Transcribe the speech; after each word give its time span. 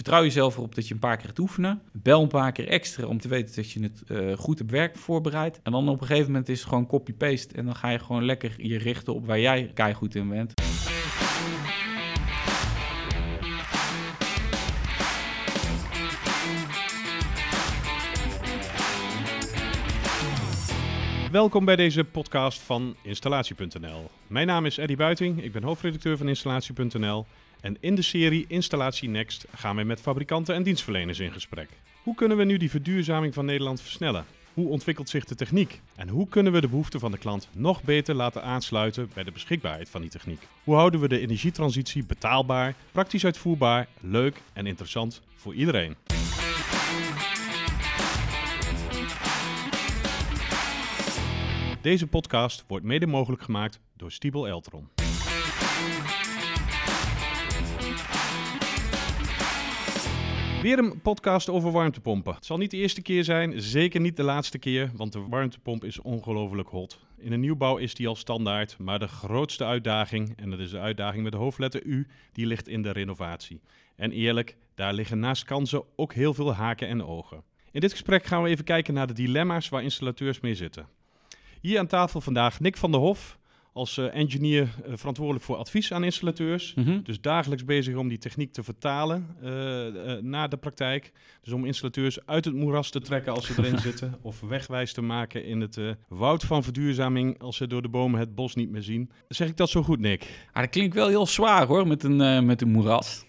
Vertrouw 0.00 0.22
jezelf 0.22 0.56
erop 0.56 0.74
dat 0.74 0.88
je 0.88 0.94
een 0.94 1.00
paar 1.00 1.16
keer 1.16 1.26
gaat 1.26 1.38
oefenen. 1.38 1.82
Bel 1.92 2.22
een 2.22 2.28
paar 2.28 2.52
keer 2.52 2.68
extra 2.68 3.06
om 3.06 3.20
te 3.20 3.28
weten 3.28 3.56
dat 3.56 3.70
je 3.70 3.82
het 3.82 4.02
eh, 4.06 4.36
goed 4.38 4.60
op 4.60 4.70
werk 4.70 4.96
voorbereidt. 4.96 5.60
En 5.62 5.72
dan 5.72 5.88
op 5.88 6.00
een 6.00 6.06
gegeven 6.06 6.30
moment 6.30 6.48
is 6.48 6.58
het 6.58 6.68
gewoon 6.68 6.86
copy-paste. 6.86 7.54
En 7.54 7.64
dan 7.64 7.76
ga 7.76 7.88
je 7.88 7.98
gewoon 7.98 8.24
lekker 8.24 8.54
je 8.56 8.78
richten 8.78 9.14
op 9.14 9.26
waar 9.26 9.40
jij 9.40 9.72
goed 9.94 10.14
in 10.14 10.28
bent. 10.28 10.54
Welkom 21.32 21.64
bij 21.64 21.76
deze 21.76 22.04
podcast 22.04 22.60
van 22.60 22.96
Installatie.nl. 23.02 24.10
Mijn 24.26 24.46
naam 24.46 24.66
is 24.66 24.76
Eddy 24.76 24.96
Buiting, 24.96 25.42
ik 25.42 25.52
ben 25.52 25.62
hoofdredacteur 25.62 26.16
van 26.16 26.28
Installatie.nl. 26.28 27.26
En 27.60 27.76
in 27.80 27.94
de 27.94 28.02
serie 28.02 28.44
Installatie 28.48 29.08
Next 29.08 29.46
gaan 29.54 29.76
we 29.76 29.82
met 29.82 30.00
fabrikanten 30.00 30.54
en 30.54 30.62
dienstverleners 30.62 31.18
in 31.18 31.32
gesprek. 31.32 31.68
Hoe 32.02 32.14
kunnen 32.14 32.36
we 32.36 32.44
nu 32.44 32.56
die 32.56 32.70
verduurzaming 32.70 33.34
van 33.34 33.44
Nederland 33.44 33.80
versnellen? 33.80 34.24
Hoe 34.54 34.68
ontwikkelt 34.68 35.08
zich 35.08 35.24
de 35.24 35.34
techniek? 35.34 35.80
En 35.96 36.08
hoe 36.08 36.28
kunnen 36.28 36.52
we 36.52 36.60
de 36.60 36.68
behoeften 36.68 37.00
van 37.00 37.10
de 37.10 37.18
klant 37.18 37.48
nog 37.52 37.82
beter 37.82 38.14
laten 38.14 38.42
aansluiten 38.42 39.10
bij 39.14 39.24
de 39.24 39.32
beschikbaarheid 39.32 39.88
van 39.88 40.00
die 40.00 40.10
techniek? 40.10 40.48
Hoe 40.64 40.74
houden 40.74 41.00
we 41.00 41.08
de 41.08 41.18
energietransitie 41.18 42.04
betaalbaar, 42.04 42.74
praktisch 42.92 43.24
uitvoerbaar, 43.24 43.88
leuk 44.00 44.42
en 44.52 44.66
interessant 44.66 45.22
voor 45.34 45.54
iedereen? 45.54 45.96
Deze 51.80 52.06
podcast 52.06 52.64
wordt 52.66 52.84
mede 52.84 53.06
mogelijk 53.06 53.42
gemaakt 53.42 53.80
door 53.96 54.12
Stiebel 54.12 54.48
Eltron. 54.48 54.99
Weer 60.62 60.78
een 60.78 61.00
podcast 61.00 61.48
over 61.48 61.70
warmtepompen. 61.70 62.34
Het 62.34 62.46
zal 62.46 62.56
niet 62.56 62.70
de 62.70 62.76
eerste 62.76 63.02
keer 63.02 63.24
zijn, 63.24 63.62
zeker 63.62 64.00
niet 64.00 64.16
de 64.16 64.22
laatste 64.22 64.58
keer, 64.58 64.90
want 64.94 65.12
de 65.12 65.20
warmtepomp 65.28 65.84
is 65.84 66.00
ongelooflijk 66.00 66.68
hot. 66.68 66.98
In 67.18 67.32
een 67.32 67.40
nieuwbouw 67.40 67.76
is 67.76 67.94
die 67.94 68.08
al 68.08 68.14
standaard, 68.14 68.78
maar 68.78 68.98
de 68.98 69.08
grootste 69.08 69.64
uitdaging, 69.64 70.32
en 70.36 70.50
dat 70.50 70.58
is 70.58 70.70
de 70.70 70.78
uitdaging 70.78 71.22
met 71.22 71.32
de 71.32 71.38
hoofdletter 71.38 71.82
U, 71.82 72.06
die 72.32 72.46
ligt 72.46 72.68
in 72.68 72.82
de 72.82 72.90
renovatie. 72.90 73.60
En 73.96 74.12
eerlijk, 74.12 74.56
daar 74.74 74.92
liggen 74.92 75.18
naast 75.18 75.44
kansen 75.44 75.82
ook 75.96 76.14
heel 76.14 76.34
veel 76.34 76.54
haken 76.54 76.88
en 76.88 77.04
ogen. 77.04 77.42
In 77.70 77.80
dit 77.80 77.90
gesprek 77.90 78.24
gaan 78.24 78.42
we 78.42 78.48
even 78.48 78.64
kijken 78.64 78.94
naar 78.94 79.06
de 79.06 79.12
dilemma's 79.12 79.68
waar 79.68 79.82
installateurs 79.82 80.40
mee 80.40 80.54
zitten. 80.54 80.88
Hier 81.60 81.78
aan 81.78 81.86
tafel 81.86 82.20
vandaag 82.20 82.60
Nick 82.60 82.76
van 82.76 82.90
der 82.90 83.00
Hof, 83.00 83.38
als 83.72 83.96
uh, 83.96 84.14
engineer 84.14 84.62
uh, 84.62 84.92
verantwoordelijk 84.94 85.44
voor 85.44 85.56
advies 85.56 85.92
aan 85.92 86.04
installateurs. 86.04 86.74
Mm 86.74 86.84
-hmm. 86.84 87.02
Dus 87.02 87.20
dagelijks 87.20 87.64
bezig 87.64 87.96
om 87.96 88.08
die 88.08 88.18
techniek 88.18 88.52
te 88.52 88.62
vertalen 88.62 89.26
uh, 89.42 89.50
naar 90.20 90.48
de 90.48 90.56
praktijk. 90.56 91.12
Dus 91.42 91.52
om 91.52 91.64
installateurs 91.64 92.26
uit 92.26 92.44
het 92.44 92.54
moeras 92.54 92.90
te 92.90 93.00
trekken 93.00 93.32
als 93.32 93.46
ze 93.46 93.54
erin 93.56 93.78
zitten. 93.88 94.14
Of 94.22 94.40
wegwijs 94.40 94.92
te 94.92 95.02
maken 95.02 95.44
in 95.44 95.60
het 95.60 95.80
woud 96.08 96.42
van 96.42 96.62
verduurzaming 96.62 97.40
als 97.40 97.56
ze 97.56 97.66
door 97.66 97.82
de 97.82 97.88
bomen 97.88 98.20
het 98.20 98.34
bos 98.34 98.54
niet 98.54 98.70
meer 98.70 98.82
zien. 98.82 99.10
Zeg 99.28 99.48
ik 99.48 99.56
dat 99.56 99.70
zo 99.70 99.82
goed, 99.82 100.00
Nick? 100.00 100.46
Ah, 100.52 100.62
dat 100.62 100.70
klinkt 100.70 100.94
wel 100.94 101.08
heel 101.08 101.26
zwaar 101.26 101.66
hoor, 101.66 101.86
met 101.86 102.02
een, 102.02 102.46
met 102.46 102.62
een 102.62 102.70
moeras. 102.70 103.24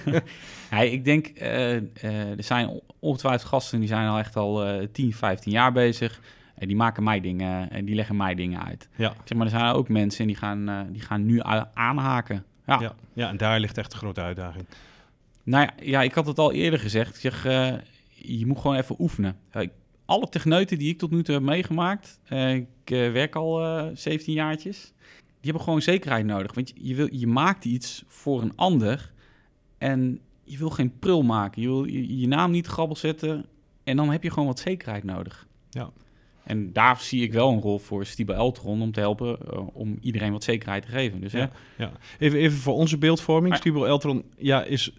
ja, 0.70 0.78
ik 0.78 1.04
denk, 1.04 1.30
er 1.38 2.44
zijn 2.44 2.80
ongetwijfeld 3.00 3.48
gasten 3.48 3.78
die 3.78 3.88
zijn 3.88 4.08
al 4.08 4.18
echt 4.18 4.36
al 4.36 4.86
10, 4.92 5.12
15 5.12 5.52
jaar 5.52 5.72
bezig. 5.72 6.20
En 6.58 6.66
die 6.66 6.76
maken 6.76 7.02
mij 7.02 7.20
dingen 7.20 7.70
en 7.70 7.84
die 7.84 7.94
leggen 7.94 8.16
mij 8.16 8.34
dingen 8.34 8.64
uit. 8.64 8.88
Ja. 8.96 9.14
Zeg 9.24 9.38
maar, 9.38 9.46
er 9.46 9.52
zijn 9.52 9.72
ook 9.72 9.88
mensen 9.88 10.26
die 10.26 10.36
gaan, 10.36 10.68
uh, 10.68 10.80
die 10.90 11.00
gaan 11.00 11.26
nu 11.26 11.40
aanhaken. 11.74 12.44
Ja. 12.66 12.80
ja. 12.80 12.94
Ja, 13.12 13.28
en 13.28 13.36
daar 13.36 13.60
ligt 13.60 13.78
echt 13.78 13.92
een 13.92 13.98
grote 13.98 14.20
uitdaging. 14.20 14.64
Nou 15.42 15.62
ja, 15.64 15.84
ja 15.84 16.02
ik 16.02 16.12
had 16.12 16.26
het 16.26 16.38
al 16.38 16.52
eerder 16.52 16.78
gezegd. 16.78 17.14
Ik 17.14 17.20
zeg, 17.20 17.46
uh, 17.46 17.74
je 18.08 18.46
moet 18.46 18.58
gewoon 18.58 18.76
even 18.76 18.96
oefenen. 18.98 19.36
alle 20.04 20.28
techneuten 20.28 20.78
die 20.78 20.88
ik 20.88 20.98
tot 20.98 21.10
nu 21.10 21.22
toe 21.22 21.34
heb 21.34 21.44
meegemaakt, 21.44 22.20
uh, 22.28 22.54
ik 22.54 22.68
werk 22.88 23.34
al 23.34 23.90
17 23.94 24.34
jaartjes, 24.34 24.92
die 25.16 25.50
hebben 25.50 25.62
gewoon 25.62 25.82
zekerheid 25.82 26.26
nodig. 26.26 26.54
Want 26.54 26.72
je, 26.74 26.94
wil, 26.94 27.14
je 27.14 27.26
maakt 27.26 27.64
iets 27.64 28.04
voor 28.06 28.42
een 28.42 28.56
ander 28.56 29.12
en 29.78 30.20
je 30.44 30.58
wil 30.58 30.70
geen 30.70 30.98
prul 30.98 31.22
maken. 31.22 31.62
Je 31.62 31.68
wil 31.68 31.84
je, 31.84 32.18
je 32.18 32.26
naam 32.26 32.50
niet 32.50 32.66
grabbel 32.66 32.96
zetten 32.96 33.46
en 33.84 33.96
dan 33.96 34.10
heb 34.10 34.22
je 34.22 34.30
gewoon 34.30 34.48
wat 34.48 34.58
zekerheid 34.58 35.04
nodig. 35.04 35.46
Ja. 35.70 35.90
En 36.48 36.72
daar 36.72 37.00
zie 37.00 37.22
ik 37.22 37.32
wel 37.32 37.50
een 37.50 37.60
rol 37.60 37.78
voor 37.78 38.06
Stiba 38.06 38.34
Eltron 38.34 38.82
om 38.82 38.92
te 38.92 39.00
helpen 39.00 39.38
uh, 39.52 39.60
om 39.72 39.98
iedereen 40.00 40.32
wat 40.32 40.44
zekerheid 40.44 40.82
te 40.82 40.88
geven. 40.88 41.20
Dus, 41.20 41.32
ja, 41.32 41.50
ja. 41.78 41.92
Even, 42.18 42.38
even 42.38 42.58
voor 42.58 42.74
onze 42.74 42.98
beeldvorming. 42.98 43.48
Maar, 43.48 43.58
Stiba 43.58 43.86
Eltron 43.86 44.24
ja, 44.36 44.64
is 44.64 44.92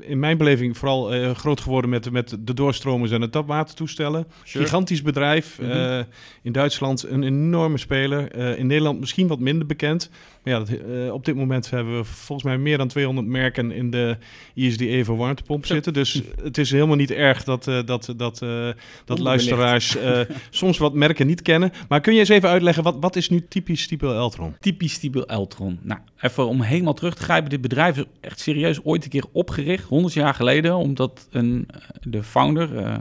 in 0.00 0.18
mijn 0.18 0.36
beleving 0.36 0.76
vooral 0.76 1.14
uh, 1.14 1.30
groot 1.30 1.60
geworden 1.60 1.90
met, 1.90 2.10
met 2.10 2.36
de 2.40 2.54
doorstromers 2.54 3.10
en 3.10 3.20
het 3.20 3.32
tapwatertoestellen. 3.32 4.26
Sure. 4.42 4.64
Gigantisch 4.64 5.02
bedrijf. 5.02 5.58
Mm 5.60 5.70
-hmm. 5.70 5.78
uh, 5.78 6.00
in 6.42 6.52
Duitsland 6.52 7.02
een 7.02 7.22
enorme 7.22 7.78
speler. 7.78 8.36
in 8.58 8.66
Nederland 8.66 9.00
misschien 9.00 9.26
wat 9.26 9.38
minder 9.38 9.66
bekend. 9.66 10.10
Maar 10.42 10.52
ja, 10.52 10.58
dat, 10.58 10.70
uh, 10.70 11.12
op 11.12 11.24
dit 11.24 11.34
moment 11.34 11.70
hebben 11.70 11.96
we 11.96 12.04
volgens 12.04 12.42
mij 12.48 12.58
meer 12.58 12.78
dan 12.78 12.88
200 12.88 13.26
merken 13.26 13.70
in 13.70 13.90
de 13.90 14.16
ISDE 14.54 15.04
voor 15.04 15.16
warmtepomp 15.16 15.66
zitten. 15.66 15.92
Dus 15.92 16.22
het 16.42 16.58
is 16.58 16.70
helemaal 16.70 16.96
niet 16.96 17.10
erg 17.10 17.44
dat, 17.44 17.66
uh, 17.66 17.78
dat, 17.84 18.14
dat, 18.16 18.40
uh, 18.42 18.68
dat 19.04 19.18
luisteraars 19.18 19.96
soms 20.50 20.78
wat 20.78 20.94
merken 20.94 21.26
niet 21.26 21.42
kennen. 21.42 21.72
Maar 21.88 22.00
kun 22.00 22.12
je 22.12 22.18
eens 22.18 22.28
even 22.28 22.48
uitleggen, 22.48 22.82
wat, 22.82 22.96
wat 23.00 23.16
is 23.16 23.28
nu 23.28 23.44
typisch 23.48 23.82
Stiepel 23.82 24.14
Eltron? 24.14 24.56
Typisch 24.60 24.92
Stiepel 24.92 25.26
Eltron. 25.26 25.78
Nou, 25.82 26.00
even 26.20 26.46
om 26.46 26.60
helemaal 26.60 26.94
terug 26.94 27.14
te 27.14 27.22
grijpen. 27.22 27.50
Dit 27.50 27.60
bedrijf 27.60 27.96
is 27.96 28.04
echt 28.20 28.40
serieus 28.40 28.84
ooit 28.84 29.04
een 29.04 29.10
keer 29.10 29.24
opgericht, 29.32 29.88
100 29.88 30.14
jaar 30.14 30.34
geleden. 30.34 30.76
Omdat 30.76 31.28
een, 31.30 31.68
de 32.02 32.22
founder, 32.22 33.00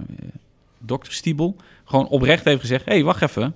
Dr. 0.86 0.96
Stiebel, 1.12 1.56
gewoon 1.86 2.08
oprecht 2.08 2.46
heeft 2.46 2.62
gezegd... 2.62 2.86
hé, 2.86 2.94
hey, 2.94 3.04
wacht 3.04 3.22
even 3.22 3.56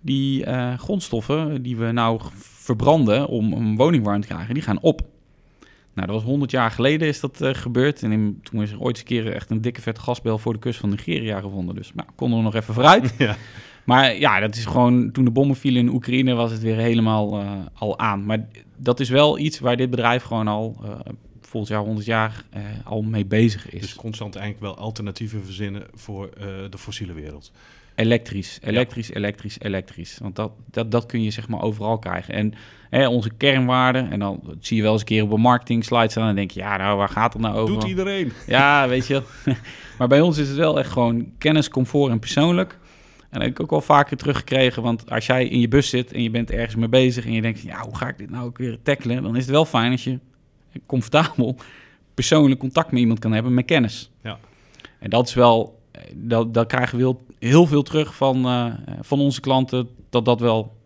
die 0.00 0.46
uh, 0.46 0.78
grondstoffen 0.78 1.62
die 1.62 1.76
we 1.76 1.92
nou 1.92 2.20
verbranden 2.66 3.28
om 3.28 3.52
een 3.52 3.76
woning 3.76 4.04
warm 4.04 4.20
te 4.20 4.26
krijgen, 4.26 4.54
die 4.54 4.62
gaan 4.62 4.80
op. 4.80 5.00
Nou, 5.94 6.06
dat 6.06 6.16
was 6.16 6.24
100 6.24 6.50
jaar 6.50 6.70
geleden 6.70 7.08
is 7.08 7.20
dat 7.20 7.42
uh, 7.42 7.54
gebeurd. 7.54 8.02
En 8.02 8.12
in, 8.12 8.40
toen 8.42 8.62
is 8.62 8.70
er 8.70 8.80
ooit 8.80 8.88
eens 8.88 8.98
een 8.98 9.04
keer 9.04 9.32
echt 9.32 9.50
een 9.50 9.60
dikke 9.60 9.80
vette 9.80 10.00
gasbel 10.00 10.38
voor 10.38 10.52
de 10.52 10.58
kust 10.58 10.80
van 10.80 10.88
Nigeria 10.88 11.40
gevonden. 11.40 11.74
Dus 11.74 11.92
nou, 11.94 12.08
konden 12.14 12.38
we 12.38 12.44
nog 12.44 12.54
even 12.54 12.74
vooruit. 12.74 13.14
Ja. 13.18 13.36
Maar 13.84 14.16
ja, 14.16 14.40
dat 14.40 14.54
is 14.54 14.64
gewoon, 14.64 15.10
toen 15.12 15.24
de 15.24 15.30
bommen 15.30 15.56
vielen 15.56 15.80
in 15.80 15.94
Oekraïne 15.94 16.34
was 16.34 16.50
het 16.50 16.62
weer 16.62 16.76
helemaal 16.76 17.40
uh, 17.40 17.50
al 17.74 17.98
aan. 17.98 18.24
Maar 18.24 18.46
dat 18.76 19.00
is 19.00 19.08
wel 19.08 19.38
iets 19.38 19.58
waar 19.58 19.76
dit 19.76 19.90
bedrijf 19.90 20.22
gewoon 20.22 20.48
al 20.48 20.76
uh, 20.84 20.90
volgend 21.40 21.72
jaar 21.72 21.82
100 21.82 22.06
jaar 22.06 22.44
al 22.84 23.02
mee 23.02 23.26
bezig 23.26 23.70
is. 23.70 23.80
Dus 23.80 23.94
constant 23.94 24.36
eigenlijk 24.36 24.64
wel 24.64 24.84
alternatieven 24.84 25.44
verzinnen 25.44 25.82
voor 25.94 26.30
de 26.70 26.78
fossiele 26.78 27.12
wereld. 27.12 27.52
Elektrisch, 27.96 28.58
elektrisch, 28.62 29.08
ja. 29.08 29.14
elektrisch, 29.14 29.60
elektrisch. 29.60 30.18
Want 30.18 30.36
dat, 30.36 30.52
dat, 30.70 30.90
dat 30.90 31.06
kun 31.06 31.22
je 31.22 31.30
zeg 31.30 31.48
maar 31.48 31.62
overal 31.62 31.98
krijgen. 31.98 32.34
En 32.34 32.54
hè, 32.90 33.08
onze 33.08 33.30
kernwaarden, 33.36 34.10
en 34.10 34.18
dan 34.18 34.56
zie 34.60 34.76
je 34.76 34.82
wel 34.82 34.92
eens 34.92 35.00
een 35.00 35.06
keer 35.06 35.22
op 35.22 35.32
een 35.32 35.40
marketing 35.40 35.84
slide 35.84 36.10
staan... 36.10 36.28
en 36.28 36.34
denk 36.34 36.50
je, 36.50 36.60
ja, 36.60 36.76
nou, 36.76 36.96
waar 36.96 37.08
gaat 37.08 37.32
het 37.32 37.42
nou 37.42 37.56
over? 37.56 37.74
Doet 37.74 37.88
iedereen. 37.88 38.32
Ja, 38.46 38.88
weet 38.88 39.06
je 39.06 39.22
Maar 39.98 40.08
bij 40.08 40.20
ons 40.20 40.38
is 40.38 40.48
het 40.48 40.56
wel 40.56 40.78
echt 40.78 40.90
gewoon 40.90 41.32
kennis, 41.38 41.68
comfort 41.68 42.10
en 42.10 42.18
persoonlijk. 42.18 42.78
En 43.20 43.26
dat 43.30 43.42
heb 43.42 43.50
ik 43.50 43.60
ook 43.60 43.70
wel 43.70 43.80
vaker 43.80 44.16
teruggekregen. 44.16 44.82
Want 44.82 45.10
als 45.10 45.26
jij 45.26 45.48
in 45.48 45.60
je 45.60 45.68
bus 45.68 45.88
zit 45.88 46.12
en 46.12 46.22
je 46.22 46.30
bent 46.30 46.50
ergens 46.50 46.74
mee 46.74 46.88
bezig... 46.88 47.24
en 47.24 47.32
je 47.32 47.42
denkt, 47.42 47.60
ja, 47.60 47.80
hoe 47.80 47.96
ga 47.96 48.08
ik 48.08 48.18
dit 48.18 48.30
nou 48.30 48.44
ook 48.44 48.58
weer 48.58 48.78
tackelen? 48.82 49.22
Dan 49.22 49.36
is 49.36 49.42
het 49.42 49.50
wel 49.50 49.64
fijn 49.64 49.92
als 49.92 50.04
je 50.04 50.18
comfortabel 50.86 51.56
persoonlijk 52.14 52.60
contact 52.60 52.90
met 52.90 53.00
iemand 53.00 53.18
kan 53.18 53.32
hebben 53.32 53.54
met 53.54 53.64
kennis. 53.64 54.10
Ja. 54.22 54.38
En 54.98 55.10
dat 55.10 55.28
is 55.28 55.34
wel... 55.34 55.74
Dat, 56.14 56.54
dat 56.54 56.66
krijgen 56.66 56.96
we 56.96 57.02
heel 57.02 57.25
heel 57.38 57.66
veel 57.66 57.82
terug 57.82 58.14
van, 58.14 58.46
uh, 58.46 58.74
van 59.00 59.20
onze 59.20 59.40
klanten 59.40 59.88
dat 60.10 60.24
dat 60.24 60.40
wel 60.40 60.76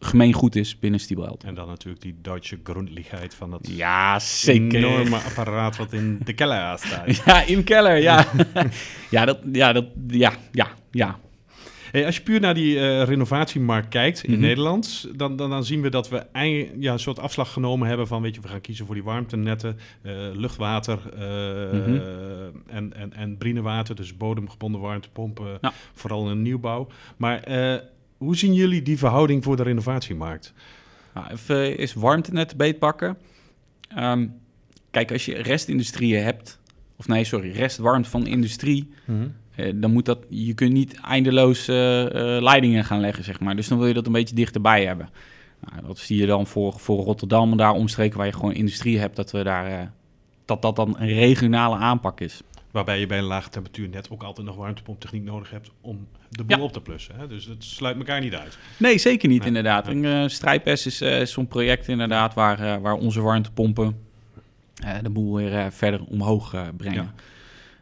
gemeengoed 0.00 0.56
is 0.56 0.78
binnen 0.78 1.00
Stiebelheld. 1.00 1.44
En 1.44 1.54
dan 1.54 1.68
natuurlijk 1.68 2.02
die 2.02 2.16
Duitse 2.22 2.58
grondligheid 2.62 3.34
van 3.34 3.50
dat 3.50 3.68
ja, 3.68 4.18
zeker. 4.18 4.78
enorme 4.78 5.16
apparaat 5.16 5.76
wat 5.76 5.92
in 5.92 6.20
de 6.24 6.32
keller 6.32 6.78
staat. 6.78 7.16
ja, 7.24 7.42
in 7.42 7.64
keller, 7.64 7.96
ja. 7.96 8.26
ja, 9.10 9.24
dat, 9.24 9.38
ja, 9.52 9.72
dat, 9.72 9.84
ja, 10.08 10.32
ja, 10.52 10.68
ja. 10.90 11.18
Hey, 11.90 12.06
als 12.06 12.16
je 12.16 12.22
puur 12.22 12.40
naar 12.40 12.54
die 12.54 12.74
uh, 12.74 13.02
renovatiemarkt 13.02 13.88
kijkt 13.88 14.22
in 14.22 14.30
mm 14.30 14.36
-hmm. 14.36 14.46
Nederland, 14.46 15.08
dan, 15.16 15.36
dan, 15.36 15.50
dan, 15.50 15.64
zien 15.64 15.80
we 15.80 15.88
dat 15.88 16.08
we 16.08 16.26
ja, 16.78 16.92
een 16.92 16.98
soort 16.98 17.18
afslag 17.18 17.52
genomen 17.52 17.88
hebben 17.88 18.06
van, 18.06 18.22
weet 18.22 18.34
je, 18.34 18.40
we 18.40 18.48
gaan 18.48 18.60
kiezen 18.60 18.86
voor 18.86 18.94
die 18.94 19.04
warmtenetten, 19.04 19.78
uh, 20.02 20.12
luchtwater 20.32 20.98
mm 21.14 21.84
-hmm. 21.84 22.00
en, 22.66 22.92
en, 22.96 23.12
en 23.12 23.36
brinewater, 23.38 23.94
dus 23.94 24.16
bodemgebonden 24.16 24.80
warmtepompen, 24.80 25.58
ja. 25.60 25.72
vooral 25.94 26.30
in 26.30 26.42
nieuwbouw. 26.42 26.86
Maar 27.16 27.42
hoe 28.16 28.36
zien 28.36 28.54
jullie 28.54 28.82
die 28.82 28.98
verhouding 28.98 29.44
voor 29.44 29.56
de 29.56 29.62
renovatiemarkt? 29.62 30.52
Nou, 31.14 31.26
even 31.30 31.78
is 31.78 31.94
warmtenet 31.94 32.56
beetpakken. 32.56 33.18
Um, 33.98 34.34
kijk, 34.90 35.12
als 35.12 35.24
je 35.24 35.34
restindustrieën 35.34 36.22
hebt, 36.22 36.60
of 36.96 37.08
nee, 37.08 37.24
sorry, 37.24 37.50
restwarmte 37.50 38.10
van 38.10 38.26
industrie, 38.26 38.90
mm 39.04 39.20
-hmm. 39.20 39.34
Uh, 39.66 39.72
dan 39.74 39.92
moet 39.92 40.04
dat, 40.04 40.18
je 40.28 40.54
kunt 40.54 40.72
niet 40.72 41.00
eindeloos 41.00 41.68
uh, 41.68 41.76
uh, 42.04 42.08
leidingen 42.42 42.84
gaan 42.84 43.00
leggen, 43.00 43.24
zeg 43.24 43.40
maar. 43.40 43.56
Dus 43.56 43.68
dan 43.68 43.78
wil 43.78 43.86
je 43.86 43.94
dat 43.94 44.06
een 44.06 44.12
beetje 44.12 44.34
dichterbij 44.34 44.84
hebben. 44.86 45.08
Nou, 45.70 45.86
dat 45.86 45.98
zie 45.98 46.16
je 46.20 46.26
dan 46.26 46.46
voor, 46.46 46.72
voor 46.72 47.04
Rotterdam 47.04 47.50
en 47.50 47.56
daar 47.56 47.72
omstreken 47.72 48.16
waar 48.18 48.26
je 48.26 48.32
gewoon 48.32 48.52
industrie 48.52 48.98
hebt, 48.98 49.16
dat 49.16 49.30
we 49.30 49.42
daar 49.42 49.92
dat 50.44 50.62
dat 50.62 50.76
dan 50.76 50.96
een 50.98 51.08
regionale 51.14 51.76
aanpak 51.76 52.20
is. 52.20 52.40
Waarbij 52.70 53.00
je 53.00 53.06
bij 53.06 53.18
een 53.18 53.24
lage 53.24 53.48
temperatuur 53.48 53.88
net 53.88 54.10
ook 54.10 54.22
altijd 54.22 54.46
nog 54.46 54.56
warmtepomptechniek 54.56 55.22
nodig 55.24 55.50
hebt 55.50 55.70
om 55.80 56.06
de 56.28 56.44
boel 56.44 56.56
Ja. 56.56 56.62
op 56.62 56.72
te 56.72 56.80
plussen. 56.80 57.14
Hè? 57.18 57.26
Dus 57.28 57.44
het 57.44 57.64
sluit 57.64 57.96
elkaar 57.96 58.20
niet 58.20 58.34
uit. 58.34 58.58
Nee, 58.76 58.98
zeker 58.98 59.28
niet 59.28 59.38
Nee, 59.38 59.46
inderdaad. 59.48 59.86
nee. 59.86 59.94
En, 60.12 60.22
eh, 60.22 60.28
Strijpes 60.28 60.86
is 60.86 61.00
eh, 61.00 61.24
zo'n 61.24 61.48
project 61.48 61.88
inderdaad 61.88 62.34
waar, 62.34 62.60
eh, 62.60 62.76
waar 62.80 62.94
onze 62.94 63.20
warmtepompen 63.20 63.98
eh, 64.84 64.94
de 65.02 65.10
boel 65.10 65.34
weer 65.34 65.54
eh, 65.58 65.66
verder 65.70 66.00
omhoog 66.04 66.54
eh, 66.54 66.62
brengen. 66.76 67.10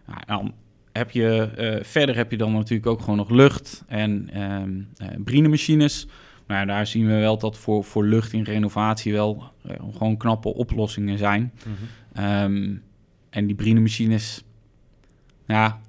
Nou, 0.07 0.21
dan 0.27 0.53
heb 0.99 1.11
je, 1.11 1.51
eh, 1.57 1.85
verder 1.85 2.17
heb 2.17 2.31
je 2.31 2.37
dan 2.37 2.53
natuurlijk 2.53 2.87
ook 2.87 3.01
gewoon 3.01 3.17
nog 3.17 3.31
lucht 3.31 3.85
en 3.87 4.31
ehm 4.33 4.81
eh, 4.97 5.19
brinemachines. 5.25 6.07
Nou, 6.47 6.67
daar 6.67 6.87
zien 6.87 7.07
we 7.07 7.15
wel 7.15 7.39
dat 7.39 7.59
voor, 7.59 7.85
voor 7.85 8.05
lucht 8.05 8.33
in 8.33 8.43
renovatie 8.43 9.13
wel 9.13 9.43
eh, 9.63 9.77
gewoon 9.93 10.17
knappe 10.17 10.55
oplossingen 10.55 11.19
zijn. 11.19 11.53
Ehm, 12.13 12.77
en 13.31 13.47
die 13.47 13.55
brinemachines, 13.55 14.45
ja, 15.47 15.81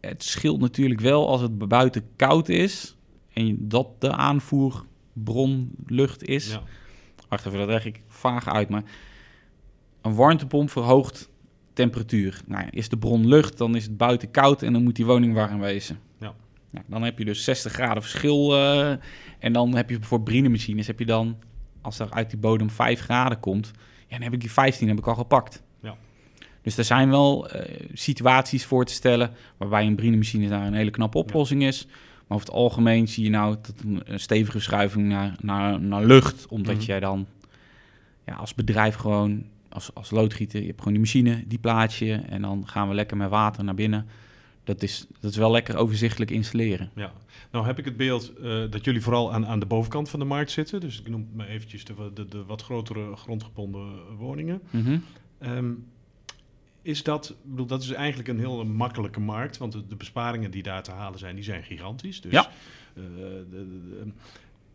het 0.00 0.22
scheelt 0.22 0.60
natuurlijk 0.60 1.00
wel 1.00 1.28
als 1.28 1.40
het 1.40 1.58
buiten 1.68 2.06
koud 2.16 2.48
is 2.48 2.96
en 3.32 3.68
dat 3.68 3.88
de 3.98 4.12
aanvoerbron 4.12 5.70
lucht 5.86 6.24
is. 6.24 6.50
Ja. 6.50 6.62
Wacht 7.28 7.46
even, 7.46 7.58
dat 7.58 7.68
leg 7.68 7.84
ik 7.84 8.02
vaag 8.06 8.48
uit, 8.48 8.68
maar 8.68 8.82
een 10.02 10.14
warmtepomp 10.14 10.70
verhoogt 10.70 11.30
temperatuur. 11.74 12.40
Nou, 12.46 12.62
ja, 12.62 12.70
is 12.70 12.88
de 12.88 12.96
bron 12.98 13.28
lucht, 13.28 13.58
dan 13.58 13.76
is 13.76 13.84
het 13.84 13.96
buiten 13.96 14.30
koud 14.30 14.62
en 14.62 14.72
dan 14.72 14.82
moet 14.82 14.96
die 14.96 15.06
woning 15.06 15.34
warm 15.34 15.60
wezen. 15.60 15.98
Ja. 16.20 16.34
Nou, 16.70 16.84
dan 16.88 17.02
heb 17.02 17.18
je 17.18 17.24
dus 17.24 17.44
60 17.44 17.72
graden 17.72 18.02
verschil 18.02 18.54
eh, 18.54 18.90
en 19.38 19.52
dan 19.52 19.74
heb 19.74 19.90
je 19.90 19.98
voor 20.00 20.22
brinemachines 20.22 20.86
heb 20.86 20.98
je 20.98 21.06
dan, 21.06 21.36
als 21.80 21.98
er 21.98 22.10
uit 22.10 22.30
die 22.30 22.38
bodem 22.38 22.70
5 22.70 23.00
graden 23.00 23.40
komt, 23.40 23.70
ja, 24.08 24.10
dan 24.16 24.22
heb 24.22 24.32
ik 24.32 24.40
die 24.40 24.50
15 24.52 24.88
heb 24.88 24.98
ik 24.98 25.06
al 25.06 25.14
gepakt. 25.14 25.62
Ja. 25.80 25.96
Dus 26.62 26.76
er 26.76 26.84
zijn 26.84 27.10
wel 27.10 27.48
eh, 27.48 27.86
situaties 27.92 28.64
voor 28.64 28.84
te 28.84 28.92
stellen 28.92 29.30
waarbij 29.56 29.86
een 29.86 29.96
brinemachine 29.96 30.48
daar 30.48 30.66
een 30.66 30.74
hele 30.74 30.90
knappe 30.90 31.18
oplossing 31.18 31.62
is. 31.62 31.86
Maar 32.26 32.36
over 32.36 32.46
het 32.46 32.56
algemeen 32.56 33.08
zie 33.08 33.24
je 33.24 33.30
nou 33.30 33.56
dat 33.62 33.74
een, 33.84 34.20
stevige 34.20 34.52
verschuiving 34.52 35.08
naar, 35.08 35.36
naar, 35.40 35.80
naar 35.80 36.04
lucht. 36.04 36.46
Omdat 36.48 36.74
Mhm. 36.76 36.84
jij 36.84 37.00
dan 37.00 37.26
ja, 38.26 38.34
als 38.34 38.54
bedrijf 38.54 38.94
gewoon, 38.94 39.44
als, 39.74 39.94
als 39.94 40.10
loodgieter, 40.10 40.60
je 40.60 40.66
hebt 40.66 40.78
gewoon 40.78 40.92
die 40.92 41.02
machine, 41.02 41.44
die 41.46 41.58
plaats 41.58 41.98
je. 41.98 42.12
En 42.12 42.42
dan 42.42 42.68
gaan 42.68 42.88
we 42.88 42.94
lekker 42.94 43.16
met 43.16 43.28
water 43.30 43.64
naar 43.64 43.74
binnen. 43.74 44.06
Dat 44.64 44.82
is, 44.82 45.06
dat 45.20 45.30
is 45.30 45.36
wel 45.36 45.50
lekker 45.50 45.76
overzichtelijk 45.76 46.30
installeren. 46.30 46.90
Ja, 46.94 47.12
nou 47.52 47.66
heb 47.66 47.78
ik 47.78 47.84
het 47.84 47.96
beeld 47.96 48.32
eh, 48.36 48.42
dat 48.70 48.84
jullie 48.84 49.00
vooral 49.02 49.32
aan, 49.32 49.46
aan 49.46 49.60
de 49.60 49.66
bovenkant 49.66 50.08
van 50.10 50.18
de 50.18 50.24
markt 50.24 50.50
zitten. 50.50 50.80
Dus 50.80 51.00
ik 51.00 51.08
noem 51.08 51.28
maar 51.32 51.46
eventjes 51.46 51.84
de, 51.84 52.10
de, 52.14 52.28
de 52.28 52.44
wat 52.44 52.62
grotere 52.62 53.16
grondgebonden 53.16 54.16
woningen. 54.16 54.60
Mhm. 54.70 54.98
Ehm, 55.38 55.70
is 56.82 57.02
dat, 57.02 57.34
bedoel, 57.42 57.66
dat 57.66 57.82
is 57.82 57.90
eigenlijk 57.92 58.28
een 58.28 58.38
heel 58.38 58.64
makkelijke 58.64 59.20
markt, 59.20 59.56
want 59.56 59.72
de, 59.72 59.86
de 59.86 59.96
besparingen 59.96 60.50
die 60.50 60.62
daar 60.62 60.82
te 60.82 60.90
halen 60.90 61.18
zijn, 61.18 61.34
die 61.34 61.44
zijn 61.44 61.62
gigantisch. 61.62 62.20
Dus, 62.20 62.32
Ja. 62.32 62.50
eh, 62.96 63.02
de- 63.50 64.08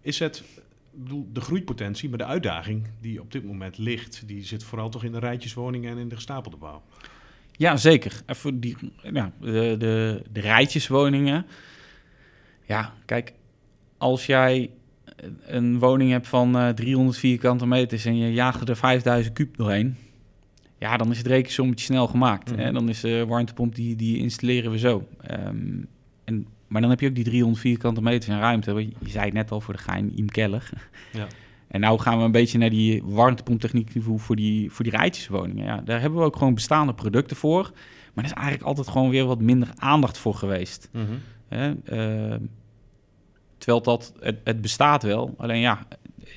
is 0.01 0.19
het, 0.19 0.43
bedoel, 0.93 1.29
de 1.33 1.41
groeipotentie, 1.41 2.09
maar 2.09 2.17
de 2.17 2.25
uitdaging 2.25 2.87
die 3.01 3.21
op 3.21 3.31
dit 3.31 3.43
moment 3.43 3.77
ligt, 3.77 4.23
die 4.27 4.45
zit 4.45 4.63
vooral 4.63 4.89
toch 4.89 5.03
in 5.03 5.11
de 5.11 5.19
rijtjeswoningen 5.19 5.91
en 5.91 5.97
in 5.97 6.09
de 6.09 6.15
gestapelde 6.15 6.57
bouw. 6.57 6.83
Ja, 7.51 7.77
zeker. 7.77 8.21
En 8.25 8.35
voor 8.35 8.59
die, 8.59 8.77
ja, 9.13 9.31
de, 9.39 9.75
de, 9.77 10.23
de 10.31 10.39
rijtjeswoningen. 10.39 11.45
Ja, 12.65 12.93
kijk, 13.05 13.33
als 13.97 14.25
jij 14.25 14.69
een 15.45 15.79
woning 15.79 16.11
hebt 16.11 16.27
van 16.27 16.57
eh 16.57 16.69
300 16.69 17.17
vierkante 17.17 17.65
meters 17.65 18.05
en 18.05 18.17
je 18.17 18.33
jaagt 18.33 18.69
er 18.69 18.75
5000 18.75 19.33
kuub 19.33 19.57
doorheen, 19.57 19.97
ja, 20.79 20.97
dan 20.97 21.11
is 21.11 21.17
het 21.17 21.27
rekensommetje 21.27 21.85
snel 21.85 22.07
gemaakt. 22.07 22.51
Mhm. 22.51 22.59
Hè? 22.59 22.71
Dan 22.71 22.89
is 22.89 22.99
de 22.99 23.25
warmtepomp, 23.27 23.75
die, 23.75 23.95
die 23.95 24.17
installeren 24.17 24.71
we 24.71 24.77
zo. 24.77 25.07
Ehm, 25.21 25.83
en, 26.23 26.47
maar 26.69 26.81
dan 26.81 26.89
heb 26.89 26.99
je 26.99 27.07
ook 27.07 27.15
die 27.15 27.23
300 27.23 27.61
vierkante 27.61 28.01
meters 28.01 28.31
aan 28.31 28.39
ruimte. 28.39 28.73
Je 28.73 29.09
zei 29.09 29.25
het 29.25 29.33
net 29.33 29.51
al 29.51 29.61
voor 29.61 29.73
de 29.73 29.79
gein, 29.79 30.11
Iem 30.15 30.29
Keller. 30.29 30.69
Ja. 31.11 31.27
En 31.67 31.79
nou 31.79 31.99
gaan 31.99 32.17
we 32.17 32.23
een 32.23 32.31
beetje 32.31 32.57
naar 32.57 32.69
die 32.69 33.03
warmtepomptechniek 33.03 33.91
voor, 33.99 34.19
voor 34.19 34.35
die, 34.35 34.71
voor 34.71 34.83
die 34.83 34.93
rijtjeswoningen. 34.95 35.65
Ja, 35.65 35.81
daar 35.85 36.01
hebben 36.01 36.19
we 36.19 36.25
ook 36.25 36.35
gewoon 36.35 36.53
bestaande 36.53 36.93
producten 36.93 37.37
voor. 37.37 37.71
Maar 38.13 38.23
er 38.23 38.29
is 38.29 38.37
eigenlijk 38.37 38.67
altijd 38.67 38.87
gewoon 38.87 39.09
weer 39.09 39.25
wat 39.25 39.41
minder 39.41 39.69
aandacht 39.75 40.17
voor 40.17 40.35
geweest. 40.35 40.89
Hè? 41.47 41.67
Eh, 41.69 42.39
terwijl 43.57 43.81
dat, 43.81 44.13
het, 44.19 44.37
het 44.43 44.61
bestaat 44.61 45.03
wel. 45.03 45.35
Alleen 45.37 45.59
ja, 45.59 45.79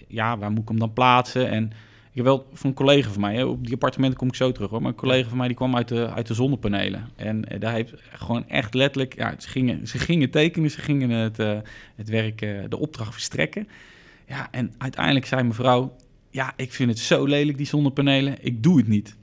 ja, 0.08 0.38
waar 0.38 0.50
moet 0.50 0.62
ik 0.62 0.68
hem 0.68 0.78
dan 0.78 0.92
plaatsen? 0.92 1.50
En 1.50 1.72
ik 2.12 2.18
heb 2.18 2.26
wel 2.26 2.46
van 2.52 2.70
een 2.70 2.76
collega 2.76 3.10
van 3.10 3.20
mij, 3.20 3.34
hè, 3.34 3.44
op 3.44 3.64
die 3.64 3.72
appartementen 3.72 4.18
kom 4.18 4.28
ik 4.28 4.34
zo 4.34 4.52
terug 4.52 4.70
hoor. 4.70 4.80
Maar 4.80 4.90
een 4.90 4.96
collega 4.96 5.28
van 5.28 5.38
mij 5.38 5.46
die 5.46 5.56
kwam 5.56 5.76
uit 5.76 5.88
de, 5.88 6.10
uit 6.10 6.26
de 6.26 6.34
zonnepanelen. 6.34 7.08
En 7.16 7.44
eh, 7.48 7.60
daar 7.60 7.72
heeft 7.72 7.92
gewoon 8.12 8.48
echt 8.48 8.74
letterlijk, 8.74 9.14
ja, 9.16 9.34
ze 9.38 9.48
gingen, 9.48 9.86
ze 9.86 9.98
gingen 9.98 10.30
tekenen, 10.30 10.70
ze 10.70 10.80
gingen 10.80 11.10
het, 11.10 11.38
eh, 11.38 11.58
het 11.96 12.08
werk, 12.08 12.42
eh, 12.42 12.58
de 12.68 12.78
opdracht 12.78 13.12
verstrekken. 13.12 13.68
Ja, 14.26 14.48
en 14.50 14.72
uiteindelijk 14.78 15.26
zei 15.26 15.42
mevrouw, 15.42 15.96
ja, 16.30 16.52
ik 16.56 16.72
vind 16.72 16.90
het 16.90 16.98
zo 16.98 17.24
lelijk 17.24 17.56
die 17.56 17.66
zonnepanelen, 17.66 18.36
ik 18.40 18.62
doe 18.62 18.76
het 18.76 18.88
niet. 18.88 19.16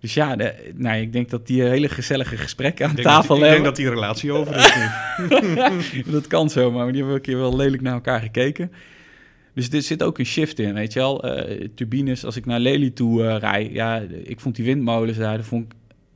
Dus 0.00 0.14
ja, 0.14 0.36
de, 0.36 0.72
nou, 0.74 1.00
ik 1.00 1.12
denk 1.12 1.30
dat 1.30 1.46
die 1.46 1.62
hele 1.62 1.88
gezellige 1.88 2.36
gesprekken 2.36 2.88
aan 2.88 2.94
tafel 2.94 3.36
ik 3.36 3.42
denk 3.42 3.64
dat 3.64 3.76
die 3.76 3.88
relatie 3.88 4.32
over 4.32 4.56
is 4.56 6.04
dat 6.12 6.26
kan 6.26 6.50
zomaar, 6.50 6.82
maar 6.82 6.92
die 6.92 6.96
hebben 6.96 7.14
een 7.14 7.22
keer 7.22 7.38
wel 7.38 7.56
lelijk 7.56 7.82
naar 7.82 7.94
elkaar 7.94 8.20
gekeken. 8.20 8.72
Dus 9.58 9.68
er 9.68 9.82
zit 9.82 10.02
ook 10.02 10.18
een 10.18 10.26
shift 10.26 10.58
in, 10.58 10.74
weet 10.74 10.92
je 10.92 10.98
wel. 10.98 11.22
Eh, 11.22 11.68
turbines, 11.74 12.24
als 12.24 12.36
ik 12.36 12.46
naar 12.46 12.60
Lely 12.60 12.90
toe 12.90 13.24
eh 13.24 13.38
rijd, 13.38 13.72
ja, 13.72 13.98
ik 14.24 14.40
vond 14.40 14.56
die 14.56 14.64
windmolens 14.64 15.18
daar, 15.18 15.36
dat 15.36 15.46
vond 15.46 15.64
ik 15.64 15.72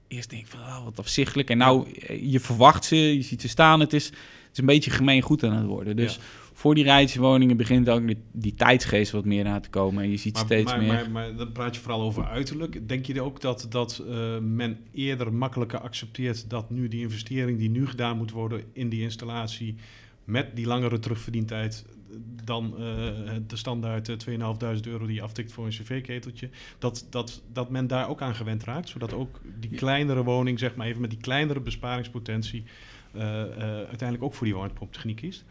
eerst 0.09 0.31
denk 0.31 0.43
ik 0.43 0.49
van, 0.49 0.61
oh, 0.61 0.85
wat 0.85 0.99
afzichtelijk. 0.99 1.51
En 1.51 1.59
nou, 1.59 1.87
eh, 2.07 2.33
je 2.33 2.41
verwacht 2.41 2.85
ze, 2.85 2.97
je 2.97 3.23
ziet 3.23 3.41
ze 3.41 3.49
staan, 3.49 3.81
het 3.81 3.93
is, 3.93 4.07
het 4.07 4.53
is 4.53 4.59
een 4.59 4.67
beetje 4.67 4.91
gemeen 4.91 5.23
goed 5.23 5.45
aan 5.45 5.57
het 5.57 5.67
worden. 5.67 5.97
Dus 5.97 6.15
Ja. 6.15 6.21
voor 6.53 6.75
die 6.75 6.85
rijtjeswoningen 6.85 7.57
begint 7.57 7.89
ook 7.89 8.07
die, 8.07 8.17
die 8.33 8.55
tijdsgeest 8.55 9.13
wat 9.13 9.25
meer 9.25 9.45
naar 9.45 9.61
te 9.61 9.71
komen. 9.71 10.03
En 10.03 10.11
je 10.11 10.17
ziet 10.17 10.35
Maar, 10.35 10.45
steeds 10.45 10.71
maar, 10.71 10.81
meer... 10.81 10.93
maar, 10.93 11.11
maar 11.11 11.37
dan 11.37 11.53
praat 11.53 11.75
je 11.75 11.81
vooral 11.81 12.01
over 12.01 12.25
uiterlijk. 12.25 12.89
Denk 12.89 13.07
je 13.07 13.23
ook 13.23 13.41
dat, 13.41 13.67
dat 13.69 14.03
men 14.41 14.79
eerder 14.93 15.33
makkelijker 15.33 15.81
accepteert 15.81 16.51
dat 16.51 16.71
nu 16.71 16.89
die 16.89 17.01
investering 17.01 17.59
die 17.59 17.71
nu 17.71 17.87
gedaan 17.87 18.17
moet 18.17 18.31
worden 18.31 18.63
in 18.73 18.89
die 18.89 19.03
installatie 19.03 19.75
met 20.25 20.57
die 20.57 20.67
langere 20.67 20.99
terugverdientijd 20.99 21.85
dan 22.45 22.75
eh, 22.77 22.83
de 23.47 23.57
standaard 23.57 24.09
eh, 24.09 24.17
2.500 24.17 24.81
euro 24.83 25.07
die 25.07 25.15
je 25.15 25.23
aftikt 25.23 25.53
voor 25.53 25.65
een 25.65 25.71
cv-keteltje, 25.71 26.51
dat, 26.79 27.07
dat, 27.11 27.43
dat 27.53 27.71
men 27.71 27.87
daar 27.87 28.09
ook 28.09 28.23
aan 28.23 28.35
gewend 28.35 28.65
raakt, 28.65 28.89
zodat 28.89 29.13
ook 29.13 29.41
die 29.61 29.71
kleinere 29.71 30.25
woning, 30.25 30.59
zeg 30.59 30.75
maar 30.75 30.87
even 30.87 31.01
met 31.01 31.11
die 31.11 31.21
kleinere 31.21 31.61
besparingspotentie, 31.61 32.65
eh, 33.13 33.43
eh, 33.43 33.49
uiteindelijk 33.77 34.23
ook 34.23 34.35
voor 34.35 34.47
die 34.47 34.57
warmtepomptechniek 34.57 35.17
kiest? 35.17 35.45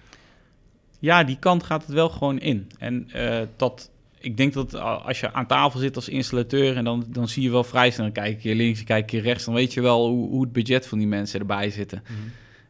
Ja, 1.00 1.24
die 1.24 1.38
kant 1.40 1.64
gaat 1.64 1.82
het 1.82 1.94
wel 1.94 2.10
gewoon 2.10 2.40
in. 2.40 2.72
En 2.78 3.10
eh, 3.12 3.42
dat, 3.56 3.92
ik 4.20 4.38
denk 4.38 4.54
dat 4.54 4.76
als 4.76 5.20
je 5.20 5.34
aan 5.34 5.48
tafel 5.48 5.80
zit 5.80 5.96
als 5.96 6.10
installateur 6.10 6.78
en 6.78 6.84
dan, 6.84 7.06
dan 7.08 7.28
zie 7.28 7.44
je 7.44 7.50
wel 7.50 7.64
vrij 7.64 7.92
snel, 7.92 8.06
dan 8.06 8.24
kijk 8.24 8.42
je 8.42 8.56
links, 8.56 8.78
dan 8.78 8.88
kijk 8.88 9.10
je 9.10 9.20
rechts, 9.20 9.46
dan 9.46 9.54
weet 9.54 9.74
je 9.74 9.82
wel 9.82 10.08
hoe, 10.08 10.30
hoe 10.30 10.42
het 10.42 10.52
budget 10.52 10.88
van 10.88 10.98
die 10.98 11.08
mensen 11.08 11.40
erbij 11.40 11.70
zitten. 11.70 12.04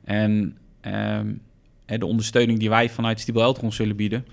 En 0.03 0.57
ehm, 0.81 1.33
hè, 1.91 1.97
de 1.97 2.05
ondersteuning 2.05 2.59
die 2.59 2.69
wij 2.69 2.89
vanuit 2.89 3.19
Stiebel 3.19 3.41
Eltron 3.41 3.71
zullen 3.71 3.95
bieden, 3.95 4.25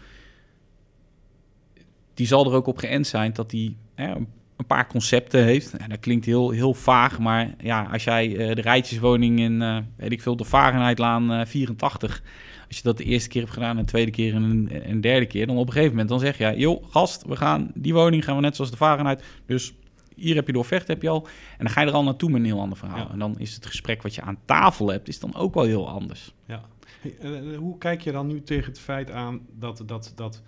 die 2.14 2.26
zal 2.26 2.46
er 2.46 2.52
ook 2.52 2.66
op 2.66 2.78
geënt 2.78 3.06
zijn 3.06 3.32
dat 3.32 3.50
die 3.50 3.76
hè, 3.94 4.14
een 4.56 4.66
paar 4.66 4.86
concepten 4.86 5.44
heeft. 5.44 5.76
En 5.76 5.88
dat 5.88 6.00
klinkt 6.00 6.24
heel, 6.24 6.50
heel 6.50 6.74
vaag, 6.74 7.18
maar 7.18 7.54
ja, 7.62 7.88
als 7.92 8.04
jij 8.04 8.36
eh, 8.36 8.54
de 8.54 8.60
rijtjeswoning 8.60 9.40
in, 9.40 9.62
eh, 9.62 9.78
weet 9.96 10.12
ik 10.12 10.22
veel, 10.22 10.36
de 10.36 10.44
Fahrenheitlaan 10.44 11.32
eh 11.32 11.46
84, 11.46 12.22
als 12.68 12.76
je 12.76 12.82
dat 12.82 12.96
de 12.96 13.04
eerste 13.04 13.28
keer 13.28 13.40
hebt 13.40 13.52
gedaan 13.52 13.76
en 13.76 13.82
de 13.82 13.90
tweede 13.90 14.10
keer 14.10 14.34
en 14.34 14.42
een, 14.42 14.90
een 14.90 15.00
derde 15.00 15.26
keer, 15.26 15.46
dan 15.46 15.56
op 15.56 15.66
een 15.66 15.72
gegeven 15.72 15.90
moment 15.90 16.08
dan 16.08 16.20
zeg 16.20 16.38
je, 16.38 16.58
joh, 16.58 16.84
gast, 16.90 17.24
we 17.26 17.36
gaan 17.36 17.70
die 17.74 17.94
woning 17.94 18.24
gaan 18.24 18.36
we 18.36 18.42
net 18.42 18.56
zoals 18.56 18.70
de 18.70 18.76
Fahrenheit, 18.76 19.24
dus 19.46 19.72
hier 20.18 20.34
heb 20.34 20.46
je 20.46 20.52
de 20.52 20.58
offerte, 20.58 20.92
heb 20.92 21.02
je 21.02 21.08
al. 21.08 21.26
En 21.58 21.64
dan 21.64 21.70
ga 21.70 21.80
je 21.80 21.86
er 21.86 21.92
al 21.92 22.04
naartoe 22.04 22.30
met 22.30 22.40
een 22.40 22.46
heel 22.46 22.60
ander 22.60 22.78
verhaal. 22.78 22.98
Ja. 22.98 23.10
En 23.12 23.18
dan 23.18 23.38
is 23.38 23.54
het 23.54 23.66
gesprek 23.66 24.02
wat 24.02 24.14
je 24.14 24.22
aan 24.22 24.38
tafel 24.44 24.88
hebt, 24.88 25.08
is 25.08 25.20
dan 25.20 25.34
ook 25.34 25.54
wel 25.54 25.64
heel 25.64 25.88
anders. 25.88 26.34
Ja. 26.46 26.62
Hey, 27.00 27.16
eh, 27.20 27.56
hoe 27.56 27.78
kijk 27.78 28.00
je 28.00 28.12
dan 28.12 28.26
nu 28.26 28.42
tegen 28.42 28.68
het 28.70 28.80
feit 28.80 29.10
aan 29.10 29.40
dat, 29.58 29.82
dat, 29.86 30.12
dat 30.14 30.42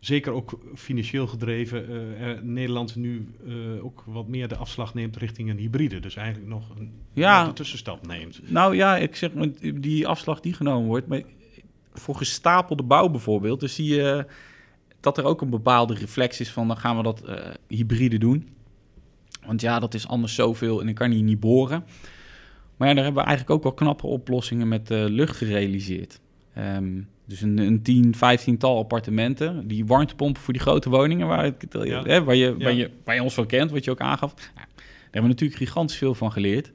zeker 0.00 0.32
ook 0.32 0.58
financieel 0.74 1.26
gedreven 1.26 1.88
eh, 1.88 2.30
eh, 2.30 2.42
Nederland 2.42 2.96
nu 2.96 3.28
eh, 3.46 3.84
ook 3.84 4.02
wat 4.06 4.28
meer 4.28 4.48
de 4.48 4.56
afslag 4.56 4.94
neemt 4.94 5.16
richting 5.16 5.50
een 5.50 5.58
hybride? 5.58 6.00
Dus 6.00 6.16
eigenlijk 6.16 6.48
nog 6.48 6.70
een 6.76 6.92
Ja. 7.12 7.52
tussenstap 7.52 8.06
neemt. 8.06 8.40
Nou 8.50 8.76
ja, 8.76 8.96
ik 8.96 9.16
zeg 9.16 9.34
maar, 9.34 9.48
die 9.74 10.06
afslag 10.06 10.40
die 10.40 10.52
genomen 10.52 10.86
wordt, 10.88 11.06
maar 11.06 11.22
voor 11.92 12.14
gestapelde 12.14 12.82
bouw 12.82 13.08
bijvoorbeeld, 13.08 13.70
zie 13.70 13.94
je 13.94 14.26
dat 15.00 15.18
er 15.18 15.24
ook 15.24 15.40
een 15.40 15.50
bepaalde 15.50 15.94
reflex 15.94 16.40
is 16.40 16.50
van 16.52 16.66
dan 16.68 16.76
gaan 16.76 16.96
we 16.96 17.02
dat 17.02 17.22
eh, 17.22 17.34
hybride 17.68 18.18
doen. 18.18 18.48
Want 19.46 19.60
ja, 19.60 19.78
dat 19.78 19.94
is 19.94 20.08
anders 20.08 20.34
zoveel 20.34 20.80
en 20.80 20.86
dan 20.86 20.94
kan 20.94 21.16
je 21.16 21.22
niet 21.22 21.40
boren. 21.40 21.84
Maar 22.78 22.88
ja, 22.88 22.94
daar 22.94 23.04
hebben 23.04 23.22
we 23.22 23.28
eigenlijk 23.28 23.56
ook 23.58 23.62
wel 23.62 23.72
knappe 23.72 24.06
oplossingen 24.06 24.68
met 24.68 24.90
eh, 24.90 25.04
lucht 25.04 25.36
gerealiseerd. 25.36 26.20
Ehm, 26.54 27.00
dus 27.24 27.40
een, 27.40 27.58
een 27.58 27.82
10, 27.82 28.14
15 28.14 28.58
tal 28.58 28.78
appartementen. 28.78 29.68
Die 29.68 29.86
warmtepompen 29.86 30.42
voor 30.42 30.52
die 30.52 30.62
grote 30.62 30.90
woningen 30.90 31.26
waar, 31.26 31.44
het 31.44 31.66
Ja. 31.82 32.02
hè, 32.02 32.24
waar, 32.24 32.34
je, 32.34 32.56
waar, 32.56 32.72
Ja. 32.72 32.78
je, 32.78 32.90
waar 33.04 33.14
je 33.14 33.22
ons 33.22 33.34
van 33.34 33.46
kent, 33.46 33.70
wat 33.70 33.84
je 33.84 33.90
ook 33.90 34.00
aangaf. 34.00 34.34
Ja, 34.36 34.50
daar 34.54 34.66
hebben 35.02 35.22
we 35.22 35.28
natuurlijk 35.28 35.58
gigantisch 35.58 35.96
veel 35.96 36.14
van 36.14 36.32
geleerd. 36.32 36.72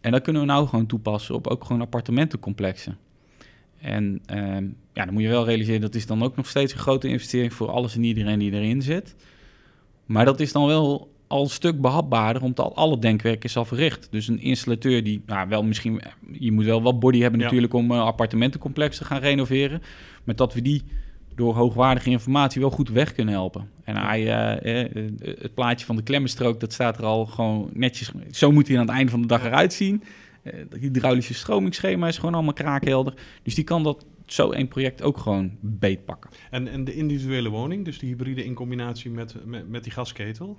En 0.00 0.10
dat 0.12 0.22
kunnen 0.22 0.42
we 0.42 0.48
nou 0.48 0.68
gewoon 0.68 0.86
toepassen 0.86 1.34
op 1.34 1.46
ook 1.46 1.64
gewoon 1.64 1.82
appartementencomplexen. 1.82 2.98
En 3.80 4.22
ehm, 4.26 4.64
ja, 4.92 5.04
dan 5.04 5.12
moet 5.12 5.22
je 5.22 5.28
wel 5.28 5.44
realiseren, 5.44 5.80
dat 5.80 5.94
is 5.94 6.06
dan 6.06 6.22
ook 6.22 6.36
nog 6.36 6.48
steeds 6.48 6.72
een 6.72 6.78
grote 6.78 7.08
investering 7.08 7.52
voor 7.52 7.70
alles 7.70 7.94
en 7.94 8.04
iedereen 8.04 8.38
die 8.38 8.52
erin 8.52 8.82
zit. 8.82 9.14
Maar 10.06 10.24
dat 10.24 10.40
is 10.40 10.52
dan 10.52 10.66
wel 10.66 11.13
al 11.34 11.42
een 11.42 11.48
stuk 11.50 11.80
behapbaarder, 11.80 12.42
omdat 12.42 12.66
al 12.66 12.76
alle 12.76 12.98
denkwerk 12.98 13.44
is 13.44 13.56
al 13.56 13.64
verricht. 13.64 14.08
Dus 14.10 14.28
een 14.28 14.40
installateur 14.40 15.04
die, 15.04 15.22
nou 15.26 15.48
wel 15.48 15.62
misschien, 15.62 16.00
je 16.32 16.52
moet 16.52 16.64
wel 16.64 16.82
wat 16.82 17.00
body 17.00 17.20
hebben 17.20 17.38
Ja. 17.38 17.44
natuurlijk 17.44 17.74
om 17.74 17.90
een 17.90 18.00
appartementencomplex 18.00 18.96
te 18.96 19.04
gaan 19.04 19.20
renoveren. 19.20 19.82
Maar 20.24 20.36
dat 20.36 20.54
we 20.54 20.62
die 20.62 20.82
door 21.34 21.54
hoogwaardige 21.54 22.10
informatie 22.10 22.60
wel 22.60 22.70
goed 22.70 22.88
weg 22.88 23.12
kunnen 23.12 23.34
helpen. 23.34 23.68
En 23.84 23.96
hij, 23.96 24.20
eh, 24.20 24.82
eh, 24.82 25.10
het 25.40 25.54
plaatje 25.54 25.86
van 25.86 25.96
de 25.96 26.02
klemmenstrook, 26.02 26.60
dat 26.60 26.72
staat 26.72 26.98
er 26.98 27.04
al 27.04 27.26
gewoon 27.26 27.70
netjes. 27.72 28.12
Zo 28.30 28.52
moet 28.52 28.68
hij 28.68 28.78
aan 28.78 28.86
het 28.86 28.94
einde 28.96 29.10
van 29.10 29.20
de 29.20 29.26
dag 29.26 29.44
eruit 29.44 29.72
zien. 29.72 30.02
Eh, 30.42 30.52
Het 30.52 30.80
hydraulische 30.80 31.34
stromingsschema 31.34 32.08
is 32.08 32.18
gewoon 32.18 32.34
allemaal 32.34 32.52
kraakhelder. 32.52 33.14
Dus 33.42 33.54
die 33.54 33.64
kan 33.64 33.82
dat 33.82 34.06
zo 34.26 34.50
één 34.50 34.68
project 34.68 35.02
ook 35.02 35.18
gewoon 35.18 35.50
beetpakken. 35.60 36.30
En, 36.50 36.68
en 36.68 36.84
de 36.84 36.94
individuele 36.94 37.48
woning, 37.48 37.84
dus 37.84 37.98
die 37.98 38.08
hybride 38.08 38.44
in 38.44 38.54
combinatie 38.54 39.10
met, 39.10 39.34
met, 39.46 39.68
met 39.68 39.82
die 39.82 39.92
gasketel? 39.92 40.58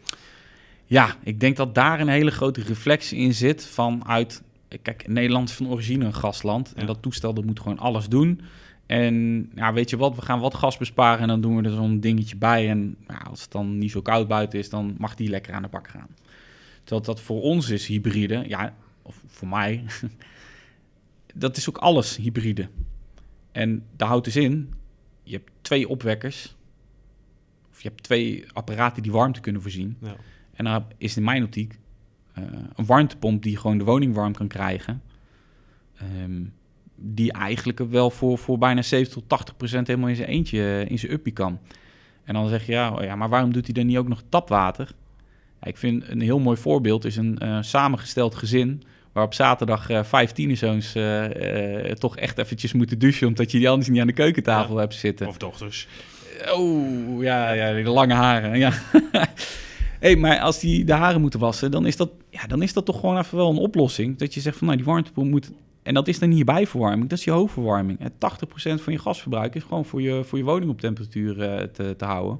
Ja, 0.85 1.15
ik 1.23 1.39
denk 1.39 1.55
dat 1.55 1.75
daar 1.75 1.99
een 1.99 2.07
hele 2.07 2.31
grote 2.31 2.61
reflectie 2.61 3.17
in 3.19 3.33
zit 3.33 3.65
vanuit... 3.65 4.43
Kijk, 4.81 5.07
Nederland 5.07 5.49
is 5.49 5.55
van 5.55 5.67
origine 5.67 6.05
een 6.05 6.13
gasland. 6.13 6.73
En 6.73 6.81
Ja. 6.81 6.87
dat 6.87 7.01
toestel 7.01 7.33
dat 7.33 7.45
moet 7.45 7.59
gewoon 7.59 7.79
alles 7.79 8.07
doen. 8.07 8.41
En 8.85 9.49
ja, 9.55 9.73
weet 9.73 9.89
je 9.89 9.97
wat, 9.97 10.15
we 10.15 10.21
gaan 10.21 10.39
wat 10.39 10.53
gas 10.53 10.77
besparen 10.77 11.19
en 11.21 11.27
dan 11.27 11.41
doen 11.41 11.55
we 11.55 11.63
er 11.69 11.75
zo'n 11.75 11.99
dingetje 11.99 12.35
bij. 12.35 12.69
En 12.69 12.95
ja, 13.07 13.15
als 13.17 13.41
het 13.41 13.51
dan 13.51 13.77
niet 13.77 13.91
zo 13.91 14.01
koud 14.01 14.27
buiten 14.27 14.59
is, 14.59 14.69
dan 14.69 14.95
mag 14.97 15.15
die 15.15 15.29
lekker 15.29 15.53
aan 15.53 15.61
de 15.61 15.67
bak 15.67 15.87
gaan. 15.87 16.07
Terwijl 16.83 17.01
dat 17.05 17.21
voor 17.21 17.41
ons 17.41 17.69
is 17.69 17.87
hybride, 17.87 18.43
ja, 18.47 18.73
of 19.01 19.23
voor 19.27 19.47
mij, 19.47 19.83
dat 21.35 21.57
is 21.57 21.69
ook 21.69 21.77
alles 21.77 22.15
hybride. 22.15 22.69
En 23.51 23.83
daar 23.95 24.07
houdt 24.07 24.25
dus 24.25 24.35
in, 24.35 24.73
je 25.23 25.31
hebt 25.35 25.51
twee 25.61 25.89
opwekkers, 25.89 26.55
of 27.71 27.81
je 27.81 27.87
hebt 27.87 28.03
twee 28.03 28.45
apparaten 28.53 29.03
die 29.03 29.11
warmte 29.11 29.39
kunnen 29.39 29.61
voorzien. 29.61 29.97
Ja. 30.01 30.15
En 30.55 30.65
dan 30.65 30.85
is 30.97 31.17
in 31.17 31.23
mijn 31.23 31.43
optiek 31.43 31.79
eh, 32.33 32.43
een 32.75 32.85
warmtepomp 32.85 33.43
die 33.43 33.57
gewoon 33.57 33.77
de 33.77 33.83
woning 33.83 34.13
warm 34.13 34.33
kan 34.33 34.47
krijgen. 34.47 35.01
Ehm, 35.97 36.43
die 36.95 37.31
eigenlijk 37.31 37.79
wel 37.79 38.09
voor, 38.09 38.37
voor 38.37 38.57
bijna 38.57 38.81
70 38.81 39.13
tot 39.13 39.29
80 39.29 39.57
procent 39.57 39.87
helemaal 39.87 40.09
in 40.09 40.15
zijn 40.15 40.29
eentje, 40.29 40.59
eh, 40.59 40.89
in 40.89 40.99
zijn 40.99 41.11
uppie 41.11 41.33
kan. 41.33 41.59
En 42.23 42.33
dan 42.33 42.49
zeg 42.49 42.65
je, 42.65 42.71
ja, 42.71 42.93
oh 42.93 43.03
ja, 43.03 43.15
maar 43.15 43.29
waarom 43.29 43.53
doet 43.53 43.65
hij 43.65 43.73
dan 43.73 43.85
niet 43.85 43.97
ook 43.97 44.07
nog 44.07 44.23
tapwater? 44.29 44.91
Ja, 45.61 45.67
ik 45.67 45.77
vind 45.77 46.09
een 46.09 46.21
heel 46.21 46.39
mooi 46.39 46.57
voorbeeld 46.57 47.05
is 47.05 47.15
een 47.15 47.37
eh, 47.37 47.57
samengesteld 47.61 48.35
gezin... 48.35 48.83
waar 49.11 49.23
op 49.23 49.33
zaterdag 49.33 49.89
eh 49.89 50.03
vijf 50.03 50.31
tienerzoons 50.31 50.95
toch 51.99 52.17
echt 52.17 52.37
eventjes 52.37 52.73
moeten 52.73 52.99
douchen... 52.99 53.27
omdat 53.27 53.51
je 53.51 53.57
die 53.57 53.69
anders 53.69 53.89
niet 53.89 54.01
aan 54.01 54.07
de 54.07 54.13
keukentafel 54.13 54.77
hebt 54.77 54.93
zitten. 54.93 55.27
Of 55.27 55.37
dochters. 55.37 55.87
Oh, 56.53 57.23
ja, 57.23 57.51
ja, 57.51 57.83
de 57.83 57.89
lange 57.89 58.13
haren. 58.13 58.57
Ja. 58.57 58.73
hey, 60.05 60.15
maar 60.15 60.39
als 60.39 60.59
die 60.59 60.85
de 60.85 60.93
haren 60.93 61.21
moeten 61.21 61.39
wassen, 61.39 61.71
dan 61.71 61.85
is, 61.85 61.97
dat, 61.97 62.11
ja, 62.29 62.47
dan 62.47 62.61
is 62.61 62.73
dat 62.73 62.85
toch 62.85 62.99
gewoon 62.99 63.17
even 63.17 63.37
wel 63.37 63.49
een 63.49 63.57
oplossing. 63.57 64.17
Dat 64.17 64.33
je 64.33 64.39
zegt 64.39 64.57
van, 64.57 64.67
nou, 64.67 64.79
die 64.79 64.87
warmtepomp 64.87 65.29
moet... 65.29 65.51
En 65.83 65.93
dat 65.93 66.07
is 66.07 66.19
dan 66.19 66.29
niet 66.29 66.37
je 66.37 66.43
bijverwarming, 66.43 67.09
dat 67.09 67.17
is 67.17 67.23
je 67.23 67.31
hoofdverwarming. 67.31 67.99
En 67.99 68.11
80% 68.11 68.13
van 68.81 68.93
je 68.93 68.99
gasverbruik 68.99 69.55
is 69.55 69.63
gewoon 69.63 69.85
voor 69.85 70.01
je, 70.01 70.23
voor 70.23 70.37
je 70.37 70.43
woning 70.43 70.71
op 70.71 70.79
temperatuur 70.79 71.41
eh, 71.41 71.63
te, 71.63 71.95
te 71.97 72.05
houden. 72.05 72.39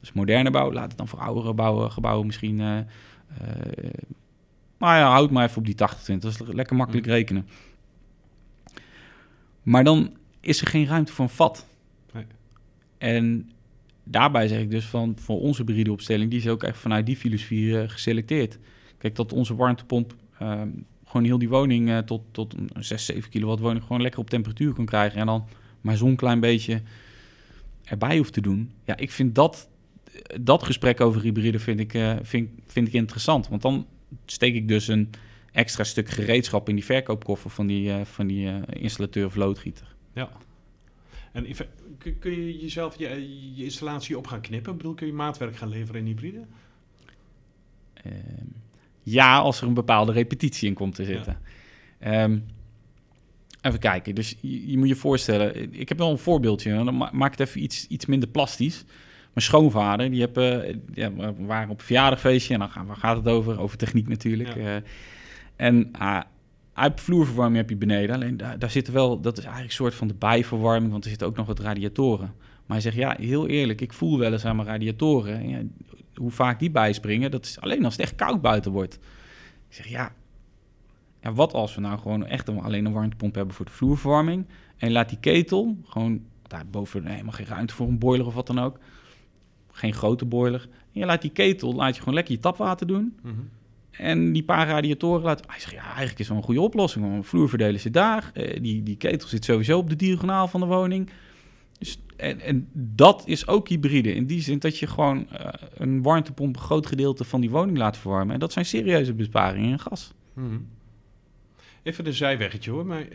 Dus 0.00 0.12
moderne 0.12 0.50
bouw, 0.50 0.72
laat 0.72 0.88
het 0.88 0.98
dan 0.98 1.08
voor 1.08 1.18
oudere 1.18 1.54
bouwen, 1.54 1.90
gebouwen 1.90 2.26
misschien... 2.26 2.60
eh 2.60 2.78
eh, 3.40 3.90
maar 4.76 4.98
ja, 4.98 5.10
houd 5.10 5.30
maar 5.30 5.44
even 5.44 5.58
op 5.58 5.64
die 5.64 5.74
80%. 5.74 6.18
Dat 6.18 6.24
is 6.24 6.40
lekker 6.46 6.76
makkelijk 6.76 7.06
rekenen. 7.06 7.46
Maar 9.62 9.84
dan 9.84 10.16
is 10.40 10.60
er 10.60 10.66
geen 10.66 10.86
ruimte 10.86 11.12
voor 11.12 11.24
een 11.24 11.30
vat. 11.30 11.66
Nee. 12.12 12.24
En 12.98 13.50
daarbij 14.04 14.48
zeg 14.48 14.60
ik 14.60 14.70
dus 14.70 14.84
van 14.84 15.16
voor 15.18 15.40
onze 15.40 15.62
hybride 15.62 15.92
opstelling, 15.92 16.30
die 16.30 16.38
is 16.38 16.48
ook 16.48 16.62
echt 16.62 16.78
vanuit 16.78 17.06
die 17.06 17.16
filosofie 17.16 17.80
eh, 17.80 17.88
geselecteerd. 17.88 18.58
Kijk, 18.98 19.16
dat 19.16 19.32
onze 19.32 19.54
warmtepomp 19.54 20.14
ehm, 20.38 20.68
gewoon 21.04 21.24
heel 21.24 21.38
die 21.38 21.48
woning 21.48 21.90
eh, 21.90 21.98
tot, 21.98 22.22
tot 22.30 22.54
een 22.54 22.84
6, 22.84 23.04
7 23.04 23.30
kilowatt 23.30 23.60
woning 23.60 23.82
gewoon 23.82 24.02
lekker 24.02 24.20
op 24.20 24.30
temperatuur 24.30 24.72
kan 24.72 24.84
krijgen. 24.84 25.20
En 25.20 25.26
dan 25.26 25.46
maar 25.80 25.96
zo'n 25.96 26.16
klein 26.16 26.40
beetje 26.40 26.82
erbij 27.84 28.16
hoeft 28.16 28.32
te 28.32 28.40
doen. 28.40 28.70
Ja, 28.84 28.96
ik 28.96 29.10
vind 29.10 29.34
dat, 29.34 29.68
dat 30.40 30.62
gesprek 30.62 31.00
over 31.00 31.22
hybride 31.22 31.58
vind 31.58 31.80
ik, 31.80 31.94
eh, 31.94 32.16
vind, 32.22 32.50
vind 32.66 32.86
ik 32.86 32.92
interessant. 32.92 33.48
Want 33.48 33.62
dan 33.62 33.86
steek 34.26 34.54
ik 34.54 34.68
dus 34.68 34.88
een 34.88 35.10
extra 35.52 35.84
stuk 35.84 36.08
gereedschap 36.08 36.68
in 36.68 36.74
die 36.74 36.84
verkoopkoffer 36.84 37.50
van 37.50 37.66
die, 37.66 37.92
van 38.04 38.26
die 38.26 38.50
installateur 38.66 39.26
of 39.26 39.34
loodgieter. 39.34 39.94
Ja. 40.14 40.30
En 41.32 41.46
kun, 41.98 42.44
je 42.44 42.58
jezelf 42.58 42.98
je, 42.98 43.08
je 43.54 43.64
installatie 43.64 44.18
op 44.18 44.26
gaan 44.26 44.40
knippen? 44.40 44.72
Ik 44.72 44.76
bedoel, 44.78 44.94
kun 44.94 45.06
je 45.06 45.12
maatwerk 45.12 45.56
gaan 45.56 45.68
leveren 45.68 46.00
in 46.00 46.06
hybride? 46.06 46.40
Ehm, 47.94 48.46
ja, 49.02 49.38
als 49.38 49.60
er 49.60 49.66
een 49.66 49.74
bepaalde 49.74 50.12
repetitie 50.12 50.68
in 50.68 50.74
komt 50.74 50.94
te 50.94 51.04
zitten. 51.04 51.38
Ehm, 51.98 52.38
even 53.62 53.78
kijken. 53.78 54.14
Dus 54.14 54.34
je, 54.40 54.70
je 54.70 54.78
moet 54.78 54.88
je 54.88 54.94
voorstellen, 54.96 55.72
ik 55.72 55.88
heb 55.88 55.98
wel 55.98 56.10
een 56.10 56.18
voorbeeldje. 56.18 56.84
Dan 56.84 56.96
ma- 56.96 57.10
maak 57.12 57.30
het 57.30 57.40
even 57.48 57.62
iets, 57.62 57.86
iets 57.86 58.06
minder 58.06 58.28
plastisch. 58.28 58.84
Mijn 59.32 59.46
schoonvader, 59.46 60.10
die 60.10 60.20
heb, 60.20 60.36
eh, 60.36 60.74
ja, 60.94 61.12
we 61.12 61.34
waren 61.38 61.70
op 61.70 61.78
een 61.78 61.84
verjaardagfeestje 61.84 62.54
en 62.54 62.60
dan 62.60 62.70
gaan, 62.70 62.86
waar 62.86 62.96
gaat 62.96 63.16
het 63.16 63.28
over? 63.28 63.60
Over 63.60 63.78
techniek 63.78 64.08
natuurlijk. 64.08 64.54
Ja. 64.56 64.76
eh. 64.76 64.82
en 65.56 65.88
ah, 65.92 66.20
vloerverwarming 66.94 67.56
heb 67.56 67.68
je 67.68 67.76
beneden. 67.76 68.14
Alleen 68.14 68.36
daar, 68.36 68.58
daar 68.58 68.70
zitten 68.70 68.92
wel, 68.92 69.20
dat 69.20 69.38
is 69.38 69.44
eigenlijk 69.44 69.72
een 69.72 69.84
soort 69.84 69.94
van 69.94 70.08
de 70.08 70.14
bijverwarming, 70.14 70.92
want 70.92 71.04
er 71.04 71.10
zitten 71.10 71.28
ook 71.28 71.36
nog 71.36 71.46
wat 71.46 71.58
radiatoren. 71.60 72.34
Maar 72.36 72.76
hij 72.76 72.80
zegt, 72.80 72.96
ja, 72.96 73.16
heel 73.18 73.46
eerlijk, 73.46 73.80
ik 73.80 73.92
voel 73.92 74.18
wel 74.18 74.32
eens 74.32 74.44
aan 74.44 74.56
mijn 74.56 74.68
radiatoren. 74.68 75.40
En 75.40 75.48
Ja, 75.48 75.62
hoe 76.14 76.30
vaak 76.30 76.58
die 76.58 76.70
bijspringen, 76.70 77.30
dat 77.30 77.44
is 77.44 77.60
alleen 77.60 77.84
als 77.84 77.96
het 77.96 78.02
echt 78.02 78.14
koud 78.14 78.40
buiten 78.40 78.72
wordt. 78.72 78.94
Ik 79.68 79.74
zeg, 79.74 79.86
ja, 79.86 80.12
ja 81.20 81.32
wat 81.32 81.52
als 81.52 81.74
we 81.74 81.80
nou 81.80 81.98
gewoon 81.98 82.26
echt 82.26 82.48
een, 82.48 82.60
alleen 82.60 82.84
een 82.84 82.92
warmtepomp 82.92 83.34
hebben 83.34 83.54
voor 83.54 83.64
de 83.64 83.70
vloerverwarming. 83.70 84.46
En 84.76 84.92
laat 84.92 85.08
die 85.08 85.18
ketel 85.20 85.76
gewoon, 85.84 86.22
daar 86.42 86.66
boven 86.66 87.06
helemaal 87.06 87.32
geen 87.32 87.46
ruimte 87.46 87.74
voor 87.74 87.88
een 87.88 87.98
boiler 87.98 88.26
of 88.26 88.34
wat 88.34 88.46
dan 88.46 88.58
ook. 88.58 88.78
Geen 89.72 89.94
grote 89.94 90.24
boiler. 90.24 90.68
En 90.70 91.00
je 91.00 91.06
laat 91.06 91.22
die 91.22 91.30
ketel, 91.30 91.74
laat 91.74 91.94
je 91.94 91.98
gewoon 91.98 92.14
lekker 92.14 92.34
je 92.34 92.40
tapwater 92.40 92.86
doen. 92.86 93.18
En 93.98 94.32
die 94.32 94.42
paar 94.44 94.66
radiatoren 94.66 95.22
laten... 95.22 95.44
Hij 95.50 95.60
zegt, 95.60 95.72
ja, 95.72 95.84
eigenlijk 95.84 96.18
is 96.18 96.28
wel 96.28 96.36
een 96.36 96.42
goede 96.42 96.60
oplossing. 96.60 97.10
Want 97.10 97.26
vloerverdelen 97.26 97.80
zit 97.80 97.92
daar. 97.92 98.30
Eh, 98.34 98.60
die, 98.62 98.82
die 98.82 98.96
ketel 98.96 99.28
zit 99.28 99.44
sowieso 99.44 99.78
op 99.78 99.88
de 99.88 99.96
diagonaal 99.96 100.48
van 100.48 100.60
de 100.60 100.66
woning. 100.66 101.10
Dus, 101.78 101.98
en, 102.16 102.40
en 102.40 102.68
dat 102.72 103.22
is 103.26 103.46
ook 103.46 103.68
hybride. 103.68 104.14
In 104.14 104.26
die 104.26 104.42
zin 104.42 104.58
dat 104.58 104.78
je 104.78 104.86
gewoon 104.86 105.30
eh, 105.30 105.48
een 105.74 106.02
warmtepomp... 106.02 106.56
een 106.56 106.62
groot 106.62 106.86
gedeelte 106.86 107.24
van 107.24 107.40
die 107.40 107.50
woning 107.50 107.78
laat 107.78 107.96
verwarmen. 107.96 108.34
En 108.34 108.40
dat 108.40 108.52
zijn 108.52 108.64
serieuze 108.64 109.14
besparingen 109.14 109.70
in 109.70 109.78
gas. 109.78 110.12
Mhm. 110.32 110.58
Even 111.82 112.06
een 112.06 112.12
zijweggetje 112.12 112.70
hoor, 112.70 112.86
maar 112.86 113.02
eh, 113.02 113.08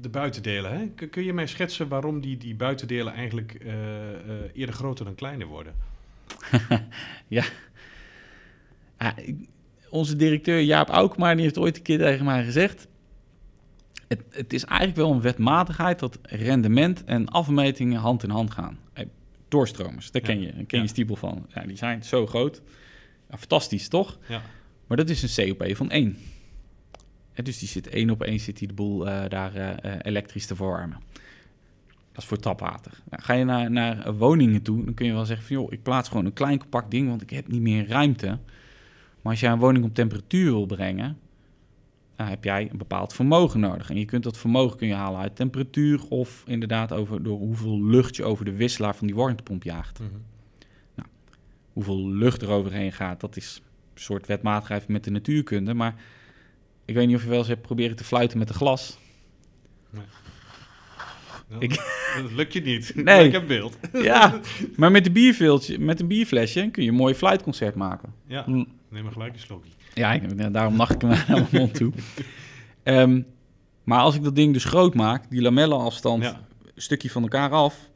de 0.00 0.08
buitendelen. 0.10 0.78
Hè? 0.78 1.06
Kun- 1.08 1.24
je 1.24 1.32
mij 1.32 1.46
schetsen 1.46 1.88
waarom 1.88 2.20
die, 2.20 2.36
die 2.36 2.54
buitendelen 2.54 3.12
eigenlijk 3.12 3.58
eerder 4.52 4.74
groter 4.74 5.04
dan 5.04 5.14
kleiner 5.14 5.46
worden? 5.46 5.74
Ja, 7.28 7.44
onze 9.90 10.16
directeur 10.16 10.60
Jaap 10.60 10.88
Aukmaar 10.88 11.34
die 11.34 11.44
heeft 11.44 11.58
ooit 11.58 11.76
een 11.76 11.82
keer 11.82 11.98
tegen 11.98 12.24
mij 12.24 12.44
gezegd... 12.44 12.88
Het, 14.08 14.24
het 14.30 14.52
is 14.52 14.64
eigenlijk 14.64 14.98
wel 14.98 15.12
een 15.12 15.20
wetmatigheid 15.20 15.98
dat 15.98 16.18
rendement 16.22 17.04
en 17.04 17.28
afmetingen 17.28 18.00
hand 18.00 18.22
in 18.22 18.30
hand 18.30 18.50
gaan. 18.50 18.78
Doorstromers, 19.48 20.10
daar 20.10 20.22
ken 20.22 20.40
je, 20.40 20.52
daar 20.54 20.64
ken 20.64 20.82
je 20.82 20.88
stiepel 20.88 21.16
van. 21.16 21.46
Ja, 21.54 21.62
die 21.62 21.76
zijn 21.76 22.04
zo 22.04 22.26
groot. 22.26 22.62
Ja, 23.30 23.38
fantastisch, 23.38 23.88
toch? 23.88 24.18
Ja. 24.28 24.42
Maar 24.86 24.96
dat 24.96 25.10
is 25.10 25.36
een 25.36 25.56
COP 25.56 25.76
van 25.76 25.90
1. 25.90 26.16
En 27.32 27.44
dus 27.44 27.58
die 27.58 27.68
zit 27.68 27.88
één 27.88 28.10
op 28.10 28.22
één 28.22 28.40
zit 28.40 28.58
die 28.58 28.68
de 28.68 28.74
boel 28.74 29.08
eh, 29.08 29.28
daar 29.28 29.54
eh, 29.54 29.92
eh, 29.92 29.98
elektrisch 30.02 30.46
te 30.46 30.56
verwarmen. 30.56 30.98
Dat 32.12 32.22
is 32.22 32.24
voor 32.24 32.38
tapwater. 32.38 32.92
Nou, 33.10 33.22
ga 33.22 33.32
je 33.32 33.44
naar, 33.44 33.70
naar 33.70 34.14
woningen 34.14 34.62
toe, 34.62 34.84
dan 34.84 34.94
kun 34.94 35.06
je 35.06 35.12
wel 35.12 35.24
zeggen 35.24 35.46
van... 35.46 35.56
joh, 35.56 35.72
ik 35.72 35.82
plaats 35.82 36.08
gewoon 36.08 36.24
een 36.24 36.32
klein 36.32 36.58
compact 36.58 36.90
ding, 36.90 37.08
want 37.08 37.22
ik 37.22 37.30
heb 37.30 37.48
niet 37.48 37.60
meer 37.60 37.88
ruimte. 37.88 38.38
Maar 39.22 39.32
als 39.32 39.40
jij 39.40 39.52
een 39.52 39.58
woning 39.58 39.84
op 39.84 39.94
temperatuur 39.94 40.52
wil 40.52 40.66
brengen... 40.66 41.18
dan 42.16 42.26
heb 42.26 42.44
jij 42.44 42.68
een 42.70 42.78
bepaald 42.78 43.12
vermogen 43.12 43.60
nodig. 43.60 43.90
En 43.90 43.98
je 43.98 44.04
kunt 44.04 44.22
dat 44.22 44.38
vermogen 44.38 44.76
kun 44.76 44.88
je 44.88 44.94
halen 44.94 45.20
uit 45.20 45.36
temperatuur... 45.36 46.08
of 46.08 46.42
inderdaad 46.46 46.92
over, 46.92 47.22
door 47.22 47.38
hoeveel 47.38 47.84
lucht 47.84 48.16
je 48.16 48.24
over 48.24 48.44
de 48.44 48.52
wisselaar 48.52 48.96
van 48.96 49.06
die 49.06 49.16
warmtepomp 49.16 49.62
jaagt. 49.62 50.00
Hoeveel 51.72 52.08
lucht 52.08 52.42
er 52.42 52.48
overheen 52.48 52.92
gaat, 52.92 53.20
dat 53.20 53.36
is 53.36 53.62
een 53.94 54.00
soort 54.00 54.26
wetmatigheid 54.26 54.88
met 54.88 55.04
de 55.04 55.10
natuurkunde. 55.10 55.74
Maar 55.74 55.94
ik 56.84 56.94
weet 56.94 57.06
niet 57.06 57.16
of 57.16 57.22
je 57.22 57.28
wel 57.28 57.38
eens 57.38 57.48
hebt 57.48 57.62
proberen 57.62 57.96
te 57.96 58.04
fluiten 58.04 58.38
met 58.38 58.48
een 58.48 58.54
glas. 58.54 58.98
Nee. 59.90 60.04
Ik- 61.58 61.96
Dat 62.22 62.32
lukt 62.32 62.52
je 62.52 62.60
niet. 62.62 62.92
Nee. 62.94 63.04
Maar 63.04 63.24
ik 63.24 63.32
heb 63.32 63.46
beeld. 63.46 63.78
Ja, 64.02 64.40
maar 64.76 64.90
met, 64.90 65.04
de 65.04 65.10
bierveeltje, 65.10 65.78
met 65.78 66.00
een 66.00 66.06
bierflesje 66.06 66.68
kun 66.72 66.82
je 66.82 66.88
een 66.88 66.94
mooi 66.96 67.14
fluitconcert 67.14 67.74
maken. 67.74 68.12
Ja, 68.26 68.44
Hm. 68.44 68.64
neem 68.90 69.02
maar 69.02 69.12
gelijk 69.12 69.32
een 69.32 69.38
slokje. 69.40 69.70
Ja, 69.94 70.12
ik, 70.12 70.52
daarom 70.52 70.76
nacht 70.76 70.94
ik 70.94 71.00
hem 71.00 71.10
naar 71.16 71.24
mijn 71.28 71.46
mond 71.52 71.74
toe. 71.74 71.92
Ehm, 72.82 73.22
maar 73.84 74.00
als 74.00 74.14
ik 74.14 74.22
dat 74.22 74.34
ding 74.36 74.52
dus 74.52 74.64
groot 74.64 74.94
maak, 74.94 75.30
die 75.30 75.42
lamellenafstand 75.42 76.22
Ja. 76.22 76.40
een 76.74 76.82
stukje 76.82 77.10
van 77.10 77.22
elkaar 77.22 77.50
af, 77.50 77.90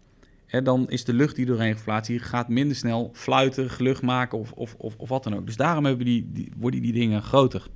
hè, 0.46 0.62
dan 0.62 0.90
is 0.90 1.04
de 1.04 1.12
lucht 1.12 1.36
die 1.36 1.46
doorheen 1.46 1.72
geflaatst 1.74 2.08
hier 2.10 2.20
gaat 2.20 2.48
minder 2.48 2.76
snel 2.76 3.10
fluiten, 3.12 3.70
gelucht 3.70 4.02
maken 4.02 4.38
of, 4.38 4.52
of, 4.52 4.74
of, 4.78 4.94
of 4.96 5.08
wat 5.08 5.24
dan 5.24 5.34
ook. 5.36 5.46
Dus 5.46 5.56
daarom 5.56 5.84
hebben 5.84 6.04
die, 6.06 6.28
die, 6.32 6.52
worden 6.56 6.82
die 6.82 6.92
dingen 6.92 7.22
groter. 7.22 7.66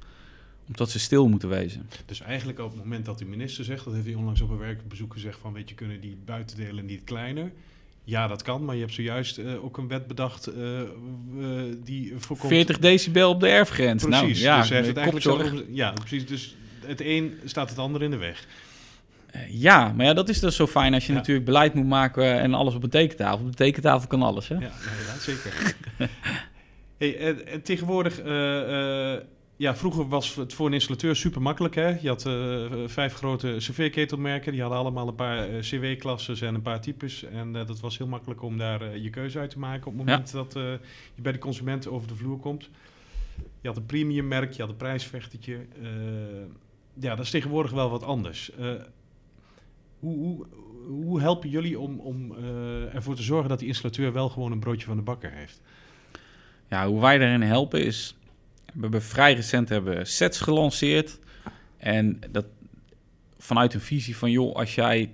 Omdat 0.66 0.90
ze 0.90 0.98
stil 0.98 1.28
moeten 1.28 1.48
wezen. 1.48 1.88
Dus 2.06 2.20
eigenlijk 2.20 2.58
op 2.58 2.70
het 2.70 2.78
moment 2.78 3.04
dat 3.04 3.18
de 3.18 3.24
minister 3.24 3.64
zegt, 3.64 3.84
dat 3.84 3.94
heeft 3.94 4.06
hij 4.06 4.14
onlangs 4.14 4.40
op 4.40 4.50
een 4.50 4.58
werkbezoek 4.58 5.12
gezegd 5.12 5.38
van, 5.38 5.52
weet 5.52 5.68
je, 5.68 5.74
kunnen 5.74 6.00
die 6.00 6.16
buitendelen 6.24 6.86
niet 6.86 7.04
kleiner? 7.04 7.52
Ja, 8.04 8.26
dat 8.26 8.42
kan, 8.42 8.64
maar 8.64 8.74
je 8.74 8.80
hebt 8.80 8.92
zojuist 8.92 9.38
eh, 9.38 9.64
ook 9.64 9.76
een 9.76 9.88
wet 9.88 10.06
bedacht 10.06 10.46
eh, 10.46 10.80
eh, 10.80 10.88
die 11.84 12.12
voorkomt... 12.16 12.52
40 12.52 12.78
decibel 12.78 13.30
op 13.30 13.40
de 13.40 13.48
erfgrens. 13.48 14.04
Precies, 14.04 14.20
nou, 14.20 14.54
ja, 14.54 14.60
dus 14.60 14.68
heeft 14.68 14.86
het 14.86 14.96
eigenlijk. 14.96 15.66
Ja, 15.70 15.90
precies, 15.92 16.26
dus 16.26 16.56
het 16.84 17.00
een 17.00 17.38
staat 17.44 17.70
het 17.70 17.78
ander 17.78 18.02
in 18.02 18.10
de 18.10 18.16
weg. 18.16 18.46
Ja, 19.48 19.92
maar 19.92 20.06
ja, 20.06 20.14
dat 20.14 20.28
is 20.28 20.40
dus 20.40 20.56
zo 20.56 20.66
fijn 20.66 20.94
als 20.94 21.06
je 21.06 21.12
Ja. 21.12 21.18
natuurlijk 21.18 21.46
beleid 21.46 21.74
moet 21.74 21.86
maken 21.86 22.40
en 22.40 22.54
alles 22.54 22.74
op 22.74 22.82
een 22.82 22.90
tekentafel. 22.90 23.44
Op 23.44 23.50
de 23.50 23.56
tekentafel 23.56 24.08
kan 24.08 24.22
alles, 24.22 24.48
hè? 24.48 24.54
Ja, 24.54 24.60
ja, 24.60 25.18
zeker. 25.20 25.76
hey, 26.98 27.18
en, 27.18 27.46
en 27.46 27.62
tegenwoordig, 27.62 28.20
ja, 29.56 29.76
vroeger 29.76 30.08
was 30.08 30.34
het 30.34 30.54
voor 30.54 30.66
een 30.66 30.72
installateur 30.72 31.16
super 31.16 31.42
makkelijk. 31.42 31.74
Hè? 31.74 31.88
Je 32.00 32.08
had 32.08 32.26
eh, 32.26 32.66
vijf 32.86 33.14
grote 33.14 33.54
cv-ketelmerken, 33.58 34.52
die 34.52 34.60
hadden 34.60 34.78
allemaal 34.78 35.08
een 35.08 35.14
paar 35.14 35.48
eh, 35.48 35.58
CW-klasses 35.58 36.40
en 36.40 36.54
een 36.54 36.62
paar 36.62 36.80
types. 36.80 37.24
En 37.24 37.56
eh, 37.56 37.66
dat 37.66 37.80
was 37.80 37.98
heel 37.98 38.06
makkelijk 38.06 38.42
om 38.42 38.58
daar 38.58 38.98
je 38.98 39.10
keuze 39.10 39.38
uit 39.38 39.50
te 39.50 39.58
maken 39.58 39.86
op 39.86 39.96
het 39.96 40.06
moment 40.06 40.32
dat 40.32 40.52
je 41.14 41.22
bij 41.22 41.32
de 41.32 41.38
consument 41.38 41.88
over 41.88 42.08
de 42.08 42.14
vloer 42.14 42.38
komt. 42.38 42.70
Je 43.60 43.68
had 43.68 43.76
een 43.76 43.86
premium 43.86 44.28
merk, 44.28 44.52
je 44.52 44.60
had 44.60 44.70
een 44.70 44.76
prijsvechtertje. 44.76 45.66
Ja, 46.94 47.14
dat 47.14 47.24
is 47.24 47.30
tegenwoordig 47.30 47.72
wel 47.72 47.90
wat 47.90 48.02
anders. 48.02 48.50
Hoe, 49.98 50.16
hoe, 50.18 50.46
hoe 50.86 51.20
helpen 51.20 51.48
jullie 51.48 51.78
om, 51.78 52.00
om 52.00 52.36
ervoor 52.92 53.14
te 53.14 53.22
zorgen 53.22 53.48
dat 53.48 53.58
die 53.58 53.68
installateur 53.68 54.12
wel 54.12 54.28
gewoon 54.28 54.52
een 54.52 54.58
broodje 54.58 54.86
van 54.86 54.96
de 54.96 55.02
bakker 55.02 55.32
heeft? 55.32 55.60
Ja, 56.68 56.88
hoe 56.88 57.00
wij 57.00 57.18
daarin 57.18 57.42
helpen 57.42 57.84
is... 57.84 58.16
We 58.76 58.82
hebben 58.82 59.02
vrij 59.02 59.34
recent 59.34 59.68
hebben 59.68 60.06
sets 60.06 60.40
gelanceerd. 60.40 61.18
En 61.76 62.18
dat 62.30 62.46
vanuit 63.38 63.74
een 63.74 63.80
visie 63.80 64.16
van... 64.16 64.30
joh, 64.30 64.54
als 64.54 64.74
jij 64.74 65.08
80% 65.08 65.12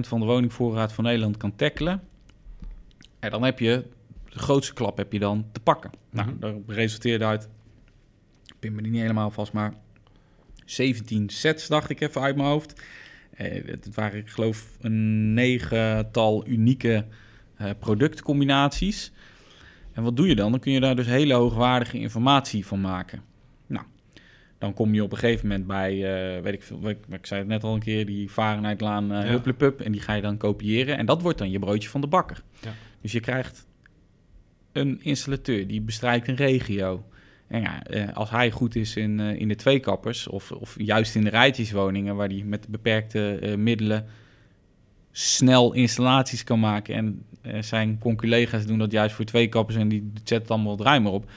van 0.00 0.20
de 0.20 0.26
woningvoorraad 0.26 0.92
van 0.92 1.04
Nederland 1.04 1.36
kan 1.36 1.56
tackelen... 1.56 2.02
En 3.18 3.30
dan 3.30 3.42
heb 3.42 3.58
je... 3.58 3.84
De 4.28 4.38
grootste 4.38 4.74
klap 4.74 4.96
heb 4.96 5.12
je 5.12 5.18
dan 5.18 5.46
te 5.52 5.60
pakken. 5.60 5.90
Nou, 6.10 6.28
Mhm. 6.28 6.38
daar 6.40 6.54
resulteerde 6.66 7.24
uit... 7.24 7.48
Ik 8.46 8.54
pin 8.58 8.74
me 8.74 8.80
niet 8.80 9.00
helemaal 9.00 9.30
vast, 9.30 9.52
maar... 9.52 9.74
17 10.64 11.28
sets, 11.28 11.66
dacht 11.68 11.90
ik 11.90 12.00
even 12.00 12.20
uit 12.20 12.36
mijn 12.36 12.48
hoofd. 12.48 12.82
Eh, 13.34 13.64
het 13.66 13.88
waren, 13.94 14.18
ik 14.18 14.28
geloof, 14.28 14.66
een 14.80 15.34
negental 15.34 16.46
unieke 16.46 17.06
eh, 17.56 17.70
productcombinaties. 17.78 19.12
En 19.92 20.02
wat 20.02 20.16
doe 20.16 20.28
je 20.28 20.34
dan? 20.34 20.50
Dan 20.50 20.60
kun 20.60 20.72
je 20.72 20.80
daar 20.80 20.96
dus 20.96 21.06
hele 21.06 21.34
hoogwaardige 21.34 21.98
informatie 21.98 22.66
van 22.66 22.80
maken. 22.80 23.22
Nou, 23.66 23.84
dan 24.58 24.74
kom 24.74 24.94
je 24.94 25.02
op 25.02 25.12
een 25.12 25.18
gegeven 25.18 25.48
moment 25.48 25.66
bij, 25.66 25.92
eh, 25.92 26.42
weet 26.42 26.54
ik 26.54 26.62
veel, 26.62 26.88
ik, 26.88 26.98
ik 27.08 27.26
zei 27.26 27.40
het 27.40 27.48
net 27.48 27.64
al 27.64 27.74
een 27.74 27.80
keer, 27.80 28.06
die 28.06 28.28
Fahrenheitlaan 28.28 29.12
uh, 29.12 29.30
Ja. 29.58 29.72
En 29.78 29.92
die 29.92 30.00
ga 30.00 30.14
je 30.14 30.22
dan 30.22 30.36
kopiëren. 30.36 30.98
En 30.98 31.06
dat 31.06 31.22
wordt 31.22 31.38
dan 31.38 31.50
je 31.50 31.58
broodje 31.58 31.88
van 31.88 32.00
de 32.00 32.06
bakker. 32.06 32.42
Ja. 32.60 32.72
Dus 33.00 33.12
je 33.12 33.20
krijgt 33.20 33.66
een 34.72 35.00
installateur 35.02 35.66
die 35.66 35.80
bestrijkt 35.80 36.28
een 36.28 36.36
regio. 36.36 37.04
En 37.46 37.60
ja, 37.60 37.84
eh, 37.84 38.16
als 38.16 38.30
hij 38.30 38.50
goed 38.50 38.76
is 38.76 38.96
in, 38.96 39.20
in 39.20 39.48
de 39.48 39.54
tweekappers, 39.54 40.28
of, 40.28 40.52
of 40.52 40.74
juist 40.78 41.14
in 41.14 41.24
de 41.24 41.30
rijtjeswoningen, 41.30 42.16
waar 42.16 42.28
hij 42.28 42.42
met 42.46 42.68
beperkte 42.68 43.54
middelen 43.58 44.06
snel 45.12 45.72
installaties 45.72 46.44
kan 46.44 46.60
maken. 46.60 46.94
En 46.94 47.22
eh, 47.40 47.62
zijn 47.62 47.98
conculega's 47.98 48.66
doen 48.66 48.78
dat 48.78 48.92
juist 48.92 49.14
voor 49.14 49.24
tweekappers 49.24 49.76
en 49.76 49.88
die 49.88 50.10
zetten 50.14 50.36
het 50.36 50.50
allemaal 50.50 50.76
wat 50.76 50.86
ruimer 50.86 51.12
op. 51.12 51.30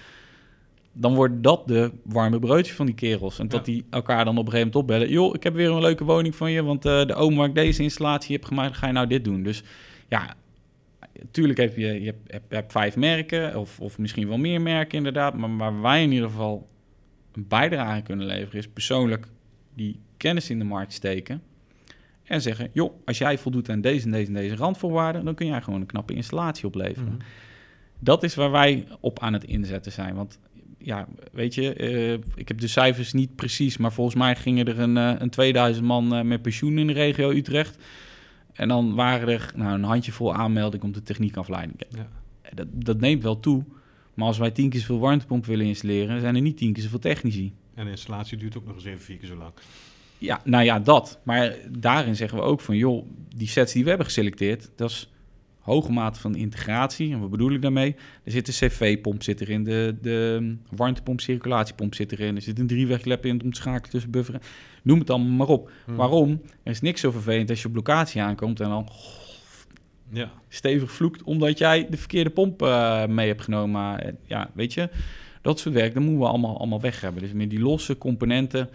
Dan 0.93 1.15
wordt 1.15 1.43
dat 1.43 1.67
de 1.67 1.91
warme 2.03 2.39
broodje 2.39 2.73
van 2.73 2.85
die 2.85 2.95
kerels. 2.95 3.39
En 3.39 3.47
dat 3.47 3.65
Ja. 3.65 3.73
die 3.73 3.85
elkaar 3.89 4.25
dan 4.25 4.37
op 4.37 4.45
een 4.45 4.51
gegeven 4.51 4.71
moment 4.73 4.75
opbellen. 4.75 5.09
Joh, 5.09 5.35
ik 5.35 5.43
heb 5.43 5.53
weer 5.53 5.69
een 5.69 5.81
leuke 5.81 6.03
woning 6.03 6.35
van 6.35 6.51
je, 6.51 6.63
want 6.63 6.85
eh, 6.85 7.05
de 7.05 7.13
oom 7.13 7.35
waar 7.35 7.47
ik 7.47 7.55
deze 7.55 7.83
installatie 7.83 8.35
heb 8.35 8.45
gemaakt, 8.45 8.77
ga 8.77 8.87
je 8.87 8.93
nou 8.93 9.07
dit 9.07 9.23
doen. 9.23 9.43
Dus 9.43 9.63
ja, 10.09 10.35
Tuurlijk 11.31 11.59
heb 11.59 11.77
je, 11.77 12.01
je 12.01 12.13
hebt, 12.27 12.51
hebt, 12.53 12.71
vijf 12.71 12.95
merken, 12.95 13.55
of, 13.55 13.79
of 13.79 13.97
misschien 13.97 14.27
wel 14.27 14.37
meer 14.37 14.61
merken 14.61 14.97
inderdaad. 14.97 15.37
Maar 15.37 15.57
waar 15.57 15.81
wij 15.81 16.03
in 16.03 16.11
ieder 16.11 16.29
geval 16.29 16.67
een 17.33 17.47
bijdrage 17.47 18.01
kunnen 18.01 18.25
leveren, 18.25 18.59
is 18.59 18.67
persoonlijk 18.67 19.27
die 19.73 19.99
kennis 20.17 20.49
in 20.49 20.59
de 20.59 20.65
markt 20.65 20.93
steken. 20.93 21.41
En 22.25 22.41
zeggen, 22.41 22.69
joh, 22.73 22.93
als 23.05 23.17
jij 23.17 23.37
voldoet 23.37 23.69
aan 23.69 23.81
deze 23.81 24.05
en 24.05 24.11
deze 24.11 24.27
en 24.27 24.33
deze 24.33 24.55
randvoorwaarden, 24.55 25.25
dan 25.25 25.35
kun 25.35 25.47
jij 25.47 25.61
gewoon 25.61 25.81
een 25.81 25.85
knappe 25.85 26.13
installatie 26.13 26.65
opleveren. 26.65 27.13
Mhm. 27.13 27.25
Dat 27.99 28.23
is 28.23 28.35
waar 28.35 28.51
wij 28.51 28.87
op 28.99 29.19
aan 29.19 29.33
het 29.33 29.43
inzetten 29.43 29.91
zijn. 29.91 30.15
Want 30.15 30.39
ja, 30.77 31.07
weet 31.31 31.53
je, 31.53 31.73
eh, 31.73 32.13
ik 32.35 32.47
heb 32.47 32.59
de 32.59 32.67
cijfers 32.67 33.13
niet 33.13 33.35
precies, 33.35 33.77
maar 33.77 33.91
volgens 33.91 34.15
mij 34.15 34.35
gingen 34.35 34.67
er 34.67 34.79
een, 34.79 34.97
eh, 34.97 35.13
een 35.17 35.29
2000 35.29 35.85
man 35.85 36.15
eh, 36.15 36.21
met 36.21 36.41
pensioen 36.41 36.77
in 36.77 36.87
de 36.87 36.93
regio 36.93 37.31
Utrecht. 37.31 37.77
En 38.53 38.67
dan 38.67 38.95
waren 38.95 39.27
er 39.27 39.51
nou, 39.55 39.73
een 39.73 39.83
handjevol 39.83 40.33
aanmeldingen 40.33 40.85
om 40.85 40.91
de 40.91 41.03
techniekafleiding. 41.03 41.79
Ja. 41.89 42.07
Dat, 42.53 42.67
dat 42.71 42.99
neemt 42.99 43.23
wel 43.23 43.39
toe. 43.39 43.63
Maar 44.13 44.27
als 44.27 44.37
wij 44.37 44.51
tien 44.51 44.69
keer 44.69 44.79
zoveel 44.79 44.99
warmtepomp 44.99 45.45
willen 45.45 45.65
installeren, 45.65 46.19
zijn 46.19 46.35
er 46.35 46.41
niet 46.41 46.57
tien 46.57 46.73
keer 46.73 46.83
zoveel 46.83 46.99
technici. 46.99 47.53
En 47.73 47.85
de 47.85 47.91
installatie 47.91 48.37
duurt 48.37 48.57
ook 48.57 48.65
nog 48.65 48.75
eens 48.75 48.85
even 48.85 49.01
vier 49.01 49.17
keer 49.17 49.27
zo 49.27 49.35
lang. 49.35 49.51
Ja, 50.17 50.41
nou 50.43 50.63
ja, 50.63 50.79
dat. 50.79 51.19
Maar 51.23 51.55
daarin 51.69 52.15
zeggen 52.15 52.37
we 52.37 52.43
ook 52.43 52.61
van, 52.61 52.77
joh, 52.77 53.05
die 53.35 53.47
sets 53.47 53.73
die 53.73 53.81
we 53.83 53.89
hebben 53.89 54.07
geselecteerd, 54.07 54.69
dat 54.75 54.89
is 54.89 55.09
hoge 55.59 55.91
mate 55.91 56.19
van 56.19 56.35
integratie. 56.35 57.11
En 57.13 57.19
wat 57.19 57.29
bedoel 57.29 57.51
ik 57.51 57.61
daarmee? 57.61 57.95
Er 58.23 58.31
zit 58.31 58.47
een 58.47 58.53
cv-pomp 58.53 59.23
zit 59.23 59.41
erin, 59.41 59.63
de, 59.63 59.95
de 60.01 60.55
warmtepomp 60.69 61.21
circulatiepomp 61.21 61.95
zit 61.95 62.11
erin, 62.11 62.35
er 62.35 62.41
zit 62.41 62.59
een 62.59 62.67
driewegklep 62.67 63.25
in 63.25 63.43
om 63.43 63.51
te 63.53 63.59
schakelen 63.61 63.89
tussen 63.89 64.11
bufferen. 64.11 64.41
Noem 64.83 64.99
het 64.99 65.09
allemaal 65.09 65.31
maar 65.31 65.47
op. 65.47 65.71
Mhm. 65.85 65.95
Waarom? 65.97 66.41
Er 66.63 66.71
is 66.71 66.81
niks 66.81 67.01
zo 67.01 67.11
vervelend 67.11 67.49
als 67.49 67.61
je 67.61 67.67
op 67.67 67.75
locatie 67.75 68.21
aankomt 68.21 68.59
en 68.59 68.69
dan 68.69 68.89
Ja. 70.09 70.31
stevig 70.49 70.91
vloekt 70.91 71.23
omdat 71.23 71.57
jij 71.57 71.87
de 71.89 71.97
verkeerde 71.97 72.29
pomp 72.29 72.61
eh, 72.61 73.05
mee 73.05 73.27
hebt 73.27 73.41
genomen. 73.41 73.99
Eh, 74.01 74.13
ja, 74.25 74.49
weet 74.53 74.73
je, 74.73 74.89
dat 75.41 75.59
soort 75.59 75.75
werk, 75.75 75.93
dat 75.93 76.03
moeten 76.03 76.21
we 76.21 76.27
allemaal, 76.27 76.57
allemaal 76.57 76.81
weg 76.81 77.01
hebben. 77.01 77.21
Dus 77.21 77.31
met 77.31 77.49
die 77.49 77.59
losse 77.59 77.97
componenten, 77.97 78.69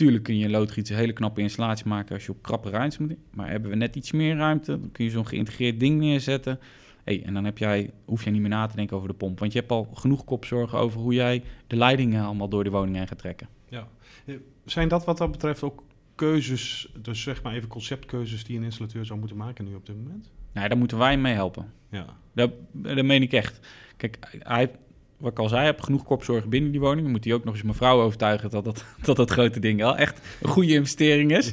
tuurlijk 0.00 0.24
kun 0.24 0.38
je 0.38 0.44
in 0.44 0.50
Loodgiets 0.50 0.90
een 0.90 0.96
hele 0.96 1.12
knappe 1.12 1.40
installatie 1.40 1.86
maken 1.86 2.14
als 2.14 2.24
je 2.24 2.30
op 2.32 2.42
krappe 2.42 2.70
ruimte 2.70 3.02
moet. 3.02 3.14
Maar 3.34 3.50
hebben 3.50 3.70
we 3.70 3.76
net 3.76 3.96
iets 3.96 4.12
meer 4.12 4.36
ruimte, 4.36 4.80
dan 4.80 4.92
kun 4.92 5.04
je 5.04 5.10
zo'n 5.10 5.26
geïntegreerd 5.26 5.80
ding 5.80 5.98
neerzetten. 5.98 6.58
Hey, 7.04 7.22
en 7.24 7.34
dan 7.34 7.44
heb 7.44 7.58
jij, 7.58 7.90
hoef 8.04 8.24
je 8.24 8.30
niet 8.30 8.40
meer 8.40 8.50
na 8.50 8.66
te 8.66 8.76
denken 8.76 8.96
over 8.96 9.08
de 9.08 9.14
pomp. 9.14 9.38
Want 9.38 9.52
je 9.52 9.58
hebt 9.58 9.70
al 9.70 9.88
genoeg 9.94 10.24
kopzorgen 10.24 10.78
over 10.78 11.00
hoe 11.00 11.14
jij 11.14 11.42
de 11.66 11.76
leidingen 11.76 12.24
allemaal 12.24 12.48
door 12.48 12.64
de 12.64 12.70
woning 12.70 12.96
heen 12.96 13.08
gaat 13.08 13.18
trekken. 13.18 13.48
ja. 13.68 13.88
Eh, 14.26 14.34
Zijn 14.64 14.88
dat 14.88 15.04
wat 15.04 15.18
dat 15.18 15.30
betreft 15.30 15.62
ook 15.62 15.82
keuzes, 16.14 16.92
dus 17.02 17.22
zeg 17.22 17.42
maar 17.42 17.54
even 17.54 17.68
conceptkeuzes 17.68 18.44
die 18.44 18.56
een 18.56 18.64
installateur 18.64 19.04
zou 19.04 19.18
moeten 19.18 19.36
maken 19.36 19.64
nu 19.64 19.74
op 19.74 19.86
dit 19.86 19.96
moment? 19.96 20.30
Nou, 20.52 20.68
daar 20.68 20.78
moeten 20.78 20.98
wij 20.98 21.18
mee 21.18 21.34
helpen. 21.34 21.72
Ja. 21.90 22.06
Dat, 22.34 22.50
dat 22.72 23.04
meen 23.04 23.22
ik 23.22 23.32
echt. 23.32 23.60
Kijk, 23.96 24.18
hij, 24.38 24.70
wat 25.20 25.30
ik 25.30 25.38
al 25.38 25.48
zei, 25.48 25.64
heb 25.64 25.80
genoeg 25.80 26.04
kopzorgen 26.04 26.50
binnen 26.50 26.70
die 26.70 26.80
woning. 26.80 27.02
Dan 27.02 27.10
moet 27.10 27.24
hij 27.24 27.34
ook 27.34 27.44
nog 27.44 27.54
eens 27.54 27.62
mijn 27.62 27.74
vrouw 27.76 28.00
overtuigen 28.00 28.50
dat 28.50 28.64
dat, 28.64 28.84
dat, 29.02 29.16
dat 29.16 29.30
grote 29.30 29.60
ding 29.60 29.80
wel 29.80 29.96
echt 29.96 30.20
een 30.42 30.48
goede 30.48 30.72
investering 30.72 31.36
is. 31.36 31.52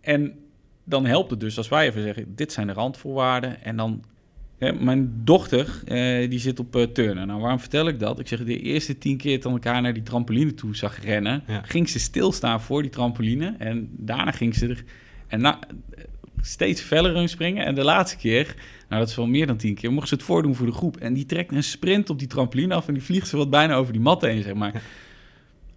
En 0.00 0.38
dan 0.84 1.06
helpt 1.06 1.30
het 1.30 1.40
dus 1.40 1.56
als 1.56 1.68
wij 1.68 1.86
even 1.86 2.02
zeggen, 2.02 2.34
dit 2.34 2.52
zijn 2.52 2.66
de 2.66 2.72
randvoorwaarden. 2.72 3.62
En 3.64 3.76
dan, 3.76 4.04
hè, 4.58 4.72
mijn 4.72 5.20
dochter, 5.24 5.82
eh, 5.84 6.30
die 6.30 6.38
zit 6.38 6.60
op 6.60 6.76
eh, 6.76 6.82
turnen. 6.82 7.26
Nou, 7.26 7.40
waarom 7.40 7.60
vertel 7.60 7.88
ik 7.88 7.98
dat? 7.98 8.18
Ik 8.18 8.28
zeg, 8.28 8.44
de 8.44 8.60
eerste 8.60 8.98
tien 8.98 9.16
keer 9.16 9.40
dat 9.40 9.52
elkaar 9.52 9.82
naar 9.82 9.94
die 9.94 10.02
trampoline 10.02 10.54
toe 10.54 10.76
zag 10.76 11.04
rennen, 11.04 11.42
Ja. 11.46 11.62
ging 11.64 11.88
ze 11.88 11.98
stilstaan 11.98 12.60
voor 12.60 12.82
die 12.82 12.90
trampoline. 12.90 13.54
En 13.58 13.88
daarna 13.96 14.30
ging 14.30 14.54
ze 14.54 14.66
er 14.68 14.84
en 15.26 15.40
na, 15.40 15.58
steeds 16.42 16.80
feller 16.80 17.16
in 17.16 17.28
springen. 17.28 17.64
En 17.64 17.74
de 17.74 17.84
laatste 17.84 18.16
keer, 18.16 18.54
nou 18.88 19.00
dat 19.00 19.10
is 19.10 19.16
wel 19.16 19.26
meer 19.26 19.46
dan 19.46 19.56
tien 19.56 19.74
keer, 19.74 19.92
mocht 19.92 20.08
ze 20.08 20.14
het 20.14 20.22
voordoen 20.22 20.54
voor 20.54 20.66
de 20.66 20.72
groep. 20.72 20.96
En 20.96 21.14
die 21.14 21.26
trekt 21.26 21.52
een 21.52 21.62
sprint 21.62 22.10
op 22.10 22.18
die 22.18 22.28
trampoline 22.28 22.74
af 22.74 22.88
en 22.88 22.94
die 22.94 23.02
vliegt 23.02 23.28
ze 23.28 23.36
wat 23.36 23.50
bijna 23.50 23.74
over 23.74 23.92
die 23.92 24.02
mat 24.02 24.22
heen, 24.22 24.42
zeg 24.42 24.54
maar. 24.54 24.82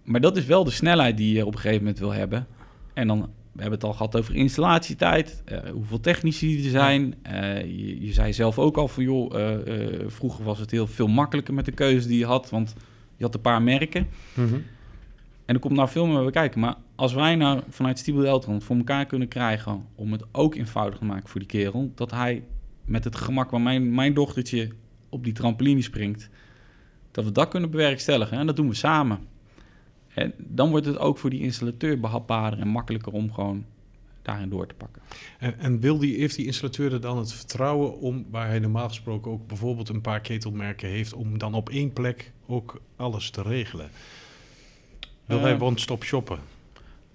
Maar 0.04 0.20
dat 0.20 0.36
is 0.36 0.44
wel 0.44 0.64
de 0.64 0.70
snelheid 0.70 1.16
die 1.16 1.34
je 1.34 1.46
op 1.46 1.54
een 1.54 1.60
gegeven 1.60 1.82
moment 1.82 1.98
wil 1.98 2.12
hebben. 2.12 2.46
En 2.94 3.06
dan, 3.06 3.20
we 3.52 3.60
hebben 3.60 3.78
het 3.78 3.84
al 3.84 3.92
gehad 3.92 4.16
over 4.16 4.34
installatietijd, 4.34 5.42
eh, 5.44 5.58
hoeveel 5.70 6.00
technici 6.00 6.64
er 6.64 6.70
zijn. 6.70 7.14
Eh, 7.22 7.60
je, 7.60 8.06
je 8.06 8.12
zei 8.12 8.32
zelf 8.32 8.58
ook 8.58 8.76
al 8.76 8.88
van, 8.88 9.04
joh, 9.04 9.40
eh, 9.40 9.58
vroeger 10.06 10.44
was 10.44 10.58
het 10.58 10.70
heel 10.70 10.86
veel 10.86 11.06
makkelijker 11.06 11.54
met 11.54 11.64
de 11.64 11.72
keuze 11.72 12.08
die 12.08 12.18
je 12.18 12.26
had, 12.26 12.50
want 12.50 12.74
je 13.16 13.24
had 13.24 13.34
een 13.34 13.40
paar 13.40 13.62
merken. 13.62 14.08
En 15.44 15.54
er 15.54 15.58
komt 15.58 15.76
nou 15.76 15.88
veel 15.88 16.06
meer 16.06 16.22
bij 16.22 16.30
kijken. 16.30 16.60
Maar 16.60 16.74
als 16.96 17.12
wij 17.12 17.36
nou 17.36 17.62
vanuit 17.68 17.98
Stiebel 17.98 18.22
Deltran 18.22 18.62
voor 18.62 18.76
elkaar 18.76 19.06
kunnen 19.06 19.28
krijgen 19.28 19.86
om 19.94 20.12
het 20.12 20.24
ook 20.32 20.54
eenvoudig 20.54 20.98
te 20.98 21.04
maken 21.04 21.28
voor 21.28 21.40
die 21.40 21.48
kerel, 21.48 21.92
dat 21.94 22.10
hij 22.10 22.44
met 22.84 23.04
het 23.04 23.16
gemak 23.16 23.50
waar 23.50 23.60
mijn, 23.60 23.94
mijn 23.94 24.14
dochtertje 24.14 24.70
op 25.08 25.24
die 25.24 25.32
trampoline 25.32 25.82
springt, 25.82 26.28
dat 27.10 27.24
we 27.24 27.32
dat 27.32 27.48
kunnen 27.48 27.70
bewerkstelligen. 27.70 28.38
En 28.38 28.46
dat 28.46 28.56
doen 28.56 28.68
we 28.68 28.74
samen. 28.74 29.18
En 30.14 30.32
dan 30.38 30.70
wordt 30.70 30.86
het 30.86 30.98
ook 30.98 31.18
voor 31.18 31.30
die 31.30 31.40
installateur 31.40 32.00
behapbaarder 32.00 32.60
en 32.60 32.68
makkelijker 32.68 33.12
om 33.12 33.32
gewoon 33.32 33.64
daarin 34.22 34.48
door 34.48 34.66
te 34.66 34.74
pakken. 34.74 35.02
En, 35.38 35.58
en 35.58 35.80
wil 35.80 35.98
die, 35.98 36.18
heeft 36.18 36.36
die 36.36 36.46
installateur 36.46 36.92
er 36.92 37.00
dan 37.00 37.18
het 37.18 37.32
vertrouwen 37.32 37.98
om, 37.98 38.26
waar 38.30 38.48
hij 38.48 38.58
normaal 38.58 38.88
gesproken 38.88 39.30
ook 39.30 39.46
bijvoorbeeld 39.46 39.88
een 39.88 40.00
paar 40.00 40.20
ketelmerken 40.20 40.88
heeft, 40.88 41.12
om 41.12 41.38
dan 41.38 41.54
op 41.54 41.68
één 41.68 41.92
plek 41.92 42.32
ook 42.46 42.80
alles 42.96 43.30
te 43.30 43.42
regelen? 43.42 43.90
Wil 45.24 45.40
hij 45.40 45.54
Eh, 45.54 45.62
one-stop 45.62 46.04
shoppen? 46.04 46.38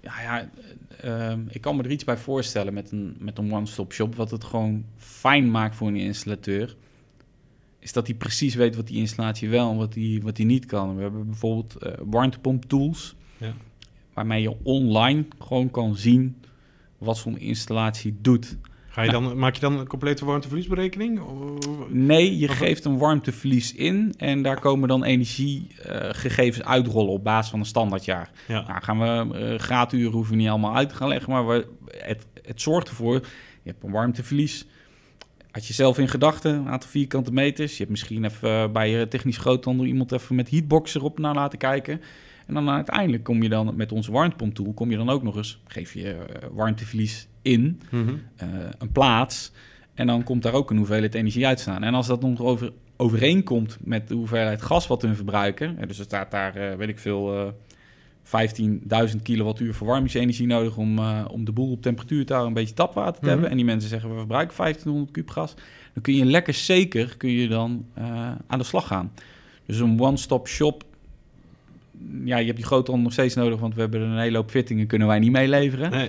Ja, 0.02 0.20
ja 0.20 0.48
eh, 0.96 1.30
ehm, 1.30 1.40
ik 1.48 1.60
kan 1.60 1.76
me 1.76 1.82
er 1.82 1.90
iets 1.90 2.04
bij 2.04 2.16
voorstellen 2.16 2.74
met 2.74 2.90
een, 2.90 3.16
met 3.18 3.38
een 3.38 3.52
one-stop 3.52 3.92
shop. 3.92 4.14
Wat 4.14 4.30
het 4.30 4.44
gewoon 4.44 4.84
fijn 4.96 5.50
maakt 5.50 5.76
voor 5.76 5.88
een 5.88 5.96
installateur. 5.96 6.76
Is 7.78 7.92
dat 7.92 8.06
hij 8.06 8.16
precies 8.16 8.54
weet 8.54 8.76
wat 8.76 8.86
die 8.86 8.98
installatie 8.98 9.48
wel 9.48 9.70
en 9.70 9.76
wat 9.76 9.94
hij 9.94 10.20
wat 10.22 10.36
die 10.36 10.46
niet 10.46 10.66
kan. 10.66 10.96
We 10.96 11.02
hebben 11.02 11.26
bijvoorbeeld 11.26 11.76
eh 11.76 11.92
warmtepomp 12.04 12.64
tools. 12.64 13.14
Ja. 13.36 13.54
Waarmee 14.12 14.42
je 14.42 14.56
online 14.62 15.24
gewoon 15.38 15.70
kan 15.70 15.96
zien 15.96 16.36
wat 16.98 17.16
zo'n 17.16 17.38
installatie 17.38 18.16
doet. 18.20 18.56
Ga 18.92 19.02
je 19.02 19.10
dan, 19.10 19.38
maak 19.38 19.54
je 19.54 19.60
dan 19.60 19.78
een 19.78 19.86
complete 19.86 20.24
warmteverliesberekening? 20.24 21.20
Nee, 21.88 22.38
je 22.38 22.48
geeft 22.48 22.84
een 22.84 22.98
warmteverlies 22.98 23.74
in 23.74 24.14
en 24.16 24.42
daar 24.42 24.60
komen 24.60 24.88
dan 24.88 25.04
energiegegevens 25.04 26.64
uitrollen 26.64 27.12
op 27.12 27.24
basis 27.24 27.50
van 27.50 27.58
een 27.60 27.66
standaardjaar. 27.66 28.30
Ja. 28.48 28.66
Nou, 28.66 28.82
gaan 28.82 28.98
we 28.98 29.38
uh, 29.38 29.58
graaduren 29.58 30.12
hoeven 30.12 30.32
we 30.32 30.38
niet 30.38 30.48
allemaal 30.48 30.76
uit 30.76 30.88
te 30.88 30.94
gaan 30.94 31.08
leggen, 31.08 31.32
maar 31.32 31.46
we, 31.46 31.66
het, 31.96 32.26
het 32.42 32.60
zorgt 32.60 32.88
ervoor, 32.88 33.14
je 33.62 33.70
hebt 33.70 33.84
een 33.84 33.90
warmteverlies. 33.90 34.66
Had 35.50 35.66
je 35.66 35.72
zelf 35.72 35.98
in 35.98 36.08
gedachten, 36.08 36.54
een 36.54 36.68
aantal 36.68 36.90
vierkante 36.90 37.32
meters. 37.32 37.72
Je 37.72 37.78
hebt 37.78 37.90
misschien 37.90 38.24
even 38.24 38.48
uh, 38.48 38.72
bij 38.72 38.90
je 38.90 39.08
technisch 39.08 39.38
groothandel 39.38 39.86
iemand 39.86 40.12
even 40.12 40.34
met 40.34 40.50
heatbox 40.50 40.94
erop 40.94 41.18
naar 41.18 41.34
laten 41.34 41.58
kijken. 41.58 42.00
En 42.46 42.54
dan 42.54 42.70
uiteindelijk 42.70 43.24
kom 43.24 43.42
je 43.42 43.48
dan 43.48 43.76
met 43.76 43.92
onze 43.92 44.12
warmtepomp 44.12 44.54
tool, 44.54 44.72
kom 44.72 44.90
je 44.90 44.96
dan 44.96 45.10
ook 45.10 45.22
nog 45.22 45.36
eens, 45.36 45.60
geef 45.66 45.94
je 45.94 46.02
uh, 46.02 46.48
warmteverlies 46.50 47.28
in, 47.42 47.80
Mhm. 47.90 48.08
uh, 48.08 48.14
een 48.78 48.92
plaats. 48.92 49.52
En 49.94 50.06
dan 50.06 50.22
komt 50.24 50.42
daar 50.42 50.52
ook 50.52 50.70
een 50.70 50.76
hoeveelheid 50.76 51.14
energie 51.14 51.46
uit 51.46 51.60
staan. 51.60 51.82
En 51.82 51.94
als 51.94 52.06
dat 52.06 52.22
nog 52.22 52.40
over, 52.40 52.72
overeenkomt 52.96 53.78
met 53.80 54.08
de 54.08 54.14
hoeveelheid 54.14 54.62
gas 54.62 54.86
wat 54.86 55.02
we 55.02 55.14
verbruiken, 55.14 55.76
dus 55.86 55.98
er 55.98 56.04
staat 56.04 56.30
daar, 56.30 56.56
uh, 56.56 56.74
weet 56.76 56.88
ik 56.88 56.98
veel, 56.98 57.54
15.000 58.22 59.22
kilowattuur 59.22 59.74
verwarmingsenergie 59.74 60.46
nodig 60.46 60.76
om, 60.76 60.98
uh, 60.98 61.24
om 61.30 61.44
de 61.44 61.52
boel 61.52 61.70
op 61.70 61.82
temperatuur 61.82 62.26
te 62.26 62.32
houden, 62.32 62.56
een 62.56 62.60
beetje 62.62 62.74
tapwater 62.74 63.12
te 63.14 63.20
Mhm. 63.20 63.28
hebben. 63.30 63.50
En 63.50 63.56
die 63.56 63.64
mensen 63.64 63.88
zeggen 63.90 64.10
we 64.10 64.16
verbruiken 64.16 64.56
1500 64.56 65.10
kub 65.12 65.30
gas. 65.30 65.54
Dan 65.94 66.02
kun 66.02 66.14
je 66.14 66.24
lekker 66.24 66.54
zeker 66.54 67.16
kun 67.16 67.30
je 67.30 67.48
dan 67.48 67.84
uh, 67.98 68.30
aan 68.46 68.58
de 68.58 68.64
slag 68.64 68.86
gaan. 68.86 69.12
Dus 69.66 69.78
een 69.78 70.00
one-stop 70.00 70.48
shop. 70.48 70.84
Ja, 72.24 72.36
je 72.36 72.44
hebt 72.44 72.56
die 72.56 72.66
grote 72.66 72.96
nog 72.96 73.12
steeds 73.12 73.34
nodig, 73.34 73.60
want 73.60 73.74
we 73.74 73.80
hebben 73.80 74.00
een 74.00 74.18
hele 74.18 74.36
hoop 74.36 74.50
fittingen 74.50 74.86
kunnen 74.86 75.08
wij 75.08 75.18
niet 75.18 75.30
meeleveren. 75.30 75.90
Nee. 75.90 76.08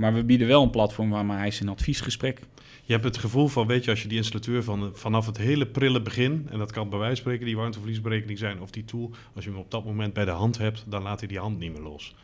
Maar 0.00 0.14
we 0.14 0.24
bieden 0.24 0.46
wel 0.46 0.62
een 0.62 0.70
platform 0.70 1.10
waar 1.10 1.38
hij 1.38 1.50
zijn 1.50 1.68
adviesgesprek. 1.68 2.40
Je 2.84 2.92
hebt 2.92 3.04
het 3.04 3.18
gevoel 3.18 3.48
van, 3.48 3.66
weet 3.66 3.84
je, 3.84 3.90
als 3.90 4.02
je 4.02 4.08
die 4.08 4.16
installateur 4.16 4.64
van, 4.64 4.90
vanaf 4.94 5.26
het 5.26 5.36
hele 5.36 5.66
prille 5.66 6.02
begin, 6.02 6.46
en 6.50 6.58
dat 6.58 6.72
kan 6.72 6.88
bij 6.88 6.98
wijze 6.98 7.14
van 7.14 7.22
spreken 7.22 7.46
die 7.46 7.56
warmteverliesberekening 7.56 8.38
zijn 8.38 8.60
of 8.60 8.70
die 8.70 8.84
tool, 8.84 9.10
als 9.34 9.44
je 9.44 9.50
hem 9.50 9.58
op 9.58 9.70
dat 9.70 9.84
moment 9.84 10.12
bij 10.12 10.24
de 10.24 10.30
hand 10.30 10.58
hebt, 10.58 10.84
dan 10.86 11.02
laat 11.02 11.18
hij 11.18 11.28
die 11.28 11.38
hand 11.38 11.58
niet 11.58 11.72
meer 11.72 11.80
los. 11.80 12.14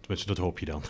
Tenminste, 0.00 0.26
dat 0.26 0.36
hoop 0.38 0.58
je 0.58 0.66
dan. 0.66 0.82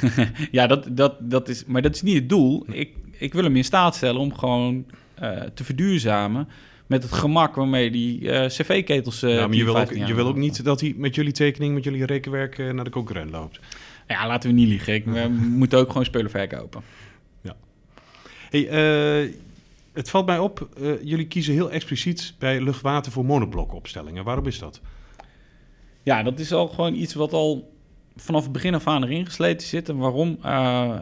ja, 0.50 0.66
dat, 0.66 0.86
dat, 0.90 1.14
dat 1.20 1.48
is, 1.48 1.64
maar 1.64 1.82
dat 1.82 1.94
is 1.94 2.02
niet 2.02 2.14
het 2.14 2.28
doel. 2.28 2.64
Ik, 2.68 2.94
ik 3.10 3.32
wil 3.32 3.44
hem 3.44 3.56
in 3.56 3.64
staat 3.64 3.94
stellen 3.94 4.20
om 4.20 4.34
gewoon 4.34 4.86
uh, 5.22 5.42
te 5.54 5.64
verduurzamen 5.64 6.48
met 6.86 7.02
het 7.02 7.12
gemak 7.12 7.54
waarmee 7.54 7.90
die 7.90 8.20
uh, 8.20 8.46
cv-ketels... 8.46 9.22
Uh, 9.22 9.34
ja, 9.34 9.46
maar 9.46 9.56
je 9.56 9.64
wil, 9.64 9.78
ook, 9.78 9.92
je 9.92 10.14
wil 10.14 10.26
ook 10.26 10.36
niet 10.36 10.64
dat 10.64 10.80
hij 10.80 10.94
met 10.96 11.14
jullie 11.14 11.32
tekening, 11.32 11.74
met 11.74 11.84
jullie 11.84 12.06
rekenwerk 12.06 12.58
naar 12.58 12.84
de 12.84 12.90
concurrent 12.90 13.30
loopt. 13.30 13.60
Ja, 14.12 14.26
laten 14.26 14.50
we 14.50 14.56
niet 14.56 14.68
liegen. 14.68 14.94
Ik, 14.94 15.04
we 15.04 15.28
moeten 15.60 15.78
ook 15.78 15.88
gewoon 15.88 16.04
spullen 16.04 16.30
verkopen. 16.30 16.82
Ja. 17.40 17.56
Hey, 18.50 19.24
uh, 19.24 19.34
het 19.92 20.10
valt 20.10 20.26
mij 20.26 20.38
op, 20.38 20.68
uh, 20.80 21.02
jullie 21.02 21.26
kiezen 21.26 21.54
heel 21.54 21.70
expliciet 21.70 22.34
bij 22.38 22.60
luchtwater 22.60 23.12
voor 23.12 23.24
monoblokopstellingen. 23.24 24.24
Waarom 24.24 24.46
is 24.46 24.58
dat? 24.58 24.80
Ja, 26.02 26.22
dat 26.22 26.38
is 26.38 26.52
al 26.52 26.68
gewoon 26.68 26.94
iets 26.94 27.14
wat 27.14 27.32
al 27.32 27.74
vanaf 28.16 28.42
het 28.42 28.52
begin 28.52 28.74
af 28.74 28.86
aan 28.86 29.04
erin 29.04 29.26
gesleten 29.26 29.66
zit. 29.66 29.88
En 29.88 29.96
waarom? 29.96 30.38
Uh, 30.44 30.98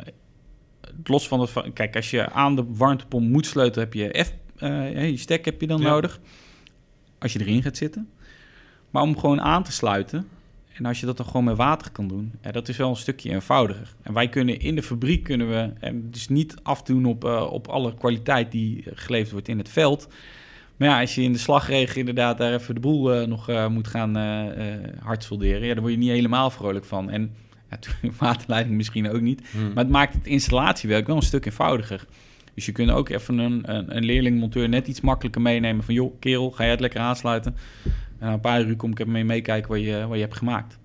los 1.04 1.28
van 1.28 1.40
het... 1.40 1.52
Kijk, 1.72 1.96
als 1.96 2.10
je 2.10 2.30
aan 2.30 2.56
de 2.56 2.64
warmtepomp 2.68 3.28
moet 3.28 3.46
sleutelen, 3.46 3.84
heb 3.84 3.94
je 3.94 4.24
F... 4.24 4.32
je 5.10 5.16
stek 5.16 5.44
heb 5.44 5.60
je 5.60 5.66
dan 5.66 5.80
ja. 5.80 5.88
nodig. 5.88 6.20
Als 7.18 7.32
je 7.32 7.40
erin 7.40 7.62
gaat 7.62 7.76
zitten. 7.76 8.10
Maar 8.90 9.02
om 9.02 9.18
gewoon 9.18 9.40
aan 9.40 9.62
te 9.62 9.72
sluiten... 9.72 10.28
En 10.72 10.86
als 10.86 11.00
je 11.00 11.06
dat 11.06 11.16
dan 11.16 11.26
gewoon 11.26 11.44
met 11.44 11.56
water 11.56 11.90
kan 11.90 12.08
doen, 12.08 12.32
ja, 12.42 12.50
dat 12.50 12.68
is 12.68 12.76
wel 12.76 12.88
een 12.90 12.96
stukje 12.96 13.30
eenvoudiger. 13.30 13.94
En 14.02 14.12
wij 14.12 14.28
kunnen 14.28 14.60
in 14.60 14.74
de 14.74 14.82
fabriek 14.82 15.22
kunnen 15.22 15.48
we 15.48 15.70
en 15.80 16.10
dus 16.10 16.28
niet 16.28 16.54
afdoen 16.62 17.04
op, 17.04 17.24
uh, 17.24 17.52
op 17.52 17.68
alle 17.68 17.94
kwaliteit 17.94 18.52
die 18.52 18.84
geleverd 18.94 19.32
wordt 19.32 19.48
in 19.48 19.58
het 19.58 19.68
veld. 19.68 20.08
Maar 20.76 20.88
ja, 20.88 21.00
als 21.00 21.14
je 21.14 21.22
in 21.22 21.32
de 21.32 21.38
slagregen 21.38 21.98
inderdaad 21.98 22.38
daar 22.38 22.52
even 22.52 22.74
de 22.74 22.80
boel 22.80 23.20
uh, 23.20 23.26
nog 23.26 23.50
uh, 23.50 23.66
moet 23.66 23.88
gaan 23.88 24.16
hard 25.02 25.24
solderen, 25.24 25.66
ja, 25.66 25.74
dan 25.74 25.82
word 25.82 25.92
je 25.92 25.98
niet 25.98 26.10
helemaal 26.10 26.50
vrolijk 26.50 26.84
van. 26.84 27.10
En 27.10 27.34
ja, 27.70 27.78
waterleiding 28.18 28.76
misschien 28.76 29.10
ook 29.10 29.20
niet. 29.20 29.48
Hmm. 29.50 29.72
Maar 29.72 29.84
het 29.84 29.92
maakt 29.92 30.14
het 30.14 30.26
installatiewerk 30.26 31.06
wel 31.06 31.16
een 31.16 31.22
stuk 31.22 31.46
eenvoudiger. 31.46 32.06
Dus 32.54 32.66
je 32.66 32.72
kunt 32.72 32.90
ook 32.90 33.08
even 33.08 33.38
een, 33.38 33.74
een, 33.74 33.96
een 33.96 34.04
leerlingmonteur 34.04 34.68
net 34.68 34.86
iets 34.86 35.00
makkelijker 35.00 35.40
meenemen 35.40 35.84
van... 35.84 35.94
joh, 35.94 36.20
kerel, 36.20 36.50
ga 36.50 36.62
jij 36.62 36.70
het 36.72 36.80
lekker 36.80 37.00
aansluiten? 37.00 37.56
En 38.20 38.26
na 38.26 38.32
een 38.32 38.40
paar 38.40 38.64
uur 38.64 38.76
kom 38.76 38.90
ik 38.90 38.98
even 38.98 39.12
mee 39.12 39.24
meekijken 39.24 39.70
wat 39.70 39.80
je, 39.80 40.06
wat 40.06 40.16
je 40.16 40.22
hebt 40.22 40.36
gemaakt. 40.36 40.78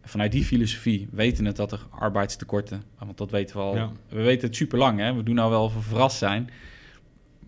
En 0.00 0.08
vanuit 0.08 0.32
die 0.32 0.44
filosofie 0.44 1.08
weten 1.10 1.44
het 1.44 1.56
dat 1.56 1.72
er 1.72 1.86
arbeidstekorten... 1.90 2.82
want 2.98 3.18
dat 3.18 3.30
weten 3.30 3.56
we 3.56 3.62
al. 3.62 3.76
Ja. 3.76 3.92
We 4.08 4.22
weten 4.22 4.48
het 4.48 4.56
super 4.56 4.78
lang, 4.78 4.98
hè? 4.98 5.14
We 5.14 5.22
doen 5.22 5.34
nou 5.34 5.50
wel 5.50 5.64
of 5.64 5.74
we 5.74 5.80
verrast 5.80 6.18
zijn. 6.18 6.50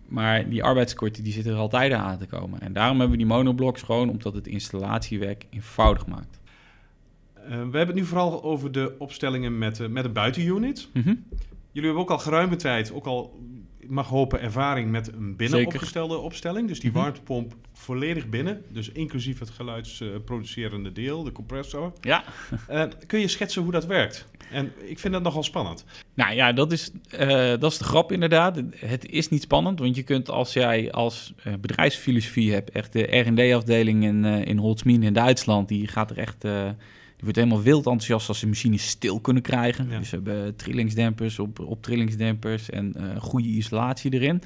Maar 0.07 0.49
die 0.49 0.63
arbeidstekorten 0.63 1.23
die 1.23 1.33
zitten 1.33 1.53
er 1.53 1.59
altijd 1.59 1.91
aan 1.91 2.17
te 2.17 2.25
komen. 2.25 2.59
En 2.61 2.73
daarom 2.73 2.99
hebben 2.99 3.17
we 3.17 3.23
die 3.23 3.33
monoblocks 3.33 3.81
gewoon... 3.81 4.09
omdat 4.09 4.33
het 4.33 4.47
installatiewerk 4.47 5.45
eenvoudig 5.49 6.05
maakt. 6.05 6.39
Uh, 7.37 7.49
we 7.49 7.55
hebben 7.55 7.87
het 7.87 7.95
nu 7.95 8.03
vooral 8.03 8.43
over 8.43 8.71
de 8.71 8.95
opstellingen 8.99 9.57
met, 9.57 9.79
uh, 9.79 9.87
met 9.87 10.05
een 10.05 10.13
buitenunit. 10.13 10.89
Mm 10.93 11.01
-hmm. 11.01 11.23
Jullie 11.71 11.89
hebben 11.89 12.01
ook 12.01 12.11
al 12.11 12.19
geruime 12.19 12.55
tijd, 12.55 12.91
ook 12.91 13.05
al 13.05 13.39
mag 13.87 14.07
hopen 14.07 14.41
ervaring 14.41 14.91
met 14.91 15.07
een 15.13 15.35
binnen 15.35 15.57
Zeker. 15.57 15.73
opgestelde 15.73 16.17
opstelling. 16.17 16.67
Dus 16.67 16.79
die 16.79 16.91
-hmm. 16.91 17.01
warmtepomp 17.01 17.55
volledig 17.73 18.29
binnen, 18.29 18.63
dus 18.69 18.89
inclusief 18.89 19.39
het 19.39 19.49
geluidsproducerende 19.49 20.91
deel, 20.91 21.23
de 21.23 21.31
compressor. 21.31 21.93
Ja. 22.01 22.23
uh, 22.71 22.83
kun 23.07 23.19
je 23.19 23.27
schetsen 23.27 23.61
hoe 23.61 23.71
dat 23.71 23.85
werkt? 23.85 24.27
En 24.51 24.71
ik 24.85 24.99
vind 24.99 25.13
dat 25.13 25.23
nogal 25.23 25.43
spannend. 25.43 25.85
Nou 26.13 26.33
ja, 26.33 26.53
dat 26.53 26.71
is, 26.71 26.91
uh, 27.19 27.29
dat 27.59 27.71
is 27.71 27.77
de 27.77 27.83
grap 27.83 28.11
inderdaad. 28.11 28.61
Het 28.75 29.09
is 29.09 29.29
niet 29.29 29.41
spannend, 29.41 29.79
want 29.79 29.95
je 29.95 30.03
kunt 30.03 30.29
als 30.29 30.53
jij 30.53 30.91
als 30.91 31.33
uh, 31.47 31.53
bedrijfsfilosofie 31.59 32.53
hebt, 32.53 32.69
echt 32.69 32.93
de 32.93 33.17
R&D-afdeling 33.17 34.03
in, 34.03 34.23
uh, 34.23 34.45
in 34.45 34.57
Holtzmien 34.57 35.03
in 35.03 35.13
Duitsland, 35.13 35.67
die 35.67 35.87
gaat 35.87 36.09
er 36.09 36.17
echt... 36.17 36.45
Die 37.17 37.25
wordt 37.25 37.35
helemaal 37.35 37.61
wild 37.61 37.85
enthousiast 37.85 38.27
als 38.27 38.39
ze 38.39 38.47
machines 38.47 38.87
stil 38.87 39.19
kunnen 39.19 39.43
krijgen. 39.43 39.89
Ja. 39.89 39.99
Dus 39.99 40.09
we 40.09 40.15
hebben 40.15 40.55
trillingsdempers 40.55 41.39
op, 41.39 41.59
op 41.59 41.83
trillingsdempers 41.83 42.69
en 42.69 42.93
uh, 42.97 43.21
goede 43.21 43.47
isolatie 43.47 44.13
erin. 44.13 44.41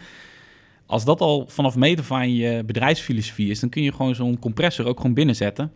Als 0.85 1.05
dat 1.05 1.21
al 1.21 1.45
vanaf 1.47 1.75
meter 1.75 2.03
van 2.03 2.33
je 2.33 2.63
bedrijfsfilosofie 2.65 3.49
is, 3.49 3.59
dan 3.59 3.69
kun 3.69 3.83
je 3.83 3.91
gewoon 3.91 4.15
zo'n 4.15 4.39
compressor 4.39 4.85
ook 4.85 4.97
gewoon 4.97 5.13
binnenzetten. 5.13 5.71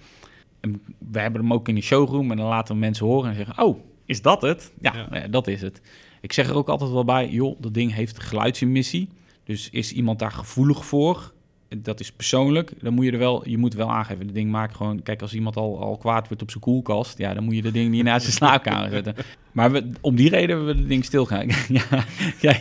En 0.59 0.81
we 1.11 1.19
hebben 1.19 1.41
hem 1.41 1.53
ook 1.53 1.67
in 1.67 1.75
de 1.75 1.81
showroom 1.81 2.31
en 2.31 2.37
dan 2.37 2.47
laten 2.47 2.73
we 2.73 2.79
mensen 2.79 3.05
horen 3.05 3.29
en 3.29 3.35
zeggen, 3.35 3.63
oh, 3.63 3.79
is 4.05 4.21
dat 4.21 4.41
het? 4.41 4.73
Ja, 4.81 4.95
ja. 4.95 5.07
ja 5.19 5.27
dat 5.27 5.47
is 5.47 5.61
het. 5.61 5.81
Ik 6.21 6.33
zeg 6.33 6.49
er 6.49 6.55
ook 6.55 6.69
altijd 6.69 6.91
wel 6.91 7.05
bij, 7.05 7.29
joh, 7.29 7.61
dat 7.61 7.73
ding 7.73 7.93
heeft 7.93 8.19
geluidsemissie. 8.19 9.09
Dus 9.43 9.69
is 9.69 9.91
iemand 9.91 10.19
daar 10.19 10.31
gevoelig 10.31 10.85
voor? 10.85 11.33
Dat 11.69 11.99
is 11.99 12.11
persoonlijk, 12.11 12.71
dan 12.81 12.93
moet 12.93 13.05
je 13.05 13.11
er 13.11 13.17
wel, 13.17 13.49
je 13.49 13.57
moet 13.57 13.73
wel 13.73 13.91
aangeven. 13.91 14.25
Het 14.25 14.35
ding 14.35 14.51
maakt 14.51 14.75
gewoon, 14.75 15.03
kijk, 15.03 15.21
als 15.21 15.33
iemand 15.33 15.55
al, 15.55 15.79
al 15.79 15.97
kwaad 15.97 16.27
wordt 16.27 16.41
op 16.41 16.49
zijn 16.49 16.63
koelkast, 16.63 17.17
ja, 17.17 17.33
dan 17.33 17.43
moet 17.43 17.55
je 17.55 17.61
dat 17.61 17.73
ding 17.73 17.91
niet 17.91 18.03
naast 18.03 18.21
zijn 18.21 18.35
slaapkamer 18.35 18.89
zetten. 19.03 19.15
Maar 19.51 19.71
we, 19.71 19.89
om 20.01 20.15
die 20.15 20.29
reden 20.29 20.49
hebben 20.49 20.65
we 20.65 20.79
het 20.79 20.87
ding 20.87 21.05
stil 21.05 21.25
gaan. 21.25 21.47
ja, 21.67 22.03
ja, 22.41 22.55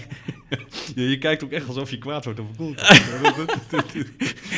je 0.95 1.19
kijkt 1.19 1.45
ook 1.45 1.51
echt 1.51 1.69
alsof 1.69 1.91
je 1.91 1.99
kwaad 1.99 2.25
wordt 2.25 2.41
op 2.41 2.49
een 2.49 2.57
koelkast. 2.57 3.03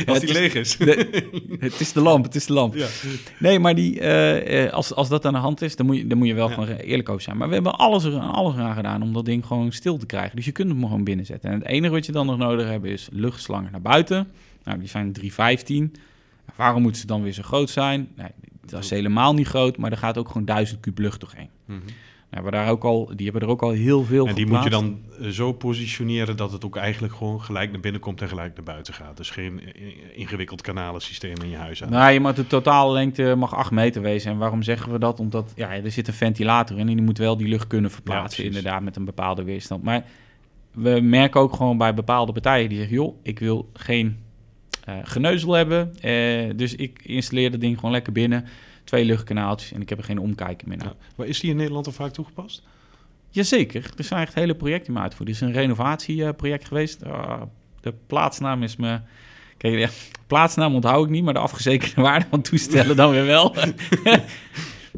als 0.06 0.20
die 0.20 0.32
leeg 0.32 0.54
is. 0.54 0.76
De, 0.76 1.22
het 1.59 1.80
is 1.80 1.92
de 1.92 2.00
lamp, 2.00 2.24
het 2.24 2.35
is 2.35 2.46
de 2.46 2.52
lamp. 2.52 2.74
Ja. 2.74 2.87
Nee, 3.38 3.59
maar 3.59 3.74
die, 3.74 4.00
uh, 4.00 4.72
als, 4.72 4.94
als 4.94 5.09
dat 5.09 5.24
aan 5.24 5.32
de 5.32 5.38
hand 5.38 5.62
is, 5.62 5.76
dan 5.76 5.87
moet 5.87 5.96
je, 5.96 6.06
dan 6.06 6.18
moet 6.18 6.26
je 6.26 6.35
wel 6.35 6.48
ja. 6.48 6.54
gewoon 6.54 6.76
eerlijk 6.76 7.09
over 7.09 7.22
zijn. 7.22 7.37
Maar 7.37 7.48
we 7.48 7.54
hebben 7.54 7.78
alles 7.78 8.04
er 8.04 8.18
alles 8.18 8.56
aan 8.56 8.74
gedaan 8.74 9.02
om 9.02 9.12
dat 9.12 9.24
ding 9.24 9.46
gewoon 9.46 9.72
stil 9.72 9.96
te 9.96 10.06
krijgen. 10.06 10.37
Dus 10.37 10.44
je 10.44 10.52
kunt 10.52 10.70
hem 10.70 10.82
gewoon 10.82 11.04
binnenzetten. 11.04 11.50
En 11.50 11.59
het 11.59 11.68
enige 11.68 11.92
wat 11.92 12.06
je 12.06 12.12
dan 12.12 12.26
nog 12.26 12.38
nodig 12.38 12.68
hebt 12.68 12.85
is 12.85 13.09
luchtslangen 13.12 13.70
naar 13.72 13.82
buiten. 13.82 14.28
Nou, 14.66 14.79
die 14.79 14.88
zijn 14.88 15.12
315. 15.12 15.94
Waarom 16.57 16.83
moeten 16.83 17.00
ze 17.00 17.07
dan 17.07 17.22
weer 17.22 17.33
zo 17.33 17.42
groot 17.42 17.70
zijn? 17.70 18.09
Nee, 18.16 18.31
Dat 18.64 18.85
is 18.85 18.90
helemaal 18.90 19.35
niet 19.35 19.46
groot, 19.46 19.76
maar 19.76 19.90
er 19.90 19.98
gaat 19.98 20.18
ook 20.18 20.29
gewoon 20.29 20.44
1000 20.44 20.81
kub 20.81 20.98
lucht 20.98 21.20
doorheen. 21.20 21.48
Mhm. 21.64 21.79
Nou, 22.31 22.44
hebben 22.44 22.52
daar 22.52 22.70
ook 22.70 22.85
al, 22.85 23.11
die 23.14 23.24
hebben 23.24 23.42
er 23.42 23.48
ook 23.48 23.62
al 23.62 23.70
heel 23.70 24.05
veel 24.05 24.26
En 24.26 24.35
die 24.35 24.46
moet 24.46 24.62
je 24.62 24.70
dan 24.70 25.00
eh, 25.20 25.29
zo 25.29 25.52
positioneren 25.52 26.37
dat 26.37 26.52
het 26.52 26.64
ook 26.64 26.76
eigenlijk 26.76 27.14
gewoon 27.14 27.42
gelijk 27.42 27.70
naar 27.70 27.81
binnen 27.81 28.00
komt 28.00 28.22
en 28.22 28.29
gelijk 28.29 28.55
naar 28.55 28.64
buiten 28.64 28.94
gaat. 28.94 29.16
Dus 29.16 29.31
geen 29.31 29.61
eh, 29.61 29.83
ingewikkeld 30.14 30.62
kanalensysteem 30.62 31.35
in 31.42 31.48
je 31.48 31.57
huis 31.57 31.83
aan. 31.83 31.90
Nou, 31.90 32.12
je 32.12 32.20
mag 32.20 32.35
de 32.35 32.46
totale 32.46 32.92
lengte 32.92 33.35
mag 33.35 33.55
8 33.55 33.70
meter 33.70 34.02
wezen. 34.02 34.31
En 34.31 34.38
waarom 34.38 34.62
zeggen 34.62 34.92
we 34.92 34.98
dat? 34.98 35.20
Omdat 35.20 35.52
ja, 35.57 35.70
er 35.70 35.90
zit 35.90 36.09
een 36.09 36.14
ventilator 36.14 36.79
in 36.79 36.88
en 36.88 36.94
die 36.94 37.05
moet 37.05 37.18
wel 37.18 37.37
die 37.37 37.48
lucht 37.48 37.66
kunnen 37.66 37.90
verplaatsen, 37.90 38.44
inderdaad, 38.44 38.83
met 38.83 38.96
een 38.96 39.05
bepaalde 39.05 39.42
weerstand. 39.42 39.83
Maar 39.83 40.05
we 40.72 41.00
merken 41.02 41.40
ook 41.40 41.55
gewoon 41.55 41.79
bij 41.79 41.94
bepaalde 41.94 42.33
partijen 42.33 42.68
die 42.68 42.79
zeggen, 42.79 42.96
joh, 42.96 43.16
ik 43.22 43.38
wil 43.38 43.70
geen 43.72 44.07
eh, 44.07 44.25
geneuzel 45.05 45.53
hebben. 45.53 45.94
eh, 46.01 46.51
dus 46.57 46.75
ik 46.75 47.01
installeer 47.03 47.51
dat 47.51 47.61
ding 47.61 47.75
gewoon 47.77 47.90
lekker 47.90 48.12
binnen. 48.12 48.44
Twee 48.85 49.05
luchtkanaaltjes 49.05 49.72
en 49.72 49.81
ik 49.81 49.88
heb 49.88 49.99
er 49.99 50.05
geen 50.05 50.18
omkijken 50.18 50.68
meer 50.68 50.77
naar. 50.77 50.87
Ja. 50.87 51.07
Maar 51.16 51.27
is 51.27 51.40
die 51.40 51.51
in 51.51 51.57
Nederland 51.57 51.87
al 51.87 51.92
vaak 51.92 52.12
toegepast? 52.12 52.62
Jazeker, 53.31 53.90
er 53.96 54.05
zijn 54.05 54.20
echt 54.22 54.35
hele 54.35 54.55
projecten 54.55 54.92
mee 54.92 55.03
uitgevoerd. 55.03 55.29
Dit 55.29 55.37
is 55.37 55.46
een 55.49 55.53
renovatieproject 55.53 56.66
geweest. 56.68 57.05
Ah, 57.05 57.42
de 57.81 57.94
plaatsnaam 58.07 58.62
is 58.62 58.77
me... 58.77 59.01
Kijk, 59.57 59.79
ja, 59.79 59.88
plaatsnaam 60.27 60.75
onthoud 60.75 61.05
ik 61.05 61.11
niet, 61.11 61.25
maar 61.25 61.35
de 61.35 61.40
afgezekerde 61.40 62.03
waarde 62.09 62.27
van 62.31 62.42
toestellen 62.42 62.96
dan 62.96 63.11
weer 63.11 63.27
wel. 63.27 63.55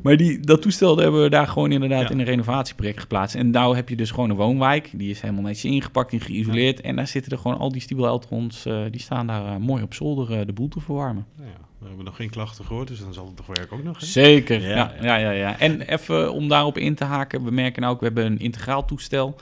maar 0.03 0.17
die, 0.17 0.41
dat 0.41 0.63
toestel 0.63 0.97
hebben 0.99 1.23
we 1.23 1.29
daar 1.29 1.47
gewoon 1.47 1.73
inderdaad 1.73 2.03
Ja. 2.03 2.11
in 2.11 2.19
een 2.19 2.25
renovatieproject 2.25 3.01
geplaatst. 3.01 3.35
En 3.37 3.51
nou 3.51 3.77
heb 3.77 3.89
je 3.89 3.97
dus 3.97 4.11
gewoon 4.11 4.31
een 4.31 4.37
woonwijk. 4.37 4.91
Die 4.95 5.11
is 5.11 5.21
helemaal 5.21 5.43
netjes 5.43 5.71
ingepakt 5.73 6.13
en 6.13 6.21
geïsoleerd. 6.21 6.81
En 6.81 6.97
daar 6.97 7.07
zitten 7.07 7.33
er 7.33 7.39
gewoon 7.39 7.59
al 7.59 7.73
die 7.73 7.81
stiebeleltrons, 7.81 8.67
eh 8.67 8.83
die 8.91 9.01
staan 9.01 9.27
daar 9.27 9.47
eh, 9.47 9.57
mooi 9.57 9.83
op 9.83 9.95
zolder 9.95 10.39
eh, 10.39 10.47
de 10.47 10.53
boel 10.53 10.69
te 10.69 10.81
verwarmen. 10.81 11.27
Ja, 11.39 11.45
we 11.79 11.87
hebben 11.87 12.05
nog 12.05 12.17
geen 12.17 12.31
klachten 12.31 12.65
gehoord, 12.65 12.89
dus 12.89 13.01
dan 13.01 13.15
zal 13.15 13.27
het 13.27 13.37
toch 13.37 13.47
werken 13.47 13.77
ook 13.77 13.85
nog. 13.85 14.01
Hè? 14.01 14.07
Zeker, 14.07 14.61
Ja, 14.69 14.93
ja, 15.01 15.17
ja. 15.31 15.59
En 15.59 15.81
even 15.81 16.33
om 16.33 16.49
daarop 16.49 16.79
in 16.79 16.95
te 16.95 17.05
haken, 17.05 17.45
we 17.45 17.51
merken 17.51 17.83
nou 17.83 17.95
ook, 17.95 18.01
we 18.01 18.07
hebben 18.07 18.27
een 18.27 18.39
integraal 18.39 18.85
toestel. 18.85 19.37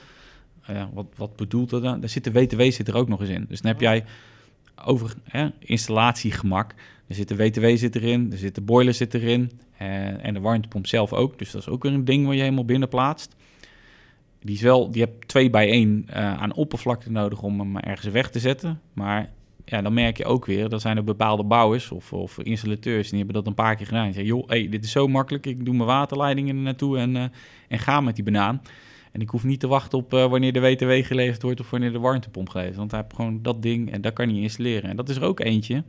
Wat, 0.93 1.05
wat 1.15 1.35
bedoelt 1.35 1.69
dat 1.69 1.83
dan? 1.83 1.99
Daar 1.99 2.09
zit 2.09 2.23
de 2.23 2.31
WTW 2.31 2.61
zit 2.61 2.87
er 2.87 2.95
ook 2.95 3.07
nog 3.07 3.21
eens 3.21 3.29
in. 3.29 3.45
Dus 3.49 3.61
dan 3.61 3.71
heb 3.71 3.81
jij 3.81 4.03
over 4.85 5.13
hè, 5.23 5.47
installatiegemak. 5.59 6.73
Er 7.07 7.15
zit 7.15 7.27
de 7.27 7.35
WTW 7.35 7.65
zit 7.75 7.95
erin, 7.95 8.31
er 8.31 8.37
zit 8.37 8.55
de 8.55 8.61
boiler 8.61 8.93
zit 8.93 9.13
erin 9.13 9.51
eh, 9.77 10.25
en 10.25 10.33
de 10.33 10.39
warmtepomp 10.39 10.87
zelf 10.87 11.13
ook. 11.13 11.39
Dus 11.39 11.51
dat 11.51 11.61
is 11.61 11.67
ook 11.67 11.83
weer 11.83 11.93
een 11.93 12.05
ding 12.05 12.25
waar 12.25 12.35
je 12.35 12.41
helemaal 12.41 12.65
binnen 12.65 12.89
plaatst. 12.89 13.35
Die, 14.39 14.55
is 14.55 14.61
wel, 14.61 14.91
die 14.91 15.01
hebt 15.01 15.27
twee 15.27 15.49
bij 15.49 15.69
één 15.69 16.03
eh, 16.07 16.41
aan 16.41 16.53
oppervlakte 16.53 17.11
nodig 17.11 17.41
om 17.41 17.59
hem 17.59 17.77
ergens 17.77 18.13
weg 18.13 18.29
te 18.29 18.39
zetten. 18.39 18.81
Maar 18.93 19.29
ja, 19.65 19.81
dan 19.81 19.93
merk 19.93 20.17
je 20.17 20.25
ook 20.25 20.45
weer, 20.45 20.69
dat 20.69 20.81
zijn 20.81 20.97
er 20.97 21.03
bepaalde 21.03 21.43
bouwers 21.43 21.91
of, 21.91 22.13
of 22.13 22.39
installateurs, 22.39 23.09
die 23.09 23.17
hebben 23.17 23.35
dat 23.35 23.47
een 23.47 23.53
paar 23.53 23.75
keer 23.75 23.85
gedaan. 23.85 24.05
Die 24.05 24.13
zeggen, 24.13 24.35
joh, 24.35 24.71
dit 24.71 24.83
is 24.83 24.91
zo 24.91 25.07
makkelijk, 25.07 25.45
ik 25.45 25.65
doe 25.65 25.75
mijn 25.75 25.87
waterleidingen 25.87 26.55
er 26.55 26.61
naartoe 26.61 26.97
en, 26.97 27.15
eh, 27.15 27.23
en 27.67 27.79
ga 27.79 28.01
met 28.01 28.15
die 28.15 28.23
banaan. 28.23 28.61
En 29.11 29.21
ik 29.21 29.29
hoef 29.29 29.43
niet 29.43 29.59
te 29.59 29.67
wachten 29.67 29.97
op 29.97 30.11
wanneer 30.11 30.53
de 30.53 30.59
WTW 30.59 31.05
geleverd 31.05 31.41
wordt 31.41 31.59
of 31.59 31.69
wanneer 31.69 31.91
de 31.91 31.99
warmtepomp 31.99 32.49
geleverd. 32.49 32.75
Want 32.75 32.91
hij 32.91 32.99
heeft 32.99 33.15
gewoon 33.15 33.41
dat 33.41 33.61
ding 33.61 33.91
en 33.91 34.01
dat 34.01 34.13
kan 34.13 34.29
hij 34.29 34.37
installeren. 34.37 34.89
En 34.89 34.95
dat 34.95 35.09
is 35.09 35.15
er 35.15 35.23
ook 35.23 35.39
eentje. 35.39 35.83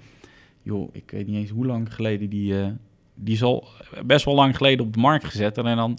Joh, 0.69 0.89
ik 0.93 1.11
weet 1.11 1.27
niet 1.27 1.37
eens 1.37 1.51
hoe 1.51 1.67
lang 1.67 1.95
geleden 1.95 2.29
die... 2.29 2.61
eh, 2.63 2.69
die 3.15 3.35
is 3.35 3.43
al 3.43 3.69
best 4.05 4.25
wel 4.25 4.35
lang 4.35 4.57
geleden 4.57 4.87
op 4.87 4.93
de 4.93 4.99
markt 5.01 5.25
gezet. 5.25 5.59
En 5.59 5.77
dan, 5.77 5.99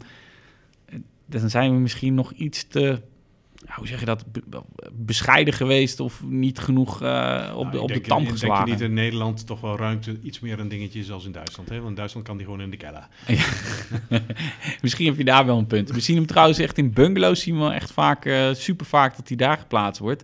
dan 1.25 1.49
zijn 1.49 1.73
we 1.73 1.79
misschien 1.79 2.13
nog 2.13 2.31
iets 2.31 2.67
te... 2.67 3.01
Hoe 3.69 3.87
zeg 3.87 3.99
je 3.99 4.05
dat? 4.05 4.25
be- 4.31 4.41
bescheiden 4.93 5.53
geweest 5.53 5.99
of 5.99 6.23
niet 6.27 6.59
genoeg 6.59 7.01
eh, 7.01 7.53
op 7.55 7.63
Nou, 7.63 7.71
de, 7.71 7.77
ik 7.77 7.81
op 7.81 7.87
de 7.87 7.93
denk- 7.93 8.05
tam 8.05 8.17
ik 8.17 8.23
Denk 8.23 8.37
geslagen. 8.39 8.65
je 8.65 8.71
niet 8.71 8.81
in 8.81 8.93
Nederland 8.93 9.47
toch 9.47 9.61
wel 9.61 9.77
ruimte 9.77 10.17
iets 10.23 10.39
meer 10.39 10.59
een 10.59 10.67
dingetje 10.67 10.99
is 10.99 11.11
als 11.11 11.25
in 11.25 11.31
Duitsland? 11.31 11.69
Hè? 11.69 11.75
Want 11.77 11.89
in 11.89 11.95
Duitsland 11.95 12.27
kan 12.27 12.37
die 12.37 12.45
gewoon 12.45 12.61
in 12.61 12.69
de 12.69 12.77
keller. 12.77 13.07
Misschien 14.81 15.05
heb 15.05 15.17
je 15.17 15.23
daar 15.23 15.45
wel 15.45 15.57
een 15.57 15.67
punt. 15.67 15.91
We 15.91 15.99
zien 15.99 16.15
hem 16.15 16.25
trouwens 16.25 16.59
echt 16.59 16.77
in 16.77 16.93
bungalows, 16.93 17.41
zien 17.41 17.59
we 17.59 17.69
echt 17.71 17.91
vaak, 17.91 18.25
eh, 18.25 18.53
super 18.53 18.85
vaak 18.85 19.15
dat 19.15 19.27
hij 19.27 19.37
daar 19.37 19.57
geplaatst 19.57 20.01
wordt. 20.01 20.23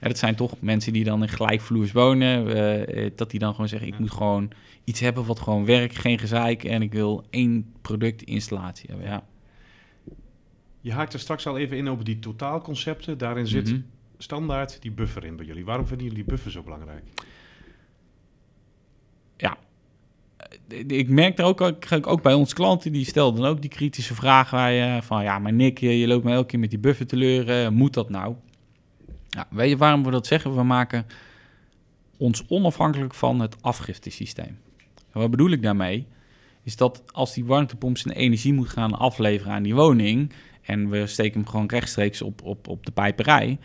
En 0.00 0.08
dat 0.08 0.18
zijn 0.18 0.34
toch 0.34 0.54
mensen 0.60 0.92
die 0.92 1.04
dan 1.04 1.22
in 1.22 1.28
gelijkvloers 1.28 1.92
wonen. 1.92 2.54
eh, 2.54 3.04
eh, 3.06 3.10
dat 3.16 3.30
die 3.30 3.40
dan 3.40 3.50
gewoon 3.52 3.68
zeggen, 3.68 3.88
ik 3.88 3.94
Ja. 3.94 4.00
moet 4.00 4.10
gewoon 4.10 4.50
iets 4.84 5.00
hebben 5.00 5.24
wat 5.26 5.40
gewoon 5.40 5.64
werkt, 5.64 5.98
geen 5.98 6.18
gezeik. 6.18 6.64
En 6.64 6.82
ik 6.82 6.92
wil 6.92 7.24
één 7.30 7.72
productinstallatie 7.82 8.88
hebben, 8.88 9.06
ja. 9.06 9.24
Je 10.80 10.92
haakt 10.92 11.12
er 11.12 11.18
straks 11.20 11.46
al 11.46 11.58
even 11.58 11.76
in 11.76 11.88
over 11.88 12.04
die 12.04 12.18
totaalconcepten. 12.18 13.18
Daarin 13.18 13.46
zit 13.46 13.68
Mhm. 13.70 13.80
standaard 14.18 14.82
die 14.82 14.90
buffer 14.90 15.24
in 15.24 15.36
bij 15.36 15.46
jullie. 15.46 15.64
Waarom 15.64 15.86
vinden 15.86 16.06
jullie 16.06 16.22
die 16.24 16.32
buffer 16.34 16.50
zo 16.50 16.62
belangrijk? 16.62 17.02
ik 20.86 21.08
merk 21.08 21.38
er 21.38 21.44
ook, 21.44 21.60
ook, 21.60 22.06
ook 22.06 22.22
bij 22.22 22.34
onze 22.34 22.54
klanten, 22.54 22.92
die 22.92 23.04
stelden 23.04 23.44
ook 23.44 23.60
die 23.60 23.70
kritische 23.70 24.14
vragen 24.14 24.58
waar 24.58 24.72
je 24.72 25.02
van, 25.02 25.22
ja, 25.22 25.38
maar 25.38 25.52
Nick, 25.52 25.78
je, 25.78 25.98
je 25.98 26.06
loopt 26.06 26.24
me 26.24 26.32
elke 26.32 26.46
keer 26.46 26.58
met 26.58 26.70
die 26.70 26.78
buffer 26.78 27.06
teleur, 27.06 27.72
moet 27.72 27.94
dat 27.94 28.10
nou? 28.10 28.34
Ja, 29.30 29.46
weet 29.50 29.68
je 29.68 29.76
waarom 29.76 30.04
we 30.04 30.10
dat 30.10 30.26
zeggen? 30.26 30.54
We 30.54 30.62
maken 30.62 31.06
ons 32.16 32.44
onafhankelijk 32.48 33.14
van 33.14 33.40
het 33.40 33.62
afgiftesysteem. 33.62 34.58
En 35.12 35.20
wat 35.20 35.30
bedoel 35.30 35.50
ik 35.50 35.62
daarmee? 35.62 36.06
Is 36.62 36.76
dat 36.76 37.02
als 37.12 37.34
die 37.34 37.44
warmtepomp 37.44 37.98
zijn 37.98 38.14
energie 38.14 38.52
moet 38.52 38.68
gaan 38.68 38.98
afleveren 38.98 39.52
aan 39.52 39.62
die 39.62 39.74
woning 39.74 40.32
en 40.62 40.88
we 40.88 41.06
steken 41.06 41.40
hem 41.40 41.48
gewoon 41.48 41.68
rechtstreeks 41.68 42.22
op, 42.22 42.42
op, 42.42 42.68
op 42.68 42.86
de 42.86 42.92
pijperij, 42.92 43.58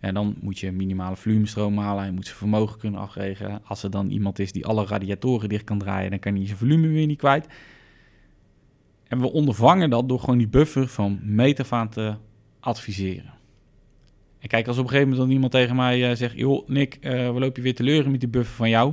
en 0.00 0.14
dan 0.14 0.36
moet 0.40 0.58
je 0.58 0.72
minimale 0.72 1.16
volumestroom 1.16 1.78
halen. 1.78 2.04
Je 2.04 2.12
moet 2.12 2.26
zijn 2.26 2.38
vermogen 2.38 2.78
kunnen 2.78 3.00
afregelen. 3.00 3.60
Als 3.64 3.82
er 3.82 3.90
dan 3.90 4.10
iemand 4.10 4.38
is 4.38 4.52
die 4.52 4.66
alle 4.66 4.86
radiatoren 4.86 5.48
dicht 5.48 5.64
kan 5.64 5.78
draaien, 5.78 6.10
dan 6.10 6.18
kan 6.18 6.34
hij 6.34 6.46
zijn 6.46 6.58
volume 6.58 6.88
weer 6.88 7.06
niet 7.06 7.18
kwijt. 7.18 7.46
En 9.08 9.20
we 9.20 9.32
ondervangen 9.32 9.90
dat 9.90 10.08
door 10.08 10.20
gewoon 10.20 10.38
die 10.38 10.48
buffer 10.48 10.88
van 10.88 11.18
meet 11.22 11.60
af 11.60 11.72
aan 11.72 11.88
te 11.88 12.16
adviseren. 12.60 13.34
En 14.46 14.52
kijk, 14.52 14.66
als 14.66 14.78
op 14.78 14.84
een 14.84 14.90
gegeven 14.90 15.08
moment 15.08 15.26
dan 15.26 15.34
iemand 15.34 15.52
tegen 15.52 15.76
mij 15.76 16.10
eh, 16.10 16.16
zegt... 16.16 16.36
joh, 16.36 16.68
Nick, 16.68 16.98
eh, 17.00 17.12
we 17.12 17.38
lopen 17.38 17.52
je 17.54 17.60
weer 17.60 17.74
te 17.74 17.82
leuren 17.82 18.10
met 18.10 18.20
die 18.20 18.28
buffer 18.28 18.54
van 18.54 18.68
jou. 18.68 18.92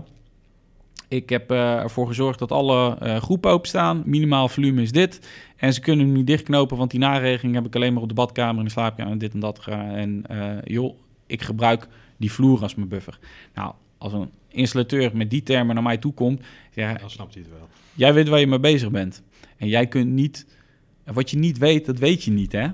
Ik 1.07 1.29
heb 1.29 1.51
eh, 1.51 1.79
ervoor 1.79 2.07
gezorgd 2.07 2.39
dat 2.39 2.51
alle 2.51 2.97
groepen 3.21 3.51
openstaan. 3.51 4.03
Minimaal 4.05 4.49
volume 4.49 4.81
is 4.81 4.91
dit. 4.91 5.29
En 5.55 5.73
ze 5.73 5.79
kunnen 5.81 6.05
hem 6.05 6.15
niet 6.15 6.27
dichtknopen, 6.27 6.77
want 6.77 6.91
die 6.91 6.99
naregeling 6.99 7.55
heb 7.55 7.65
ik 7.65 7.75
alleen 7.75 7.93
maar 7.93 8.01
op 8.01 8.07
de 8.07 8.13
badkamer 8.13 8.57
en 8.57 8.65
de 8.65 8.71
slaapkamer 8.71 9.11
en 9.11 9.17
dit 9.17 9.33
en 9.33 9.39
dat. 9.39 9.65
En 9.67 10.25
joh, 10.63 10.97
ik 11.27 11.41
gebruik 11.41 11.87
die 12.17 12.31
vloer 12.31 12.61
als 12.61 12.75
mijn 12.75 12.87
buffer. 12.87 13.19
Nou, 13.53 13.73
als 13.97 14.13
een 14.13 14.29
installateur 14.47 15.11
met 15.13 15.29
die 15.29 15.43
termen 15.43 15.75
naar 15.75 15.83
mij 15.83 15.97
toe 15.97 16.13
komt, 16.13 16.41
ja, 16.71 16.93
Dan 16.93 17.09
snapt 17.09 17.33
hij 17.33 17.43
het 17.43 17.51
wel. 17.51 17.67
jij 17.93 18.13
weet 18.13 18.27
waar 18.27 18.39
je 18.39 18.47
mee 18.47 18.59
bezig 18.59 18.91
bent. 18.91 19.23
En 19.57 19.67
jij 19.67 19.87
kunt 19.87 20.11
niet, 20.11 20.45
wat 21.03 21.29
je 21.29 21.37
niet 21.37 21.57
weet, 21.57 21.85
dat 21.85 21.99
weet 21.99 22.23
je 22.23 22.31
niet, 22.31 22.51
hè? 22.51 22.67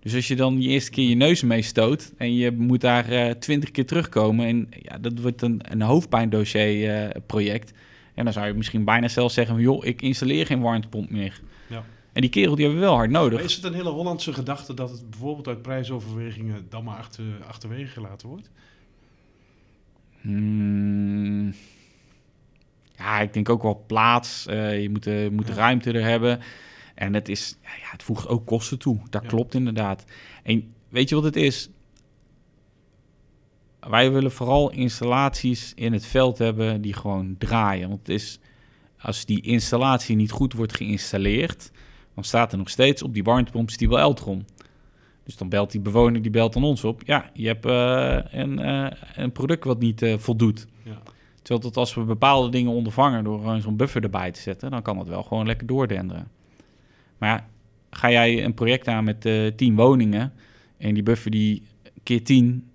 Dus 0.00 0.14
als 0.14 0.28
je 0.28 0.36
dan 0.36 0.56
die 0.56 0.68
eerste 0.68 0.90
keer 0.90 1.08
je 1.08 1.14
neus 1.14 1.42
mee 1.42 1.62
stoot 1.62 2.12
en 2.16 2.34
je 2.34 2.50
moet 2.50 2.80
daar 2.80 3.08
eh, 3.08 3.30
twintig 3.30 3.70
keer 3.70 3.86
terugkomen 3.86 4.46
en 4.46 4.68
ja, 4.82 4.98
dat 4.98 5.18
wordt 5.20 5.42
een, 5.42 5.60
een 5.62 5.82
hoofdpijndossier 5.82 7.00
eh, 7.00 7.20
project. 7.26 7.72
En 8.14 8.24
dan 8.24 8.32
zou 8.32 8.46
je 8.46 8.52
misschien 8.54 8.84
bijna 8.84 9.08
zelfs 9.08 9.34
zeggen 9.34 9.60
joh, 9.60 9.84
ik 9.84 10.02
installeer 10.02 10.46
geen 10.46 10.60
warmtepomp 10.60 11.10
meer. 11.10 11.40
Ja. 11.66 11.84
En 12.12 12.20
die 12.20 12.30
kerel 12.30 12.54
die 12.54 12.64
hebben 12.64 12.82
we 12.82 12.88
wel 12.88 12.96
hard 12.96 13.10
nodig. 13.10 13.32
Maar 13.38 13.48
is 13.48 13.54
het 13.54 13.64
een 13.64 13.74
hele 13.74 13.90
Hollandse 13.90 14.32
gedachte 14.32 14.74
dat 14.74 14.90
het 14.90 15.10
bijvoorbeeld 15.10 15.48
uit 15.48 15.62
prijsoverwegingen 15.62 16.66
dan 16.68 16.84
maar 16.84 16.96
achter, 16.96 17.24
achterwege 17.46 17.90
gelaten 17.90 18.28
wordt? 18.28 18.50
Hmm. 20.20 21.54
Ja, 22.96 23.20
ik 23.20 23.32
denk 23.32 23.48
ook 23.48 23.62
wel 23.62 23.84
plaats. 23.86 24.46
Eh, 24.46 24.82
je 24.82 24.90
moet, 24.90 25.30
moet 25.30 25.48
Ja. 25.48 25.54
ruimte 25.54 25.92
er 25.92 26.04
hebben. 26.04 26.40
En 27.00 27.14
het, 27.14 27.28
is, 27.28 27.56
ja, 27.62 27.90
het 27.90 28.02
voegt 28.02 28.28
ook 28.28 28.46
kosten 28.46 28.78
toe. 28.78 28.98
Dat 29.10 29.22
Ja. 29.22 29.28
klopt 29.28 29.54
inderdaad. 29.54 30.04
En 30.42 30.74
weet 30.88 31.08
je 31.08 31.14
wat 31.14 31.24
het 31.24 31.36
is? 31.36 31.70
Wij 33.80 34.12
willen 34.12 34.32
vooral 34.32 34.70
installaties 34.70 35.72
in 35.74 35.92
het 35.92 36.06
veld 36.06 36.38
hebben 36.38 36.80
die 36.80 36.92
gewoon 36.94 37.34
draaien. 37.38 37.88
Want 37.88 38.00
het 38.00 38.08
is, 38.08 38.38
als 38.98 39.24
die 39.24 39.40
installatie 39.40 40.16
niet 40.16 40.30
goed 40.30 40.52
wordt 40.52 40.76
geïnstalleerd, 40.76 41.70
dan 42.14 42.24
staat 42.24 42.52
er 42.52 42.58
nog 42.58 42.68
steeds 42.68 43.02
op 43.02 43.14
die 43.14 43.24
warmtepomp 43.24 43.70
Stiebel 43.70 43.98
Eltron. 43.98 44.46
Dus 45.24 45.36
dan 45.36 45.48
belt 45.48 45.70
die 45.70 45.80
bewoner, 45.80 46.22
die 46.22 46.30
belt 46.30 46.52
dan 46.52 46.64
ons 46.64 46.84
op. 46.84 47.02
Ja, 47.04 47.30
je 47.32 47.46
hebt 47.46 47.64
eh, 47.66 48.40
een, 48.40 48.58
eh, 48.58 48.90
een 49.16 49.32
product 49.32 49.64
wat 49.64 49.78
niet 49.78 50.02
eh, 50.02 50.18
voldoet. 50.18 50.66
Ja. 50.82 50.98
Terwijl 51.42 51.60
dat 51.60 51.76
als 51.76 51.94
we 51.94 52.02
bepaalde 52.02 52.48
dingen 52.48 52.72
ondervangen 52.72 53.24
door 53.24 53.38
gewoon 53.38 53.60
zo'n 53.62 53.76
buffer 53.76 54.02
erbij 54.02 54.30
te 54.30 54.40
zetten, 54.40 54.70
dan 54.70 54.82
kan 54.82 54.96
dat 54.96 55.08
wel 55.08 55.22
gewoon 55.22 55.46
lekker 55.46 55.66
doordenderen. 55.66 56.28
Maar 57.20 57.28
ja, 57.28 57.46
ga 57.90 58.10
jij 58.10 58.44
een 58.44 58.54
project 58.54 58.88
aan 58.88 59.04
met 59.04 59.24
eh 59.24 59.46
10 59.56 59.76
woningen 59.76 60.32
en 60.76 60.94
die 60.94 61.02
buffer 61.02 61.30
die 61.30 61.62
keer 62.02 62.24
10, 62.24 62.70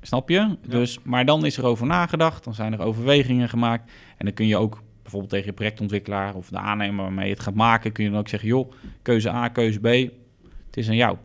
snap 0.00 0.28
je? 0.28 0.56
Dus, 0.66 0.98
maar 1.02 1.24
dan 1.24 1.46
is 1.46 1.56
er 1.56 1.64
over 1.64 1.86
nagedacht, 1.86 2.44
dan 2.44 2.54
zijn 2.54 2.72
er 2.72 2.80
overwegingen 2.80 3.48
gemaakt 3.48 3.90
en 4.16 4.24
dan 4.24 4.34
kun 4.34 4.46
je 4.46 4.56
ook 4.56 4.82
bijvoorbeeld 5.02 5.32
tegen 5.32 5.46
je 5.46 5.52
projectontwikkelaar 5.52 6.34
of 6.34 6.48
de 6.48 6.58
aannemer 6.58 7.04
waarmee 7.04 7.26
je 7.26 7.32
het 7.32 7.42
gaat 7.42 7.54
maken, 7.54 7.92
kun 7.92 8.04
je 8.04 8.10
dan 8.10 8.18
ook 8.18 8.28
zeggen, 8.28 8.48
joh, 8.48 8.72
keuze 9.02 9.30
A, 9.30 9.48
keuze 9.48 9.80
B, 9.80 9.84
het 10.66 10.76
is 10.76 10.88
aan 10.88 10.96
jou. 10.96 11.16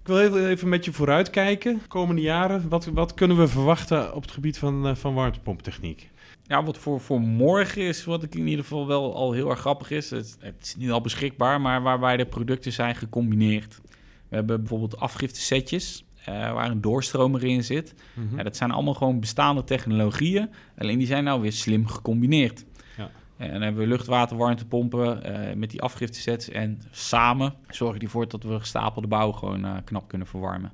Ik 0.00 0.10
wil 0.10 0.20
even, 0.20 0.48
even 0.48 0.68
met 0.68 0.84
je 0.84 0.92
vooruitkijken, 0.92 1.80
komende 1.88 2.22
jaren. 2.22 2.68
Wat, 2.68 2.84
wat 2.84 3.14
kunnen 3.14 3.36
we 3.36 3.48
verwachten 3.48 4.14
op 4.14 4.22
het 4.22 4.30
gebied 4.30 4.58
van, 4.58 4.86
eh, 4.86 4.94
van 4.94 5.14
warmtepomptechniek? 5.14 6.10
Ja, 6.46 6.64
wat 6.64 6.78
voor, 6.78 7.00
voor 7.00 7.20
morgen 7.20 7.82
is, 7.82 8.04
wat 8.04 8.22
ik 8.22 8.34
in 8.34 8.46
ieder 8.46 8.64
geval 8.64 8.86
wel 8.86 9.14
al 9.14 9.32
heel 9.32 9.50
erg 9.50 9.58
grappig 9.58 9.90
is. 9.90 10.10
Het, 10.10 10.36
het 10.40 10.60
is 10.62 10.76
nu 10.76 10.90
al 10.90 11.00
beschikbaar, 11.00 11.60
maar 11.60 11.82
waarbij 11.82 12.16
de 12.16 12.26
producten 12.26 12.72
zijn 12.72 12.94
gecombineerd. 12.94 13.80
We 14.28 14.36
hebben 14.36 14.58
bijvoorbeeld 14.60 15.00
afgiftesetjes, 15.00 16.04
uh, 16.28 16.52
waar 16.52 16.70
een 16.70 16.80
doorstromer 16.80 17.44
in 17.44 17.64
zit. 17.64 17.94
Mhm. 18.14 18.36
Ja, 18.36 18.42
dat 18.42 18.56
zijn 18.56 18.70
allemaal 18.70 18.94
gewoon 18.94 19.20
bestaande 19.20 19.64
technologieën, 19.64 20.50
alleen 20.78 20.98
die 20.98 21.06
zijn 21.06 21.24
nou 21.24 21.40
weer 21.40 21.52
slim 21.52 21.86
gecombineerd. 21.86 22.64
Ja. 22.96 23.10
En 23.36 23.52
dan 23.52 23.62
hebben 23.62 23.82
we 23.82 23.88
luchtwater, 23.88 24.36
warmtepompen 24.36 25.22
eh, 25.22 25.56
met 25.56 25.70
die 25.70 25.82
afgiftesets. 25.82 26.48
En 26.48 26.82
samen 26.90 27.54
zorgen 27.68 27.98
die 27.98 28.08
ervoor 28.08 28.28
dat 28.28 28.42
we 28.42 28.58
gestapelde 28.58 29.08
bouw 29.08 29.32
gewoon 29.32 29.64
eh, 29.64 29.76
knap 29.84 30.08
kunnen 30.08 30.26
verwarmen. 30.26 30.72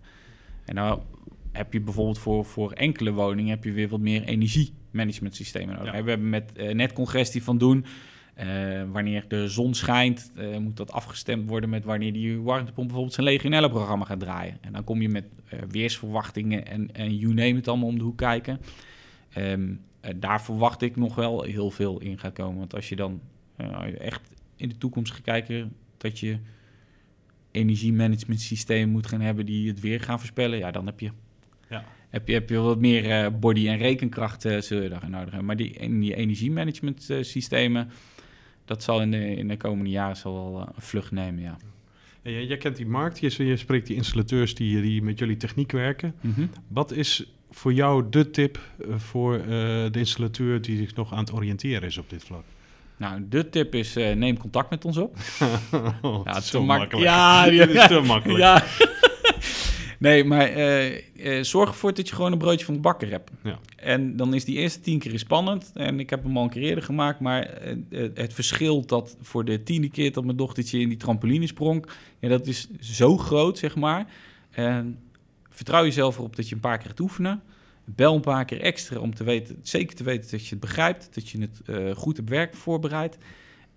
En 0.64 0.74
nou 0.74 1.00
heb 1.52 1.72
je 1.72 1.80
bijvoorbeeld 1.80 2.18
voor, 2.18 2.44
voor 2.44 2.72
enkele 2.72 3.12
woningen 3.12 3.50
heb 3.50 3.64
je 3.64 3.72
weer 3.72 3.88
wat 3.88 4.00
meer 4.00 4.22
energiemanagementsystemen 4.92 5.74
nodig. 5.76 5.92
Ja. 5.94 6.02
We 6.02 6.10
hebben 6.10 6.28
met 6.28 6.52
eh, 6.52 6.74
netcongestie 6.74 7.42
van 7.42 7.58
doen. 7.58 7.84
eh, 8.34 8.82
wanneer 8.92 9.24
de 9.28 9.48
zon 9.48 9.74
schijnt, 9.74 10.32
eh, 10.36 10.56
moet 10.58 10.76
dat 10.76 10.92
afgestemd 10.92 11.48
worden 11.48 11.70
met 11.70 11.84
wanneer 11.84 12.12
die 12.12 12.40
warmtepomp 12.40 12.86
bijvoorbeeld 12.86 13.14
zijn 13.14 13.26
legionelle-programma 13.26 14.04
gaat 14.04 14.20
draaien. 14.20 14.58
En 14.60 14.72
dan 14.72 14.84
kom 14.84 15.02
je 15.02 15.08
met 15.08 15.24
weersverwachtingen 15.68 16.66
en, 16.66 16.94
en 16.94 17.16
you 17.16 17.34
name 17.34 17.56
it 17.56 17.68
allemaal 17.68 17.88
om 17.88 17.98
de 17.98 18.04
hoek 18.04 18.16
kijken. 18.16 18.60
Ehm, 19.32 19.72
eh, 20.00 20.14
daar 20.16 20.42
verwacht 20.42 20.82
ik 20.82 20.96
nog 20.96 21.14
wel 21.14 21.42
heel 21.42 21.70
veel 21.70 22.00
in 22.00 22.18
gaat 22.18 22.32
komen. 22.32 22.58
Want 22.58 22.74
als 22.74 22.88
je 22.88 22.96
dan 22.96 23.20
echt 23.98 24.20
in 24.56 24.68
de 24.68 24.78
toekomst 24.78 25.12
gaat 25.12 25.22
kijken 25.22 25.72
dat 25.96 26.18
je 26.18 26.38
energiemanagement 27.50 28.40
systeem 28.40 28.88
moet 28.88 29.06
gaan 29.06 29.20
hebben 29.20 29.46
die 29.46 29.68
het 29.68 29.80
weer 29.80 30.00
gaan 30.00 30.18
voorspellen, 30.18 30.58
ja, 30.58 30.70
dan 30.70 30.86
heb 30.86 31.00
je, 31.00 31.10
Ja. 31.68 31.84
Heb 32.10 32.28
je, 32.28 32.34
heb 32.34 32.48
je 32.50 32.58
wat 32.58 32.78
meer 32.78 33.10
eh, 33.10 33.26
body- 33.40 33.68
en 33.68 33.76
rekenkracht 33.78 34.44
eh 34.44 34.60
zul 34.60 34.82
je 34.82 34.88
daar 34.88 35.10
nodig 35.10 35.24
hebben. 35.28 35.44
Maar 35.44 35.56
die, 35.56 35.78
en 35.78 36.00
die 36.00 36.14
energiemanagement 36.14 37.10
eh, 37.10 37.22
systemen, 37.22 37.90
dat 38.64 38.82
zal 38.82 39.00
in 39.00 39.10
de, 39.10 39.34
in 39.36 39.48
de 39.48 39.56
komende 39.56 39.90
jaren 39.90 40.16
zal 40.16 40.52
wel 40.52 40.60
een 40.60 40.82
vlucht 40.82 41.10
nemen, 41.10 41.42
ja. 41.42 41.56
Jij, 42.22 42.44
jij 42.46 42.56
kent 42.56 42.76
die 42.76 42.86
markt, 42.86 43.18
je, 43.20 43.44
je 43.44 43.56
spreekt 43.56 43.86
die 43.86 43.96
installateurs 43.96 44.54
die, 44.54 44.82
die 44.82 45.02
met 45.02 45.18
jullie 45.18 45.36
techniek 45.36 45.72
werken. 45.72 46.14
Mhm. 46.20 46.46
Wat 46.68 46.92
is 46.92 47.24
voor 47.50 47.72
jou 47.72 48.04
de 48.10 48.30
tip 48.30 48.58
voor 48.96 49.38
de 49.92 49.98
installateur 49.98 50.62
die 50.62 50.76
zich 50.76 50.94
nog 50.94 51.12
aan 51.12 51.18
het 51.18 51.32
oriënteren 51.32 51.88
is 51.88 51.98
op 51.98 52.10
dit 52.10 52.24
vlak? 52.24 52.44
Nou, 52.96 53.26
de 53.28 53.48
tip 53.48 53.74
is, 53.74 53.94
neem 53.94 54.38
contact 54.38 54.70
met 54.70 54.84
ons 54.84 54.96
op. 54.96 55.16
oh, 56.02 56.20
Ja, 56.24 56.32
het 56.34 56.44
is 56.44 56.50
te 56.50 56.58
makkelijk. 56.58 57.06
Ja, 57.06 57.44
Dit 57.50 57.68
is 57.70 57.86
te 57.86 58.00
makkelijk. 58.00 58.38
Ja. 58.38 58.64
Nee, 60.00 60.24
maar 60.24 60.48
eh, 60.48 61.38
eh, 61.38 61.44
zorg 61.44 61.68
ervoor 61.68 61.94
dat 61.94 62.08
je 62.08 62.14
gewoon 62.14 62.32
een 62.32 62.38
broodje 62.38 62.64
van 62.64 62.74
de 62.74 62.80
bakker 62.80 63.10
hebt. 63.10 63.30
Ja. 63.42 63.58
En 63.76 64.16
dan 64.16 64.34
is 64.34 64.44
die 64.44 64.56
eerste 64.56 64.80
tien 64.80 64.98
keer 64.98 65.18
spannend. 65.18 65.70
En 65.74 66.00
ik 66.00 66.10
heb 66.10 66.22
hem 66.22 66.36
al 66.36 66.42
een 66.42 66.50
keer 66.50 66.62
eerder 66.62 66.84
gemaakt. 66.84 67.20
Maar 67.20 67.42
eh, 67.42 67.76
het 68.14 68.34
verschil 68.34 68.86
dat 68.86 69.16
voor 69.20 69.44
de 69.44 69.62
tiende 69.62 69.90
keer 69.90 70.12
dat 70.12 70.24
mijn 70.24 70.36
dochtertje 70.36 70.80
in 70.80 70.88
die 70.88 70.98
trampoline 70.98 71.46
sprong... 71.46 71.86
Ja, 72.18 72.28
dat 72.28 72.46
is 72.46 72.68
zo 72.80 73.16
groot, 73.16 73.58
zeg 73.58 73.76
maar. 73.76 74.06
En 74.50 74.98
vertrouw 75.50 75.84
jezelf 75.84 76.16
erop 76.16 76.36
dat 76.36 76.48
je 76.48 76.54
een 76.54 76.60
paar 76.60 76.78
keer 76.78 76.88
gaat 76.88 77.00
oefenen. 77.00 77.42
Bel 77.84 78.14
een 78.14 78.20
paar 78.20 78.44
keer 78.44 78.60
extra 78.60 78.98
om 78.98 79.14
te 79.14 79.24
weten, 79.24 79.58
zeker 79.62 79.96
te 79.96 80.04
weten 80.04 80.30
dat 80.30 80.42
je 80.42 80.50
het 80.50 80.60
begrijpt. 80.60 81.08
Dat 81.14 81.28
je 81.28 81.40
het 81.40 81.96
goed 81.96 82.16
hebt 82.16 82.28
werk 82.28 82.54
voorbereid. 82.54 83.18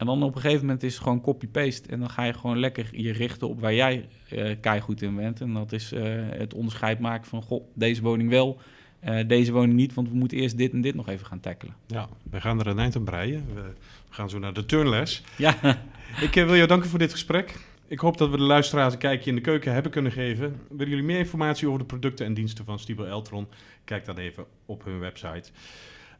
En 0.03 0.09
dan 0.09 0.23
op 0.23 0.35
een 0.35 0.41
gegeven 0.41 0.65
moment 0.65 0.83
is 0.83 0.93
het 0.93 1.03
gewoon 1.03 1.21
copy-paste. 1.21 1.89
En 1.89 1.99
dan 1.99 2.09
ga 2.09 2.23
je 2.23 2.33
gewoon 2.33 2.59
lekker 2.59 2.87
je 2.91 3.11
richten 3.11 3.49
op 3.49 3.59
waar 3.59 3.73
jij 3.73 4.07
eh 4.29 4.55
keihard 4.61 5.01
in 5.01 5.15
bent. 5.15 5.41
En 5.41 5.53
dat 5.53 5.71
is 5.71 5.91
eh, 5.91 6.03
het 6.29 6.53
onderscheid 6.53 6.99
maken 6.99 7.27
van, 7.27 7.41
goh, 7.41 7.63
deze 7.73 8.01
woning 8.01 8.29
wel, 8.29 8.59
eh, 8.99 9.27
deze 9.27 9.51
woning 9.51 9.73
niet. 9.73 9.93
Want 9.93 10.09
we 10.09 10.15
moeten 10.15 10.37
eerst 10.37 10.57
dit 10.57 10.71
en 10.71 10.81
dit 10.81 10.95
nog 10.95 11.09
even 11.09 11.25
gaan 11.25 11.39
tackelen. 11.39 11.75
Ja, 11.87 12.07
we 12.31 12.41
gaan 12.41 12.59
er 12.59 12.67
een 12.67 12.79
eind 12.79 12.95
aan 12.95 13.03
breien. 13.03 13.45
We, 13.53 13.61
we 14.09 14.13
gaan 14.15 14.29
zo 14.29 14.39
naar 14.39 14.53
de 14.53 14.65
turnles. 14.65 15.23
Ja, 15.37 15.57
Ik 16.21 16.33
wil 16.33 16.55
jou 16.55 16.67
danken 16.67 16.89
voor 16.89 16.99
dit 16.99 17.11
gesprek. 17.11 17.59
Ik 17.87 17.99
hoop 17.99 18.17
dat 18.17 18.29
we 18.29 18.37
de 18.37 18.43
luisteraars 18.43 18.93
een 18.93 18.99
kijkje 18.99 19.29
in 19.29 19.35
de 19.35 19.41
keuken 19.41 19.73
hebben 19.73 19.91
kunnen 19.91 20.11
geven. 20.11 20.61
Willen 20.69 20.89
jullie 20.89 21.05
meer 21.05 21.17
informatie 21.17 21.67
over 21.67 21.79
de 21.79 21.85
producten 21.85 22.25
en 22.25 22.33
diensten 22.33 22.65
van 22.65 22.79
Stiebel 22.79 23.05
Eltron? 23.05 23.47
Kijk 23.83 24.05
dan 24.05 24.17
even 24.17 24.45
op 24.65 24.83
hun 24.83 24.99
website. 24.99 25.51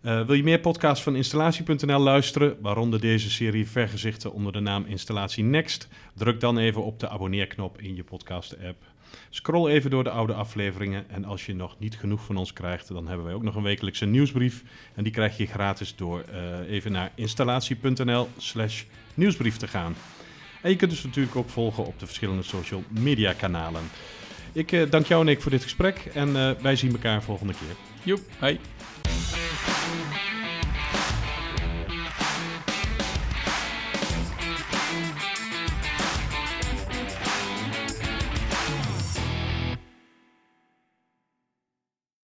Eh, 0.04 0.26
wil 0.26 0.36
je 0.36 0.44
meer 0.44 0.60
podcasts 0.60 1.04
van 1.04 1.16
installatie.nl 1.16 2.00
luisteren, 2.00 2.58
waaronder 2.62 3.00
deze 3.00 3.30
serie 3.30 3.68
Vergezichten 3.68 4.34
onder 4.34 4.54
de 4.54 4.60
naam 4.60 4.86
Installatie 4.86 5.44
Next? 5.44 5.88
Druk 6.16 6.40
dan 6.40 6.58
even 6.58 6.84
op 6.84 7.00
de 7.00 7.10
abonneerknop 7.10 7.82
in 7.82 7.96
je 7.96 8.04
podcast-app. 8.04 8.84
Scroll 9.30 9.72
even 9.72 9.90
door 9.90 10.04
de 10.04 10.10
oude 10.10 10.34
afleveringen 10.34 11.10
en 11.10 11.26
als 11.26 11.46
je 11.46 11.56
nog 11.56 11.76
niet 11.80 11.98
genoeg 11.98 12.24
van 12.24 12.38
ons 12.38 12.54
krijgt, 12.54 12.88
dan 12.88 13.08
hebben 13.08 13.26
wij 13.26 13.34
ook 13.36 13.44
nog 13.44 13.56
een 13.56 13.64
wekelijkse 13.64 14.06
nieuwsbrief. 14.06 14.64
En 14.96 15.04
die 15.04 15.14
krijg 15.14 15.38
je 15.38 15.46
gratis 15.46 15.96
door 15.96 16.24
eh, 16.32 16.72
even 16.72 16.92
naar 16.92 17.12
installatie.nl 17.16 18.28
slash 18.38 18.84
nieuwsbrief 19.14 19.58
te 19.58 19.68
gaan. 19.68 19.96
En 20.62 20.70
je 20.70 20.76
kunt 20.76 20.92
dus 20.92 21.04
natuurlijk 21.04 21.36
ook 21.36 21.50
volgen 21.50 21.86
op 21.86 22.00
de 22.00 22.06
verschillende 22.06 22.44
social 22.44 22.84
media 22.88 23.34
kanalen. 23.34 23.82
Ik 24.52 24.72
eh, 24.72 24.90
dank 24.90 25.06
jou 25.06 25.24
Nick 25.24 25.42
voor 25.42 25.52
dit 25.52 25.64
gesprek 25.64 25.98
en 26.14 26.34
wij 26.62 26.76
zien 26.76 26.92
elkaar 26.92 27.24
volgende 27.24 27.54
keer. 27.54 27.76
joep, 28.04 28.22
hey. 28.40 28.60